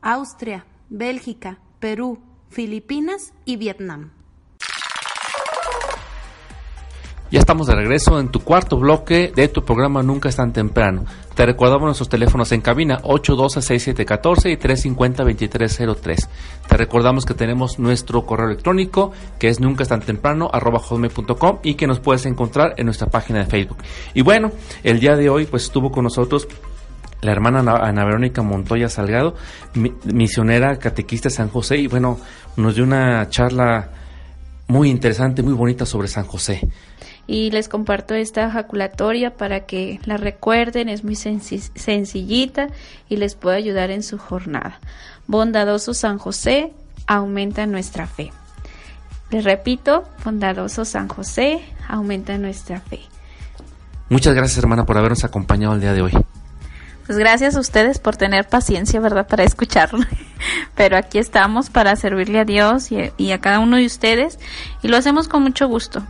Austria, 0.01 0.65
Bélgica, 0.89 1.59
Perú, 1.79 2.19
Filipinas 2.49 3.33
y 3.45 3.57
Vietnam. 3.57 4.11
Ya 7.31 7.39
estamos 7.39 7.67
de 7.67 7.75
regreso 7.75 8.19
en 8.19 8.29
tu 8.29 8.39
cuarto 8.39 8.79
bloque 8.79 9.31
de 9.35 9.47
tu 9.49 9.63
programa 9.63 10.01
Nunca 10.01 10.29
es 10.29 10.35
tan 10.35 10.51
temprano. 10.51 11.05
Te 11.35 11.45
recordamos 11.45 11.85
nuestros 11.85 12.09
teléfonos 12.09 12.51
en 12.53 12.61
cabina 12.61 12.99
812-6714 13.03 14.51
y 14.51 14.57
350-2303. 14.57 16.27
Te 16.67 16.77
recordamos 16.77 17.25
que 17.25 17.35
tenemos 17.35 17.77
nuestro 17.77 18.25
correo 18.25 18.47
electrónico 18.47 19.11
que 19.37 19.49
es 19.49 19.59
nunca 19.59 19.83
es 19.83 19.89
tan 19.89 20.01
temprano 20.01 20.49
arroba 20.51 20.81
y 21.61 21.75
que 21.75 21.85
nos 21.85 21.99
puedes 21.99 22.25
encontrar 22.25 22.73
en 22.77 22.85
nuestra 22.85 23.09
página 23.09 23.39
de 23.39 23.45
Facebook. 23.45 23.77
Y 24.15 24.23
bueno, 24.23 24.51
el 24.83 24.99
día 24.99 25.15
de 25.15 25.29
hoy 25.29 25.45
pues 25.45 25.65
estuvo 25.65 25.91
con 25.91 26.05
nosotros 26.05 26.47
la 27.21 27.31
hermana 27.31 27.59
Ana 27.59 28.05
Verónica 28.05 28.41
Montoya 28.41 28.89
Salgado, 28.89 29.35
misionera 30.05 30.79
catequista 30.79 31.29
de 31.29 31.35
San 31.35 31.49
José 31.49 31.77
y 31.77 31.85
bueno, 31.85 32.17
nos 32.57 32.73
dio 32.73 32.83
una 32.83 33.29
charla 33.29 33.91
muy 34.67 34.89
interesante, 34.89 35.43
muy 35.43 35.53
bonita 35.53 35.85
sobre 35.85 36.07
San 36.07 36.25
José. 36.25 36.67
Y 37.29 37.51
les 37.51 37.69
comparto 37.69 38.15
esta 38.15 38.49
jaculatoria 38.49 39.37
para 39.37 39.67
que 39.67 39.99
la 40.03 40.17
recuerden, 40.17 40.89
es 40.89 41.03
muy 41.03 41.15
sencillita 41.15 42.69
y 43.07 43.17
les 43.17 43.35
puede 43.35 43.57
ayudar 43.57 43.91
en 43.91 44.01
su 44.01 44.17
jornada. 44.17 44.79
Bondadoso 45.27 45.93
San 45.93 46.17
José, 46.17 46.73
aumenta 47.05 47.67
nuestra 47.67 48.07
fe. 48.07 48.31
Les 49.29 49.43
repito, 49.43 50.05
bondadoso 50.25 50.85
San 50.85 51.07
José, 51.07 51.61
aumenta 51.87 52.35
nuestra 52.39 52.81
fe. 52.81 53.01
Muchas 54.09 54.33
gracias 54.33 54.57
hermana 54.57 54.87
por 54.87 54.97
habernos 54.97 55.23
acompañado 55.23 55.75
el 55.75 55.81
día 55.81 55.93
de 55.93 56.01
hoy. 56.01 56.13
Pues 57.09 57.17
gracias 57.17 57.55
a 57.55 57.59
ustedes 57.59 57.97
por 57.97 58.17
tener 58.17 58.47
paciencia, 58.47 58.99
¿verdad? 58.99 59.25
Para 59.25 59.43
escucharlo. 59.43 60.05
Pero 60.75 60.95
aquí 60.95 61.17
estamos 61.17 61.71
para 61.71 61.95
servirle 61.95 62.37
a 62.37 62.45
Dios 62.45 62.91
y, 62.91 63.11
y, 63.17 63.31
a 63.31 63.41
cada 63.41 63.57
uno 63.57 63.77
de 63.77 63.87
ustedes 63.87 64.37
y 64.83 64.89
lo 64.89 64.95
hacemos 64.95 65.27
con 65.27 65.41
mucho 65.41 65.67
gusto. 65.67 66.03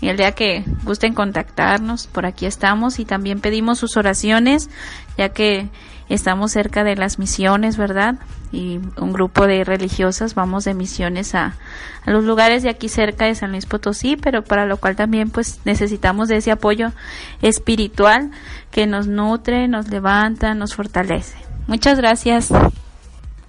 Y 0.00 0.08
el 0.08 0.16
día 0.16 0.32
que 0.32 0.64
gusten 0.84 1.12
contactarnos, 1.12 2.06
por 2.06 2.24
aquí 2.24 2.46
estamos 2.46 2.98
y 3.00 3.04
también 3.04 3.42
pedimos 3.42 3.78
sus 3.78 3.98
oraciones, 3.98 4.70
ya 5.18 5.28
que 5.28 5.68
estamos 6.08 6.52
cerca 6.52 6.84
de 6.84 6.96
las 6.96 7.18
misiones, 7.18 7.76
¿verdad? 7.76 8.16
Y 8.52 8.80
un 8.96 9.12
grupo 9.12 9.46
de 9.46 9.64
religiosas 9.64 10.34
vamos 10.34 10.64
de 10.64 10.74
misiones 10.74 11.34
a, 11.34 11.56
a, 12.04 12.10
los 12.10 12.24
lugares 12.24 12.62
de 12.62 12.68
aquí 12.68 12.88
cerca 12.88 13.26
de 13.26 13.34
San 13.34 13.50
Luis 13.50 13.66
Potosí, 13.66 14.16
pero 14.16 14.42
para 14.42 14.66
lo 14.66 14.76
cual 14.76 14.96
también 14.96 15.30
pues 15.30 15.60
necesitamos 15.64 16.28
de 16.28 16.36
ese 16.36 16.50
apoyo 16.50 16.92
espiritual 17.42 18.30
que 18.70 18.86
nos 18.86 19.06
nutre, 19.06 19.68
nos 19.68 19.88
levanta, 19.88 20.54
nos 20.54 20.74
fortalece. 20.74 21.36
Muchas 21.66 21.98
gracias. 21.98 22.52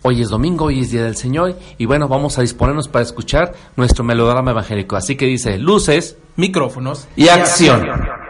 Hoy 0.01 0.21
es 0.21 0.29
domingo, 0.29 0.65
hoy 0.65 0.79
es 0.79 0.91
Día 0.91 1.03
del 1.03 1.15
Señor 1.15 1.57
y 1.77 1.85
bueno, 1.85 2.07
vamos 2.07 2.37
a 2.37 2.41
disponernos 2.41 2.87
para 2.87 3.03
escuchar 3.03 3.53
nuestro 3.75 4.03
melodrama 4.03 4.51
evangélico. 4.51 4.95
Así 4.95 5.15
que 5.15 5.25
dice, 5.25 5.57
luces, 5.57 6.17
micrófonos 6.35 7.07
y, 7.15 7.25
y 7.25 7.29
acción. 7.29 7.81
acción. 7.81 8.26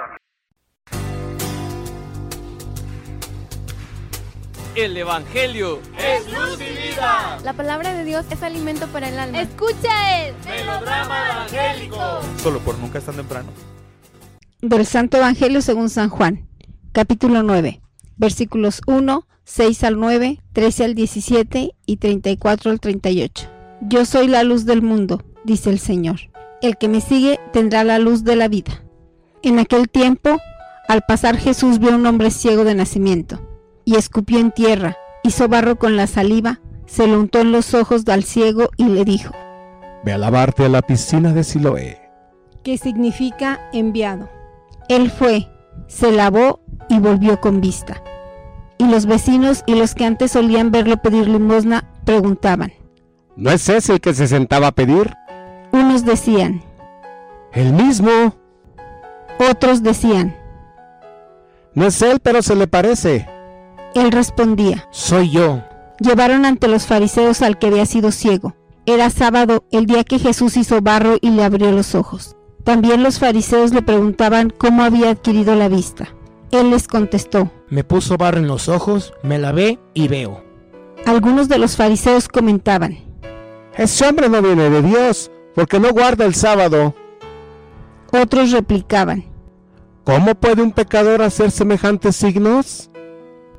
El 4.78 4.96
Evangelio 4.96 5.80
es 5.98 6.32
luz 6.32 6.60
y 6.62 6.90
vida. 6.90 7.40
La 7.44 7.54
palabra 7.54 7.96
de 7.96 8.06
Dios 8.06 8.28
es 8.30 8.44
alimento 8.44 8.86
para 8.90 9.10
el 9.10 9.18
alma. 9.18 9.42
Escucha 9.42 10.28
el 10.28 10.36
melodrama 10.46 11.32
evangélico. 11.32 11.98
Solo 12.44 12.60
por 12.60 12.78
nunca 12.78 13.00
es 13.00 13.06
tan 13.06 13.16
temprano. 13.16 13.50
Del 14.62 14.86
Santo 14.86 15.18
Evangelio 15.18 15.64
según 15.64 15.90
San 15.90 16.10
Juan, 16.10 16.48
capítulo 16.92 17.42
9, 17.42 17.82
versículos 18.18 18.82
1, 18.86 19.28
6 19.46 19.84
al 19.84 20.00
9, 20.00 20.44
13 20.54 20.86
al 20.86 20.94
17 20.94 21.72
y 21.88 21.98
34 21.98 22.70
al 22.70 22.80
38. 22.80 23.50
Yo 23.82 24.06
soy 24.06 24.28
la 24.28 24.44
luz 24.44 24.66
del 24.66 24.84
mundo, 24.84 25.24
dice 25.44 25.72
el 25.72 25.80
Señor. 25.80 26.20
El 26.62 26.78
que 26.78 26.88
me 26.88 27.02
sigue 27.02 27.40
tendrá 27.52 27.84
la 27.84 27.98
luz 27.98 28.24
de 28.24 28.36
la 28.36 28.48
vida. 28.48 28.84
En 29.42 29.58
aquel 29.58 29.90
tiempo, 29.90 30.38
al 30.88 31.02
pasar 31.02 31.36
Jesús 31.36 31.80
vio 31.80 31.94
a 31.94 31.96
un 31.96 32.06
hombre 32.06 32.30
ciego 32.30 32.64
de 32.64 32.76
nacimiento 32.76 33.57
y 33.88 33.96
escupió 33.96 34.40
en 34.40 34.52
tierra, 34.52 34.98
hizo 35.24 35.48
barro 35.48 35.78
con 35.78 35.96
la 35.96 36.08
saliva, 36.08 36.60
se 36.88 37.08
lo 37.08 37.22
untó 37.22 37.40
en 37.40 37.54
los 37.54 37.74
ojos 37.74 38.04
al 38.10 38.26
ciego 38.26 38.68
y 38.76 38.84
le 38.84 39.06
dijo, 39.06 39.34
Ve 40.04 40.12
a 40.12 40.18
lavarte 40.18 40.66
a 40.66 40.70
la 40.70 40.82
piscina 40.82 41.32
de 41.32 41.46
Siloé. 41.46 41.98
Que 42.66 42.78
significa 42.78 43.62
enviado. 43.72 44.28
Él 44.90 45.10
fue, 45.10 45.48
se 45.88 46.12
lavó 46.12 46.60
y 46.90 47.00
volvió 47.00 47.40
con 47.40 47.62
vista. 47.62 48.04
Y 48.78 48.90
los 48.90 49.06
vecinos 49.06 49.64
y 49.66 49.76
los 49.76 49.96
que 49.96 50.04
antes 50.04 50.34
solían 50.34 50.70
verlo 50.70 50.98
pedir 50.98 51.30
limosna 51.30 51.90
preguntaban, 52.04 52.74
¿No 53.38 53.52
es 53.52 53.70
ese 53.70 53.94
el 53.94 54.02
que 54.02 54.14
se 54.14 54.28
sentaba 54.28 54.68
a 54.68 54.72
pedir? 54.74 55.14
Unos 55.72 56.04
decían, 56.04 56.62
El 57.54 57.72
mismo. 57.72 58.36
Otros 59.50 59.82
decían, 59.82 60.36
No 61.74 61.88
es 61.88 62.02
él, 62.02 62.20
pero 62.20 62.42
se 62.42 62.54
le 62.54 62.68
parece. 62.68 63.37
Él 63.98 64.12
respondía, 64.12 64.88
Soy 64.91 65.32
yo. 65.32 65.64
Llevaron 66.00 66.45
ante 66.45 66.68
los 66.68 66.86
fariseos 66.86 67.41
al 67.41 67.58
que 67.58 67.68
había 67.68 67.88
sido 67.88 68.12
ciego. 68.12 68.56
Era 68.86 69.10
sábado, 69.10 69.64
el 69.72 69.88
día 69.88 70.04
que 70.04 70.20
Jesús 70.20 70.56
hizo 70.56 70.82
barro 70.82 71.18
y 71.20 71.32
le 71.32 71.43
abrió 71.43 71.72
los 71.72 71.95
ojos. 71.95 72.36
También 72.64 73.02
los 73.02 73.18
fariseos 73.18 73.74
le 73.74 73.82
preguntaban 73.82 74.54
cómo 74.56 74.84
había 74.84 75.10
adquirido 75.10 75.56
la 75.56 75.68
vista. 75.68 76.10
Él 76.52 76.70
les 76.70 76.88
contestó, 76.88 77.52
Me 77.70 77.84
puso 77.84 78.18
barro 78.18 78.38
en 78.38 78.48
los 78.48 78.70
ojos, 78.70 79.14
me 79.24 79.39
lavé 79.39 79.80
y 79.95 80.08
veo. 80.08 80.43
Algunos 81.08 81.50
de 81.50 81.58
los 81.58 81.76
fariseos 81.76 82.28
comentaban, 82.28 83.00
Ese 83.76 84.08
hombre 84.08 84.30
no 84.30 84.41
viene 84.43 84.70
de 84.70 84.82
Dios, 84.84 85.32
porque 85.56 85.80
no 85.80 85.91
guarda 85.91 86.26
el 86.26 86.36
sábado. 86.36 86.93
Otros 88.12 88.52
replicaban, 88.52 89.26
¿Cómo 90.04 90.36
puede 90.36 90.62
un 90.62 90.72
pecador 90.72 91.24
hacer 91.24 91.50
semejantes 91.50 92.16
signos? 92.16 92.91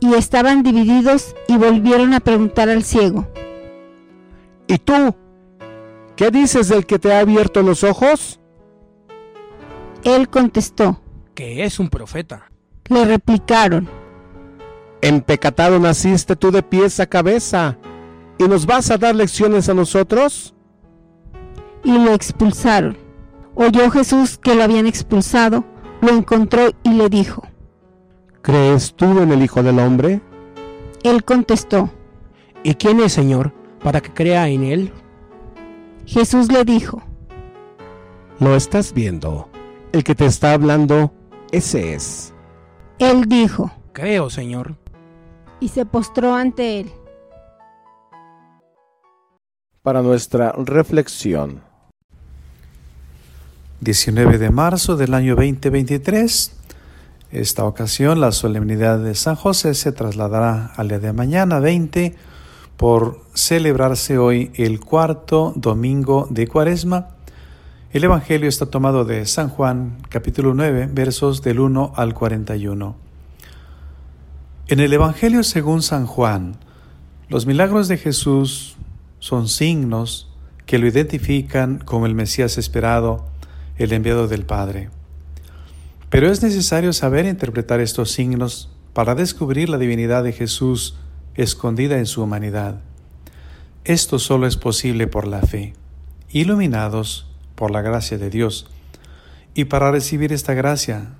Y 0.00 0.14
estaban 0.14 0.62
divididos 0.62 1.34
y 1.48 1.56
volvieron 1.56 2.14
a 2.14 2.20
preguntar 2.20 2.68
al 2.68 2.84
ciego. 2.84 3.26
¿Y 4.66 4.78
tú? 4.78 5.14
¿Qué 6.16 6.30
dices 6.30 6.68
del 6.68 6.86
que 6.86 6.98
te 6.98 7.12
ha 7.12 7.20
abierto 7.20 7.62
los 7.62 7.84
ojos? 7.84 8.40
Él 10.04 10.28
contestó, 10.28 11.00
que 11.34 11.64
es 11.64 11.78
un 11.78 11.88
profeta. 11.88 12.50
Le 12.88 13.04
replicaron, 13.04 13.88
En 15.00 15.20
pecatado 15.20 15.78
naciste 15.78 16.36
tú 16.36 16.50
de 16.50 16.62
pies 16.62 17.00
a 17.00 17.06
cabeza, 17.06 17.78
¿y 18.38 18.44
nos 18.44 18.66
vas 18.66 18.90
a 18.90 18.98
dar 18.98 19.14
lecciones 19.14 19.68
a 19.68 19.74
nosotros? 19.74 20.54
Y 21.84 21.92
lo 21.92 22.12
expulsaron. 22.12 22.96
Oyó 23.54 23.90
Jesús 23.90 24.38
que 24.38 24.54
lo 24.54 24.62
habían 24.62 24.86
expulsado, 24.86 25.64
lo 26.00 26.10
encontró 26.10 26.70
y 26.82 26.90
le 26.90 27.08
dijo, 27.08 27.47
¿Crees 28.48 28.94
tú 28.94 29.20
en 29.20 29.30
el 29.30 29.42
Hijo 29.42 29.62
del 29.62 29.78
Hombre? 29.78 30.22
Él 31.02 31.22
contestó, 31.22 31.90
¿Y 32.62 32.76
quién 32.76 32.98
es, 33.00 33.12
Señor, 33.12 33.52
para 33.84 34.00
que 34.00 34.10
crea 34.10 34.48
en 34.48 34.62
él? 34.62 34.90
Jesús 36.06 36.50
le 36.50 36.64
dijo, 36.64 37.02
Lo 38.40 38.56
estás 38.56 38.94
viendo. 38.94 39.50
El 39.92 40.02
que 40.02 40.14
te 40.14 40.24
está 40.24 40.54
hablando, 40.54 41.12
ese 41.52 41.92
es. 41.92 42.32
Él 42.98 43.26
dijo, 43.26 43.70
Creo, 43.92 44.30
Señor. 44.30 44.76
Y 45.60 45.68
se 45.68 45.84
postró 45.84 46.34
ante 46.34 46.80
él. 46.80 46.92
Para 49.82 50.00
nuestra 50.00 50.52
reflexión. 50.52 51.60
19 53.80 54.38
de 54.38 54.48
marzo 54.48 54.96
del 54.96 55.12
año 55.12 55.36
2023. 55.36 56.57
Esta 57.30 57.66
ocasión 57.66 58.22
la 58.22 58.32
solemnidad 58.32 59.00
de 59.00 59.14
San 59.14 59.36
José 59.36 59.74
se 59.74 59.92
trasladará 59.92 60.72
al 60.76 60.88
día 60.88 60.98
de 60.98 61.12
mañana 61.12 61.60
20 61.60 62.16
por 62.78 63.20
celebrarse 63.34 64.16
hoy 64.16 64.50
el 64.54 64.80
cuarto 64.80 65.52
domingo 65.54 66.26
de 66.30 66.48
Cuaresma. 66.48 67.08
El 67.92 68.04
Evangelio 68.04 68.48
está 68.48 68.64
tomado 68.64 69.04
de 69.04 69.26
San 69.26 69.50
Juan 69.50 69.98
capítulo 70.08 70.54
9 70.54 70.88
versos 70.90 71.42
del 71.42 71.60
1 71.60 71.92
al 71.96 72.14
41. 72.14 72.96
En 74.68 74.80
el 74.80 74.90
Evangelio 74.90 75.42
según 75.42 75.82
San 75.82 76.06
Juan, 76.06 76.56
los 77.28 77.44
milagros 77.44 77.88
de 77.88 77.98
Jesús 77.98 78.78
son 79.18 79.48
signos 79.48 80.32
que 80.64 80.78
lo 80.78 80.86
identifican 80.86 81.82
como 81.84 82.06
el 82.06 82.14
Mesías 82.14 82.56
esperado, 82.56 83.26
el 83.76 83.92
enviado 83.92 84.28
del 84.28 84.46
Padre. 84.46 84.88
Pero 86.10 86.30
es 86.30 86.42
necesario 86.42 86.92
saber 86.92 87.26
interpretar 87.26 87.80
estos 87.80 88.10
signos 88.12 88.70
para 88.92 89.14
descubrir 89.14 89.68
la 89.68 89.78
divinidad 89.78 90.24
de 90.24 90.32
Jesús 90.32 90.96
escondida 91.34 91.98
en 91.98 92.06
su 92.06 92.22
humanidad. 92.22 92.80
Esto 93.84 94.18
solo 94.18 94.46
es 94.46 94.56
posible 94.56 95.06
por 95.06 95.26
la 95.26 95.40
fe, 95.40 95.74
iluminados 96.30 97.30
por 97.54 97.70
la 97.70 97.82
gracia 97.82 98.18
de 98.18 98.30
Dios. 98.30 98.66
Y 99.54 99.66
para 99.66 99.90
recibir 99.90 100.32
esta 100.32 100.54
gracia 100.54 101.14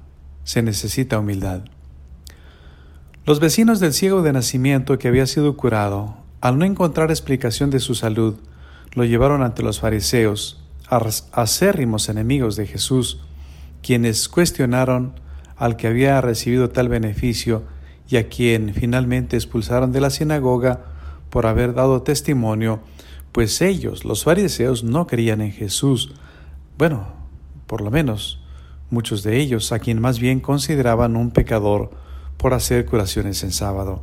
se 0.44 0.62
necesita 0.62 1.18
humildad. 1.18 1.62
Los 3.26 3.40
vecinos 3.40 3.80
del 3.80 3.92
ciego 3.92 4.22
de 4.22 4.32
nacimiento 4.32 4.98
que 4.98 5.08
había 5.08 5.26
sido 5.26 5.56
curado, 5.56 6.16
al 6.40 6.58
no 6.58 6.64
encontrar 6.64 7.10
explicación 7.10 7.68
de 7.68 7.80
su 7.80 7.94
salud, 7.94 8.36
lo 8.94 9.04
llevaron 9.04 9.42
ante 9.42 9.62
los 9.62 9.80
fariseos, 9.80 10.64
acérrimos 11.32 12.08
enemigos 12.08 12.56
de 12.56 12.66
Jesús, 12.66 13.20
quienes 13.82 14.28
cuestionaron 14.28 15.14
al 15.56 15.76
que 15.76 15.88
había 15.88 16.20
recibido 16.20 16.70
tal 16.70 16.88
beneficio 16.88 17.64
y 18.08 18.16
a 18.16 18.28
quien 18.28 18.74
finalmente 18.74 19.36
expulsaron 19.36 19.92
de 19.92 20.00
la 20.00 20.10
sinagoga 20.10 20.84
por 21.30 21.46
haber 21.46 21.74
dado 21.74 22.02
testimonio, 22.02 22.80
pues 23.32 23.60
ellos, 23.60 24.04
los 24.04 24.24
fariseos, 24.24 24.84
no 24.84 25.06
creían 25.06 25.40
en 25.40 25.52
Jesús. 25.52 26.14
Bueno, 26.78 27.08
por 27.66 27.82
lo 27.82 27.90
menos 27.90 28.40
muchos 28.90 29.22
de 29.22 29.38
ellos, 29.38 29.72
a 29.72 29.78
quien 29.78 30.00
más 30.00 30.18
bien 30.18 30.40
consideraban 30.40 31.16
un 31.16 31.30
pecador 31.30 31.90
por 32.38 32.54
hacer 32.54 32.86
curaciones 32.86 33.42
en 33.42 33.52
sábado. 33.52 34.02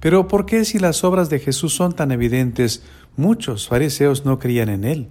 Pero 0.00 0.26
¿por 0.26 0.46
qué 0.46 0.64
si 0.64 0.78
las 0.78 1.04
obras 1.04 1.28
de 1.28 1.38
Jesús 1.38 1.74
son 1.74 1.92
tan 1.92 2.10
evidentes, 2.10 2.82
muchos 3.16 3.68
fariseos 3.68 4.24
no 4.24 4.38
creían 4.38 4.70
en 4.70 4.84
él? 4.84 5.08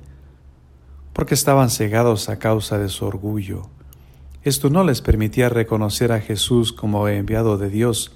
Porque 1.14 1.34
estaban 1.34 1.70
cegados 1.70 2.30
a 2.30 2.40
causa 2.40 2.78
de 2.78 2.90
su 2.90 3.06
orgullo, 3.06 3.70
Esto 4.42 4.70
no 4.70 4.86
les 4.86 5.02
permitía 5.02 5.50
reconocer 5.50 6.14
a 6.14 6.22
Jesús 6.22 6.72
como 6.72 7.08
enviado 7.10 7.58
de 7.58 7.70
Dios. 7.70 8.14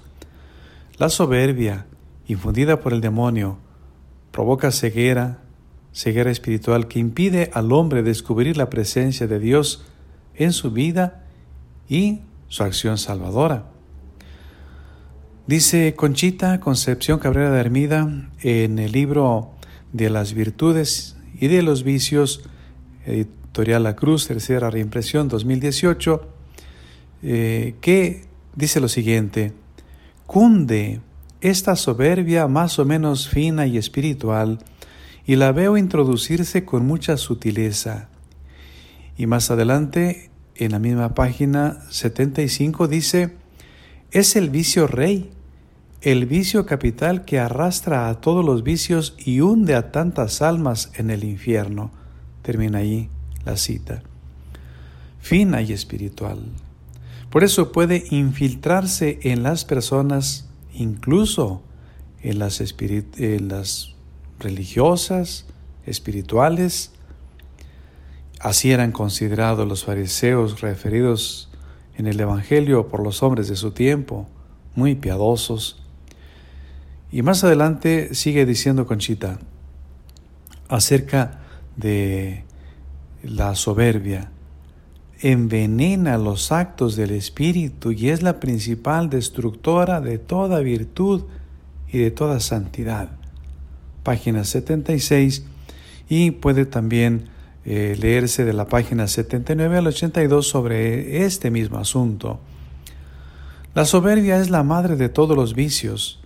La 0.96 1.10
soberbia, 1.10 1.86
infundida 2.26 2.80
por 2.80 2.94
el 2.94 3.02
demonio, 3.02 3.58
provoca 4.32 4.70
ceguera, 4.70 5.42
ceguera 5.92 6.30
espiritual 6.30 6.88
que 6.88 6.98
impide 6.98 7.50
al 7.52 7.72
hombre 7.72 8.02
descubrir 8.02 8.56
la 8.56 8.70
presencia 8.70 9.26
de 9.26 9.38
Dios 9.38 9.84
en 10.34 10.52
su 10.52 10.70
vida 10.70 11.24
y 11.88 12.20
su 12.48 12.62
acción 12.62 12.96
salvadora. 12.96 13.66
Dice 15.46 15.94
Conchita 15.94 16.58
Concepción 16.58 17.18
Cabrera 17.18 17.50
de 17.50 17.60
Hermida 17.60 18.30
en 18.40 18.78
el 18.78 18.92
libro 18.92 19.50
de 19.92 20.08
las 20.08 20.32
virtudes 20.32 21.16
y 21.38 21.48
de 21.48 21.62
los 21.62 21.82
vicios, 21.82 22.48
editorial 23.06 23.82
La 23.82 23.96
Cruz, 23.96 24.26
tercera 24.26 24.70
reimpresión 24.70 25.28
2018, 25.28 26.28
eh, 27.22 27.74
que 27.80 28.24
dice 28.54 28.80
lo 28.80 28.88
siguiente, 28.88 29.52
cunde 30.26 31.00
esta 31.40 31.76
soberbia 31.76 32.48
más 32.48 32.78
o 32.78 32.84
menos 32.84 33.28
fina 33.28 33.66
y 33.66 33.76
espiritual, 33.78 34.58
y 35.26 35.36
la 35.36 35.52
veo 35.52 35.76
introducirse 35.76 36.64
con 36.64 36.86
mucha 36.86 37.16
sutileza. 37.16 38.08
Y 39.16 39.26
más 39.26 39.50
adelante, 39.50 40.30
en 40.56 40.72
la 40.72 40.78
misma 40.78 41.14
página 41.14 41.80
75, 41.90 42.88
dice, 42.88 43.36
es 44.10 44.36
el 44.36 44.50
vicio 44.50 44.86
rey, 44.86 45.30
el 46.00 46.26
vicio 46.26 46.66
capital 46.66 47.24
que 47.24 47.38
arrastra 47.38 48.08
a 48.08 48.20
todos 48.20 48.44
los 48.44 48.62
vicios 48.62 49.14
y 49.18 49.40
hunde 49.40 49.74
a 49.74 49.90
tantas 49.90 50.42
almas 50.42 50.92
en 50.96 51.10
el 51.10 51.24
infierno. 51.24 51.90
Termina 52.44 52.78
ahí 52.78 53.08
la 53.46 53.56
cita. 53.56 54.02
Fina 55.18 55.62
y 55.62 55.72
espiritual. 55.72 56.44
Por 57.30 57.42
eso 57.42 57.72
puede 57.72 58.04
infiltrarse 58.10 59.18
en 59.22 59.42
las 59.42 59.64
personas 59.64 60.46
incluso 60.74 61.62
en 62.20 62.38
las, 62.38 62.62
las 63.40 63.94
religiosas, 64.38 65.46
espirituales. 65.86 66.92
Así 68.40 68.72
eran 68.72 68.92
considerados 68.92 69.66
los 69.66 69.84
fariseos 69.84 70.60
referidos 70.60 71.48
en 71.96 72.06
el 72.06 72.20
Evangelio 72.20 72.88
por 72.88 73.02
los 73.02 73.22
hombres 73.22 73.48
de 73.48 73.56
su 73.56 73.70
tiempo, 73.70 74.28
muy 74.74 74.94
piadosos. 74.94 75.82
Y 77.10 77.22
más 77.22 77.42
adelante 77.42 78.14
sigue 78.14 78.44
diciendo 78.44 78.86
Conchita 78.86 79.38
acerca 80.68 81.43
de 81.76 82.44
la 83.22 83.54
soberbia 83.54 84.30
envenena 85.20 86.18
los 86.18 86.52
actos 86.52 86.96
del 86.96 87.10
espíritu 87.12 87.92
y 87.92 88.10
es 88.10 88.22
la 88.22 88.40
principal 88.40 89.08
destructora 89.08 90.02
de 90.02 90.18
toda 90.18 90.60
virtud 90.60 91.22
y 91.90 91.98
de 91.98 92.10
toda 92.10 92.40
santidad. 92.40 93.08
Página 94.02 94.44
76 94.44 95.46
y 96.10 96.32
puede 96.32 96.66
también 96.66 97.28
eh, 97.64 97.96
leerse 97.98 98.44
de 98.44 98.52
la 98.52 98.66
página 98.66 99.08
79 99.08 99.78
al 99.78 99.86
82 99.86 100.46
sobre 100.46 101.24
este 101.24 101.50
mismo 101.50 101.78
asunto. 101.78 102.40
La 103.74 103.86
soberbia 103.86 104.38
es 104.38 104.50
la 104.50 104.62
madre 104.62 104.96
de 104.96 105.08
todos 105.08 105.36
los 105.36 105.54
vicios. 105.54 106.20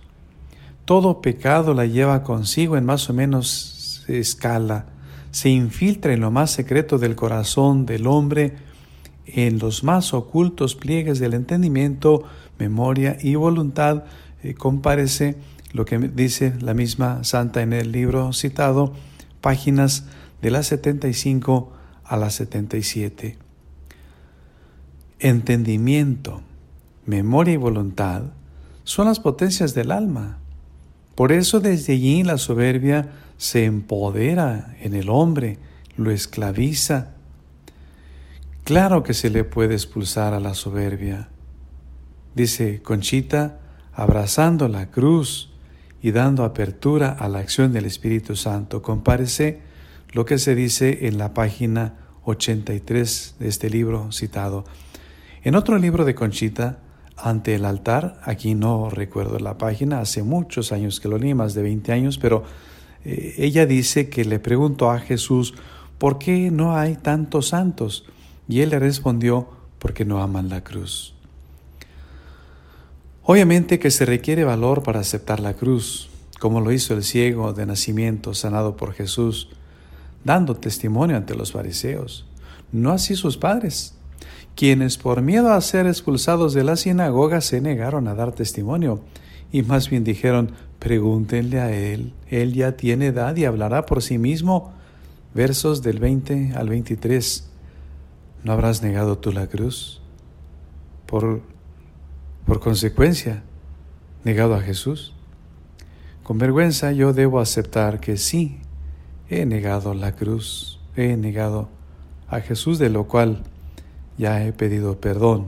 Todo 0.83 1.21
pecado 1.21 1.73
la 1.73 1.85
lleva 1.85 2.23
consigo 2.23 2.75
en 2.75 2.83
más 2.83 3.09
o 3.09 3.13
menos 3.13 4.03
escala, 4.09 4.87
se 5.31 5.49
infiltra 5.49 6.13
en 6.13 6.21
lo 6.21 6.31
más 6.31 6.51
secreto 6.51 6.97
del 6.97 7.15
corazón 7.15 7.85
del 7.85 8.07
hombre, 8.07 8.57
en 9.25 9.59
los 9.59 9.83
más 9.83 10.13
ocultos 10.13 10.75
pliegues 10.75 11.19
del 11.19 11.33
entendimiento, 11.33 12.23
memoria 12.57 13.17
y 13.21 13.35
voluntad, 13.35 14.05
eh, 14.43 14.53
comparece 14.53 15.35
lo 15.71 15.85
que 15.85 15.97
dice 15.99 16.53
la 16.61 16.73
misma 16.73 17.23
santa 17.23 17.61
en 17.61 17.73
el 17.73 17.91
libro 17.91 18.33
citado, 18.33 18.93
páginas 19.41 20.05
de 20.41 20.51
las 20.51 20.67
75 20.67 21.71
a 22.03 22.17
las 22.17 22.33
77. 22.35 23.37
Entendimiento, 25.19 26.41
memoria 27.05 27.53
y 27.53 27.57
voluntad 27.57 28.23
son 28.83 29.07
las 29.07 29.19
potencias 29.19 29.75
del 29.75 29.91
alma. 29.91 30.39
Por 31.19 31.33
eso 31.33 31.59
desde 31.59 31.91
allí 31.91 32.23
la 32.23 32.37
soberbia 32.37 33.09
se 33.35 33.65
empodera 33.65 34.73
en 34.79 34.93
el 34.93 35.09
hombre, 35.09 35.57
lo 35.97 36.11
esclaviza, 36.11 37.09
Claro 38.63 39.03
que 39.03 39.13
se 39.13 39.29
le 39.29 39.43
puede 39.43 39.73
expulsar 39.73 40.33
a 40.33 40.39
la 40.39 40.53
soberbia. 40.53 41.27
Dice 42.35 42.81
Conchita, 42.81 43.59
abrazando 43.93 44.69
la 44.69 44.91
cruz 44.91 45.51
y 46.01 46.11
dando 46.11 46.45
apertura 46.45 47.09
a 47.09 47.27
la 47.27 47.39
acción 47.39 47.73
del 47.73 47.85
Espíritu 47.85 48.37
Santo. 48.37 48.81
Compárese 48.81 49.59
lo 50.13 50.23
que 50.23 50.37
se 50.37 50.55
dice 50.55 51.07
en 51.07 51.17
la 51.17 51.33
página 51.33 51.95
83 52.23 53.35
de 53.39 53.47
este 53.49 53.69
libro 53.69 54.13
citado. 54.13 54.63
En 55.43 55.55
otro 55.55 55.79
libro 55.79 56.05
de 56.05 56.15
Conchita, 56.15 56.77
ante 57.21 57.55
el 57.55 57.65
altar, 57.65 58.19
aquí 58.23 58.55
no 58.55 58.89
recuerdo 58.89 59.39
la 59.39 59.57
página, 59.57 59.99
hace 59.99 60.23
muchos 60.23 60.71
años 60.71 60.99
que 60.99 61.07
lo 61.07 61.17
leí, 61.17 61.33
más 61.33 61.53
de 61.53 61.63
20 61.63 61.91
años, 61.91 62.17
pero 62.17 62.43
eh, 63.05 63.35
ella 63.37 63.65
dice 63.65 64.09
que 64.09 64.25
le 64.25 64.39
preguntó 64.39 64.91
a 64.91 64.99
Jesús, 64.99 65.53
¿por 65.97 66.17
qué 66.17 66.51
no 66.51 66.77
hay 66.77 66.95
tantos 66.95 67.49
santos? 67.49 68.05
Y 68.47 68.61
él 68.61 68.69
le 68.69 68.79
respondió, 68.79 69.47
porque 69.79 70.05
no 70.05 70.21
aman 70.21 70.49
la 70.49 70.63
cruz. 70.63 71.15
Obviamente 73.23 73.79
que 73.79 73.91
se 73.91 74.05
requiere 74.05 74.43
valor 74.43 74.83
para 74.83 74.99
aceptar 74.99 75.39
la 75.39 75.53
cruz, 75.53 76.09
como 76.39 76.61
lo 76.61 76.71
hizo 76.71 76.93
el 76.93 77.03
ciego 77.03 77.53
de 77.53 77.65
nacimiento 77.65 78.33
sanado 78.33 78.75
por 78.75 78.93
Jesús, 78.93 79.49
dando 80.23 80.55
testimonio 80.55 81.15
ante 81.15 81.35
los 81.35 81.51
fariseos. 81.51 82.25
No 82.71 82.91
así 82.91 83.15
sus 83.15 83.37
padres, 83.37 83.95
quienes 84.59 84.97
por 84.97 85.21
miedo 85.21 85.53
a 85.53 85.61
ser 85.61 85.87
expulsados 85.87 86.53
de 86.53 86.65
la 86.65 86.75
sinagoga 86.75 87.39
se 87.39 87.61
negaron 87.61 88.09
a 88.09 88.13
dar 88.13 88.33
testimonio 88.33 88.99
y 89.53 89.61
más 89.61 89.89
bien 89.89 90.03
dijeron, 90.03 90.51
pregúntenle 90.79 91.61
a 91.61 91.71
él, 91.71 92.13
él 92.27 92.53
ya 92.53 92.73
tiene 92.73 93.05
edad 93.05 93.37
y 93.37 93.45
hablará 93.45 93.85
por 93.85 94.03
sí 94.03 94.17
mismo. 94.17 94.73
Versos 95.33 95.81
del 95.81 95.99
20 95.99 96.55
al 96.57 96.67
23. 96.67 97.49
¿No 98.43 98.51
habrás 98.51 98.83
negado 98.83 99.17
tú 99.17 99.31
la 99.31 99.47
cruz? 99.47 100.01
Por, 101.05 101.41
por 102.45 102.59
consecuencia, 102.59 103.43
negado 104.25 104.55
a 104.55 104.59
Jesús. 104.59 105.13
Con 106.21 106.37
vergüenza 106.37 106.91
yo 106.91 107.13
debo 107.13 107.39
aceptar 107.39 108.01
que 108.01 108.17
sí, 108.17 108.57
he 109.29 109.45
negado 109.45 109.93
la 109.93 110.17
cruz, 110.17 110.81
he 110.97 111.15
negado 111.15 111.69
a 112.27 112.41
Jesús, 112.41 112.77
de 112.77 112.89
lo 112.89 113.05
cual 113.07 113.41
ya 114.19 114.45
he 114.45 114.51
pedido 114.51 114.99
perdón. 114.99 115.47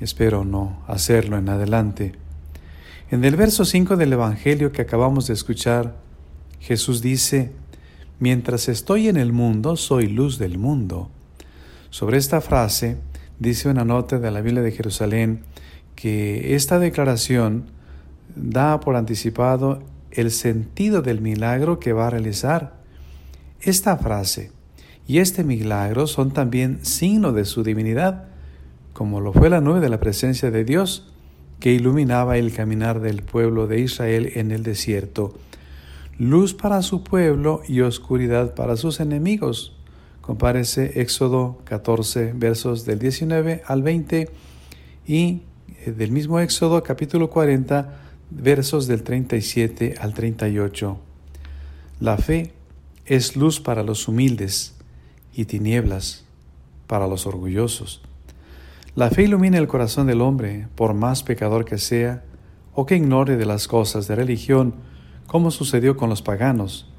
Espero 0.00 0.44
no 0.44 0.82
hacerlo 0.88 1.38
en 1.38 1.48
adelante. 1.48 2.12
En 3.10 3.24
el 3.24 3.36
verso 3.36 3.64
5 3.64 3.96
del 3.96 4.12
Evangelio 4.12 4.72
que 4.72 4.82
acabamos 4.82 5.28
de 5.28 5.34
escuchar, 5.34 5.96
Jesús 6.58 7.00
dice, 7.00 7.52
Mientras 8.18 8.68
estoy 8.68 9.08
en 9.08 9.16
el 9.16 9.32
mundo, 9.32 9.76
soy 9.76 10.08
luz 10.08 10.38
del 10.38 10.58
mundo. 10.58 11.08
Sobre 11.90 12.18
esta 12.18 12.40
frase 12.40 12.96
dice 13.38 13.68
una 13.68 13.84
nota 13.84 14.18
de 14.18 14.30
la 14.30 14.40
Biblia 14.40 14.62
de 14.62 14.72
Jerusalén 14.72 15.42
que 15.94 16.56
esta 16.56 16.80
declaración 16.80 17.66
da 18.34 18.80
por 18.80 18.96
anticipado 18.96 19.82
el 20.10 20.32
sentido 20.32 21.02
del 21.02 21.20
milagro 21.20 21.78
que 21.78 21.92
va 21.92 22.08
a 22.08 22.10
realizar. 22.10 22.74
Esta 23.60 23.96
frase 23.96 24.50
y 25.06 25.18
este 25.18 25.44
milagro 25.44 26.06
son 26.06 26.32
también 26.32 26.84
signo 26.84 27.32
de 27.32 27.44
su 27.44 27.62
divinidad, 27.62 28.24
como 28.92 29.20
lo 29.20 29.32
fue 29.32 29.50
la 29.50 29.60
nube 29.60 29.80
de 29.80 29.88
la 29.88 30.00
presencia 30.00 30.50
de 30.50 30.64
Dios 30.64 31.12
que 31.60 31.72
iluminaba 31.72 32.38
el 32.38 32.52
caminar 32.52 33.00
del 33.00 33.22
pueblo 33.22 33.66
de 33.66 33.80
Israel 33.80 34.32
en 34.34 34.50
el 34.50 34.62
desierto, 34.62 35.34
luz 36.18 36.54
para 36.54 36.82
su 36.82 37.04
pueblo 37.04 37.62
y 37.68 37.80
oscuridad 37.80 38.54
para 38.54 38.76
sus 38.76 39.00
enemigos, 39.00 39.76
Compárese 40.22 41.00
Éxodo 41.00 41.58
14, 41.64 42.32
versos 42.36 42.86
del 42.86 43.00
19 43.00 43.62
al 43.66 43.82
20 43.82 44.30
y 45.04 45.42
eh, 45.84 45.90
del 45.90 46.12
mismo 46.12 46.38
Éxodo 46.38 46.80
capítulo 46.84 47.28
40, 47.28 47.92
versos 48.30 48.86
del 48.86 49.02
37 49.02 49.96
al 50.00 50.14
38. 50.14 50.96
La 51.98 52.18
fe 52.18 52.52
es 53.04 53.34
luz 53.34 53.60
para 53.60 53.82
los 53.82 54.06
humildes 54.06 54.71
y 55.34 55.44
tinieblas 55.46 56.24
para 56.86 57.06
los 57.06 57.26
orgullosos. 57.26 58.02
La 58.94 59.10
fe 59.10 59.24
ilumina 59.24 59.58
el 59.58 59.68
corazón 59.68 60.06
del 60.06 60.20
hombre, 60.20 60.68
por 60.74 60.94
más 60.94 61.22
pecador 61.22 61.64
que 61.64 61.78
sea, 61.78 62.22
o 62.74 62.86
que 62.86 62.96
ignore 62.96 63.36
de 63.36 63.46
las 63.46 63.68
cosas 63.68 64.06
de 64.08 64.16
religión, 64.16 64.74
como 65.26 65.50
sucedió 65.50 65.96
con 65.96 66.10
los 66.10 66.22
paganos 66.22 66.92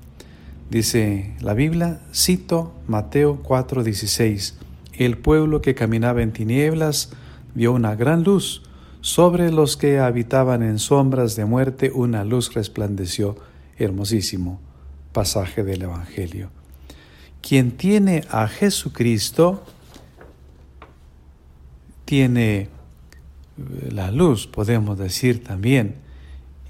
Dice 0.73 1.35
la 1.39 1.53
Biblia, 1.53 1.99
cito 2.11 2.73
Mateo 2.87 3.43
4:16, 3.43 4.55
el 4.93 5.19
pueblo 5.19 5.61
que 5.61 5.75
caminaba 5.75 6.23
en 6.23 6.33
tinieblas 6.33 7.11
vio 7.53 7.73
una 7.73 7.95
gran 7.95 8.23
luz. 8.23 8.63
Sobre 9.01 9.51
los 9.51 9.77
que 9.77 9.99
habitaban 9.99 10.63
en 10.63 10.79
sombras 10.79 11.35
de 11.35 11.45
muerte 11.45 11.91
una 11.93 12.23
luz 12.23 12.55
resplandeció. 12.55 13.35
Hermosísimo 13.77 14.59
pasaje 15.11 15.63
del 15.63 15.83
Evangelio. 15.83 16.49
Quien 17.47 17.71
tiene 17.71 18.23
a 18.29 18.47
Jesucristo 18.47 19.65
tiene 22.05 22.61
eh, 22.61 22.69
la 23.91 24.11
luz, 24.11 24.47
podemos 24.47 24.97
decir 24.97 25.43
también, 25.43 25.97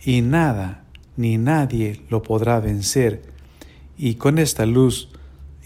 y 0.03 0.21
nada 0.21 0.83
ni 1.15 1.37
nadie 1.37 2.01
lo 2.09 2.23
podrá 2.23 2.59
vencer. 2.59 3.21
Y 3.99 4.15
con 4.15 4.39
esta 4.39 4.65
luz 4.65 5.09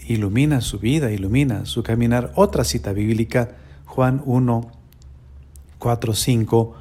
ilumina 0.06 0.60
su 0.60 0.78
vida, 0.78 1.10
ilumina 1.10 1.64
su 1.64 1.82
caminar. 1.82 2.32
Otra 2.34 2.62
cita 2.64 2.92
bíblica, 2.92 3.56
Juan 3.86 4.20
1, 4.26 4.70
4, 5.78 6.14
5. 6.14 6.74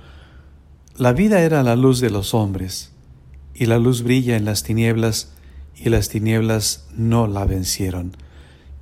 La 0.97 1.13
vida 1.13 1.39
era 1.41 1.63
la 1.63 1.78
luz 1.78 2.01
de 2.01 2.09
los 2.09 2.34
hombres, 2.34 2.91
y 3.55 3.67
la 3.67 3.80
luz 3.80 4.03
brilla 4.03 4.36
en 4.36 4.43
las 4.43 4.63
tinieblas, 4.63 5.32
y 5.78 5.89
las 5.89 6.09
tinieblas 6.09 6.88
no 6.95 7.28
la 7.28 7.45
vencieron. 7.45 8.15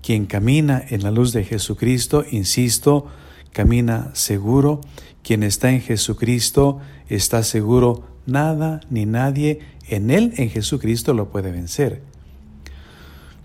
Quien 0.01 0.25
camina 0.25 0.83
en 0.87 1.03
la 1.03 1.11
luz 1.11 1.33
de 1.33 1.43
Jesucristo, 1.43 2.23
insisto, 2.29 3.07
camina 3.51 4.11
seguro. 4.13 4.81
Quien 5.23 5.43
está 5.43 5.71
en 5.71 5.81
Jesucristo 5.81 6.79
está 7.09 7.43
seguro. 7.43 8.03
Nada 8.25 8.81
ni 8.89 9.05
nadie 9.05 9.59
en 9.87 10.11
Él, 10.11 10.33
en 10.37 10.49
Jesucristo, 10.49 11.13
lo 11.13 11.29
puede 11.29 11.51
vencer. 11.51 12.01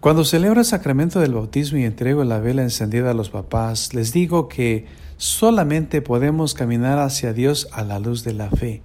Cuando 0.01 0.25
celebro 0.25 0.61
el 0.61 0.67
sacramento 0.67 1.21
del 1.21 1.35
bautismo 1.35 1.79
y 1.79 1.85
entrego 1.85 2.25
la 2.25 2.39
vela 2.39 2.63
encendida 2.63 3.11
a 3.11 3.15
los 3.15 3.29
papás, 3.29 3.93
les 3.93 4.13
digo 4.13 4.49
que 4.49 4.87
solamente 5.19 6.01
podemos 6.01 6.55
caminar 6.55 6.99
hacia 6.99 7.35
Dios 7.35 7.69
a 7.73 7.85
la 7.85 7.99
luz 7.99 8.25
de 8.25 8.33
la 8.33 8.51
fe. 8.51 8.83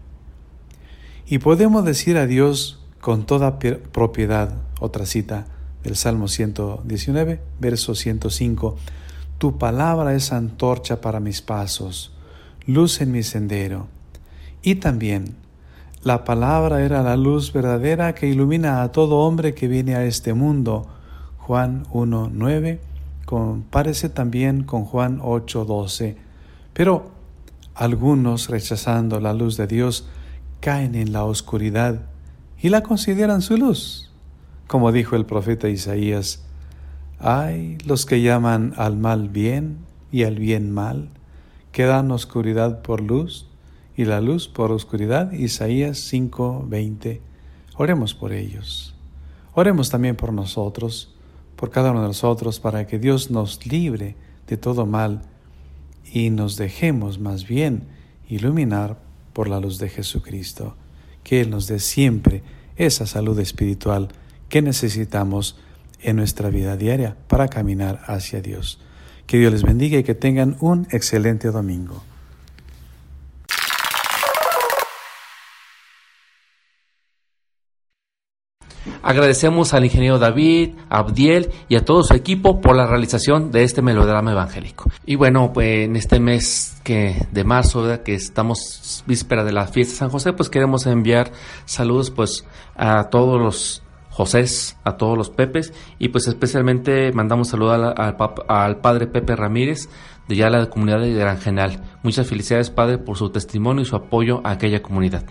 Y 1.25 1.39
podemos 1.39 1.85
decir 1.85 2.17
a 2.17 2.27
Dios 2.27 2.84
con 3.05 3.27
toda 3.27 3.59
propiedad, 3.59 4.49
otra 4.79 5.05
cita 5.05 5.45
del 5.83 5.95
Salmo 5.95 6.27
119, 6.27 7.39
verso 7.59 7.93
105, 7.93 8.77
Tu 9.37 9.59
palabra 9.59 10.15
es 10.15 10.33
antorcha 10.33 11.01
para 11.01 11.19
mis 11.19 11.43
pasos, 11.43 12.15
luz 12.65 13.01
en 13.01 13.11
mi 13.11 13.21
sendero. 13.21 13.85
Y 14.63 14.77
también, 14.77 15.35
la 16.01 16.23
palabra 16.23 16.83
era 16.83 17.03
la 17.03 17.15
luz 17.15 17.53
verdadera 17.53 18.15
que 18.15 18.27
ilumina 18.27 18.81
a 18.81 18.91
todo 18.91 19.19
hombre 19.19 19.53
que 19.53 19.67
viene 19.67 19.93
a 19.93 20.03
este 20.03 20.33
mundo, 20.33 20.87
Juan 21.37 21.85
1.9, 21.91 22.79
compárese 23.27 24.09
también 24.09 24.63
con 24.63 24.83
Juan 24.83 25.19
8.12. 25.19 26.15
Pero 26.73 27.11
algunos, 27.75 28.49
rechazando 28.49 29.19
la 29.19 29.35
luz 29.35 29.57
de 29.57 29.67
Dios, 29.67 30.07
caen 30.59 30.95
en 30.95 31.13
la 31.13 31.23
oscuridad 31.25 32.14
y 32.65 32.69
la 32.69 32.81
consideran 32.81 33.43
su 33.43 33.57
luz. 33.57 34.09
Como 34.65 34.91
dijo 34.91 35.15
el 35.15 35.27
profeta 35.27 35.69
Isaías, 35.69 36.43
hay 37.19 37.77
los 37.85 38.07
que 38.07 38.23
llaman 38.23 38.73
al 38.75 38.97
mal 38.97 39.29
bien 39.29 39.85
y 40.11 40.23
al 40.23 40.39
bien 40.39 40.71
mal, 40.71 41.09
que 41.71 41.83
dan 41.83 42.09
oscuridad 42.09 42.81
por 42.81 43.01
luz 43.01 43.47
y 43.95 44.05
la 44.05 44.19
luz 44.19 44.47
por 44.47 44.71
oscuridad. 44.71 45.31
Isaías 45.31 46.11
5:20. 46.11 47.21
Oremos 47.77 48.15
por 48.15 48.33
ellos. 48.33 48.95
Oremos 49.53 49.91
también 49.91 50.15
por 50.15 50.33
nosotros 50.33 51.13
por 51.55 51.69
cada 51.69 51.91
uno 51.91 52.01
de 52.01 52.07
nosotros 52.07 52.59
para 52.59 52.87
que 52.87 52.97
Dios 52.97 53.29
nos 53.29 53.63
libre 53.67 54.15
de 54.47 54.57
todo 54.57 54.87
mal 54.87 55.21
y 56.11 56.31
nos 56.31 56.57
dejemos 56.57 57.19
más 57.19 57.47
bien 57.47 57.83
iluminar 58.27 58.97
por 59.33 59.49
la 59.49 59.59
luz 59.59 59.77
de 59.77 59.87
Jesucristo. 59.87 60.75
Que 61.23 61.41
Él 61.41 61.51
nos 61.51 61.67
dé 61.67 61.77
siempre 61.77 62.54
esa 62.75 63.05
salud 63.05 63.39
espiritual 63.39 64.09
que 64.49 64.61
necesitamos 64.61 65.57
en 66.01 66.15
nuestra 66.15 66.49
vida 66.49 66.77
diaria 66.77 67.17
para 67.27 67.47
caminar 67.47 68.01
hacia 68.05 68.41
Dios. 68.41 68.79
Que 69.27 69.39
Dios 69.39 69.51
les 69.51 69.63
bendiga 69.63 69.97
y 69.97 70.03
que 70.03 70.15
tengan 70.15 70.55
un 70.59 70.87
excelente 70.91 71.49
domingo. 71.49 72.03
Agradecemos 79.01 79.73
al 79.73 79.85
ingeniero 79.85 80.19
David, 80.19 80.75
a 80.89 80.99
Abdiel 80.99 81.51
y 81.69 81.75
a 81.75 81.85
todo 81.85 82.03
su 82.03 82.13
equipo 82.13 82.61
por 82.61 82.75
la 82.75 82.87
realización 82.87 83.51
de 83.51 83.63
este 83.63 83.81
melodrama 83.81 84.31
evangélico. 84.31 84.89
Y 85.05 85.15
bueno, 85.15 85.51
pues 85.53 85.85
en 85.85 85.95
este 85.95 86.19
mes 86.19 86.77
que 86.83 87.25
de 87.31 87.43
marzo, 87.43 88.03
que 88.03 88.15
estamos 88.15 89.03
víspera 89.07 89.43
de 89.43 89.53
la 89.53 89.67
fiesta 89.67 89.93
de 89.93 89.97
San 89.99 90.09
José, 90.09 90.33
pues 90.33 90.49
queremos 90.49 90.85
enviar 90.85 91.31
saludos 91.65 92.11
pues 92.11 92.45
a 92.75 93.09
todos 93.09 93.39
los 93.39 93.81
Josés, 94.15 94.77
a 94.85 94.95
todos 94.95 95.17
los 95.17 95.29
Pepes 95.29 95.73
y 95.99 96.07
pues 96.07 96.27
especialmente 96.27 97.11
mandamos 97.11 97.49
saludos 97.49 97.93
al, 97.97 98.77
padre 98.77 99.07
Pepe 99.07 99.35
Ramírez 99.35 99.89
de 100.29 100.37
ya 100.37 100.49
la 100.49 100.69
comunidad 100.69 101.01
de 101.01 101.13
Gran 101.13 101.37
General. 101.37 101.83
Muchas 102.01 102.25
felicidades 102.25 102.69
padre 102.69 102.97
por 102.97 103.17
su 103.17 103.29
testimonio 103.29 103.81
y 103.81 103.85
su 103.85 103.95
apoyo 103.97 104.39
a 104.45 104.51
aquella 104.51 104.81
comunidad. 104.81 105.25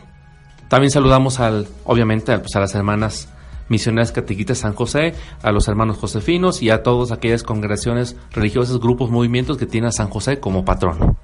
También 0.68 0.90
saludamos 0.90 1.40
al, 1.40 1.66
obviamente, 1.84 2.36
pues, 2.38 2.54
a 2.56 2.60
las 2.60 2.74
hermanas 2.74 3.28
Misioneras 3.68 4.12
Catequitas 4.12 4.58
San 4.58 4.74
José, 4.74 5.14
a 5.42 5.52
los 5.52 5.68
hermanos 5.68 5.98
josefinos 5.98 6.62
y 6.62 6.70
a 6.70 6.82
todas 6.82 7.12
aquellas 7.12 7.42
congregaciones 7.42 8.16
religiosas, 8.32 8.78
grupos, 8.78 9.10
movimientos 9.10 9.56
que 9.56 9.66
tienen 9.66 9.88
a 9.88 9.92
San 9.92 10.08
José 10.08 10.40
como 10.40 10.64
patrón. 10.64 11.16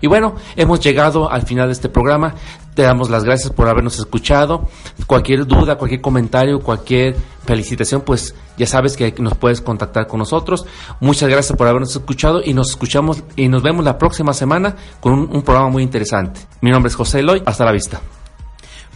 Y 0.00 0.06
bueno, 0.06 0.34
hemos 0.56 0.80
llegado 0.80 1.30
al 1.30 1.42
final 1.42 1.68
de 1.68 1.72
este 1.72 1.88
programa. 1.88 2.34
Te 2.74 2.82
damos 2.82 3.10
las 3.10 3.24
gracias 3.24 3.52
por 3.52 3.68
habernos 3.68 3.98
escuchado. 3.98 4.68
Cualquier 5.06 5.46
duda, 5.46 5.76
cualquier 5.76 6.00
comentario, 6.00 6.60
cualquier 6.60 7.16
felicitación, 7.44 8.00
pues 8.02 8.34
ya 8.56 8.66
sabes 8.66 8.96
que 8.96 9.14
nos 9.18 9.36
puedes 9.36 9.60
contactar 9.60 10.06
con 10.06 10.18
nosotros. 10.18 10.66
Muchas 11.00 11.28
gracias 11.28 11.56
por 11.56 11.68
habernos 11.68 11.94
escuchado 11.94 12.42
y 12.44 12.54
nos 12.54 12.70
escuchamos 12.70 13.22
y 13.36 13.48
nos 13.48 13.62
vemos 13.62 13.84
la 13.84 13.98
próxima 13.98 14.32
semana 14.32 14.76
con 15.00 15.12
un, 15.12 15.20
un 15.30 15.42
programa 15.42 15.70
muy 15.70 15.82
interesante. 15.82 16.40
Mi 16.60 16.70
nombre 16.70 16.88
es 16.88 16.96
José 16.96 17.20
Eloy. 17.20 17.42
Hasta 17.44 17.64
la 17.64 17.72
vista. 17.72 18.00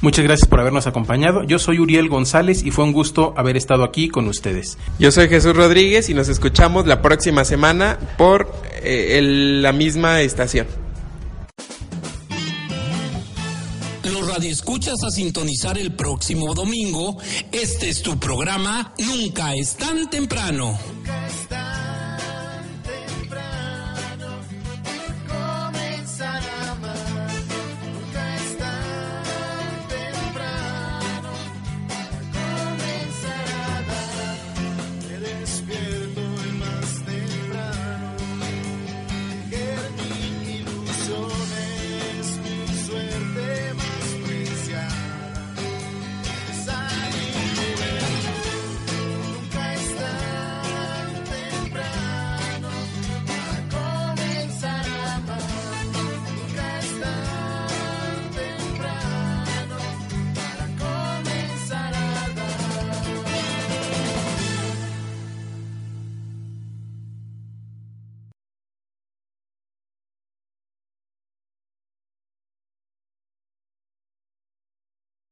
Muchas 0.03 0.25
gracias 0.25 0.49
por 0.49 0.61
habernos 0.61 0.87
acompañado. 0.87 1.43
Yo 1.45 1.59
soy 1.59 1.79
Uriel 1.79 2.09
González 2.09 2.63
y 2.63 2.71
fue 2.71 2.85
un 2.85 2.93
gusto 2.93 3.33
haber 3.37 3.57
estado 3.57 3.83
aquí 3.83 4.09
con 4.09 4.29
ustedes. 4.29 4.77
Yo 4.99 5.11
soy 5.11 5.29
Jesús 5.29 5.57
Rodríguez 5.57 6.11
y 6.11 6.15
nos 6.15 6.29
escuchamos 6.29 6.87
la 6.87 7.01
próxima 7.01 7.45
semana 7.45 7.99
por 8.19 8.53
eh, 8.83 9.21
la 9.23 9.73
misma 9.73 10.21
estación. 10.21 10.67
Los 14.05 14.29
radioescuchas 14.29 15.03
a 15.03 15.11
sintonizar 15.11 15.79
el 15.79 15.93
próximo 15.93 16.55
domingo. 16.55 17.17
Este 17.51 17.89
es 17.89 18.03
tu 18.03 18.19
programa 18.19 18.93
Nunca 18.99 19.55
es 19.55 19.77
tan 19.77 20.11
temprano. 20.11 20.79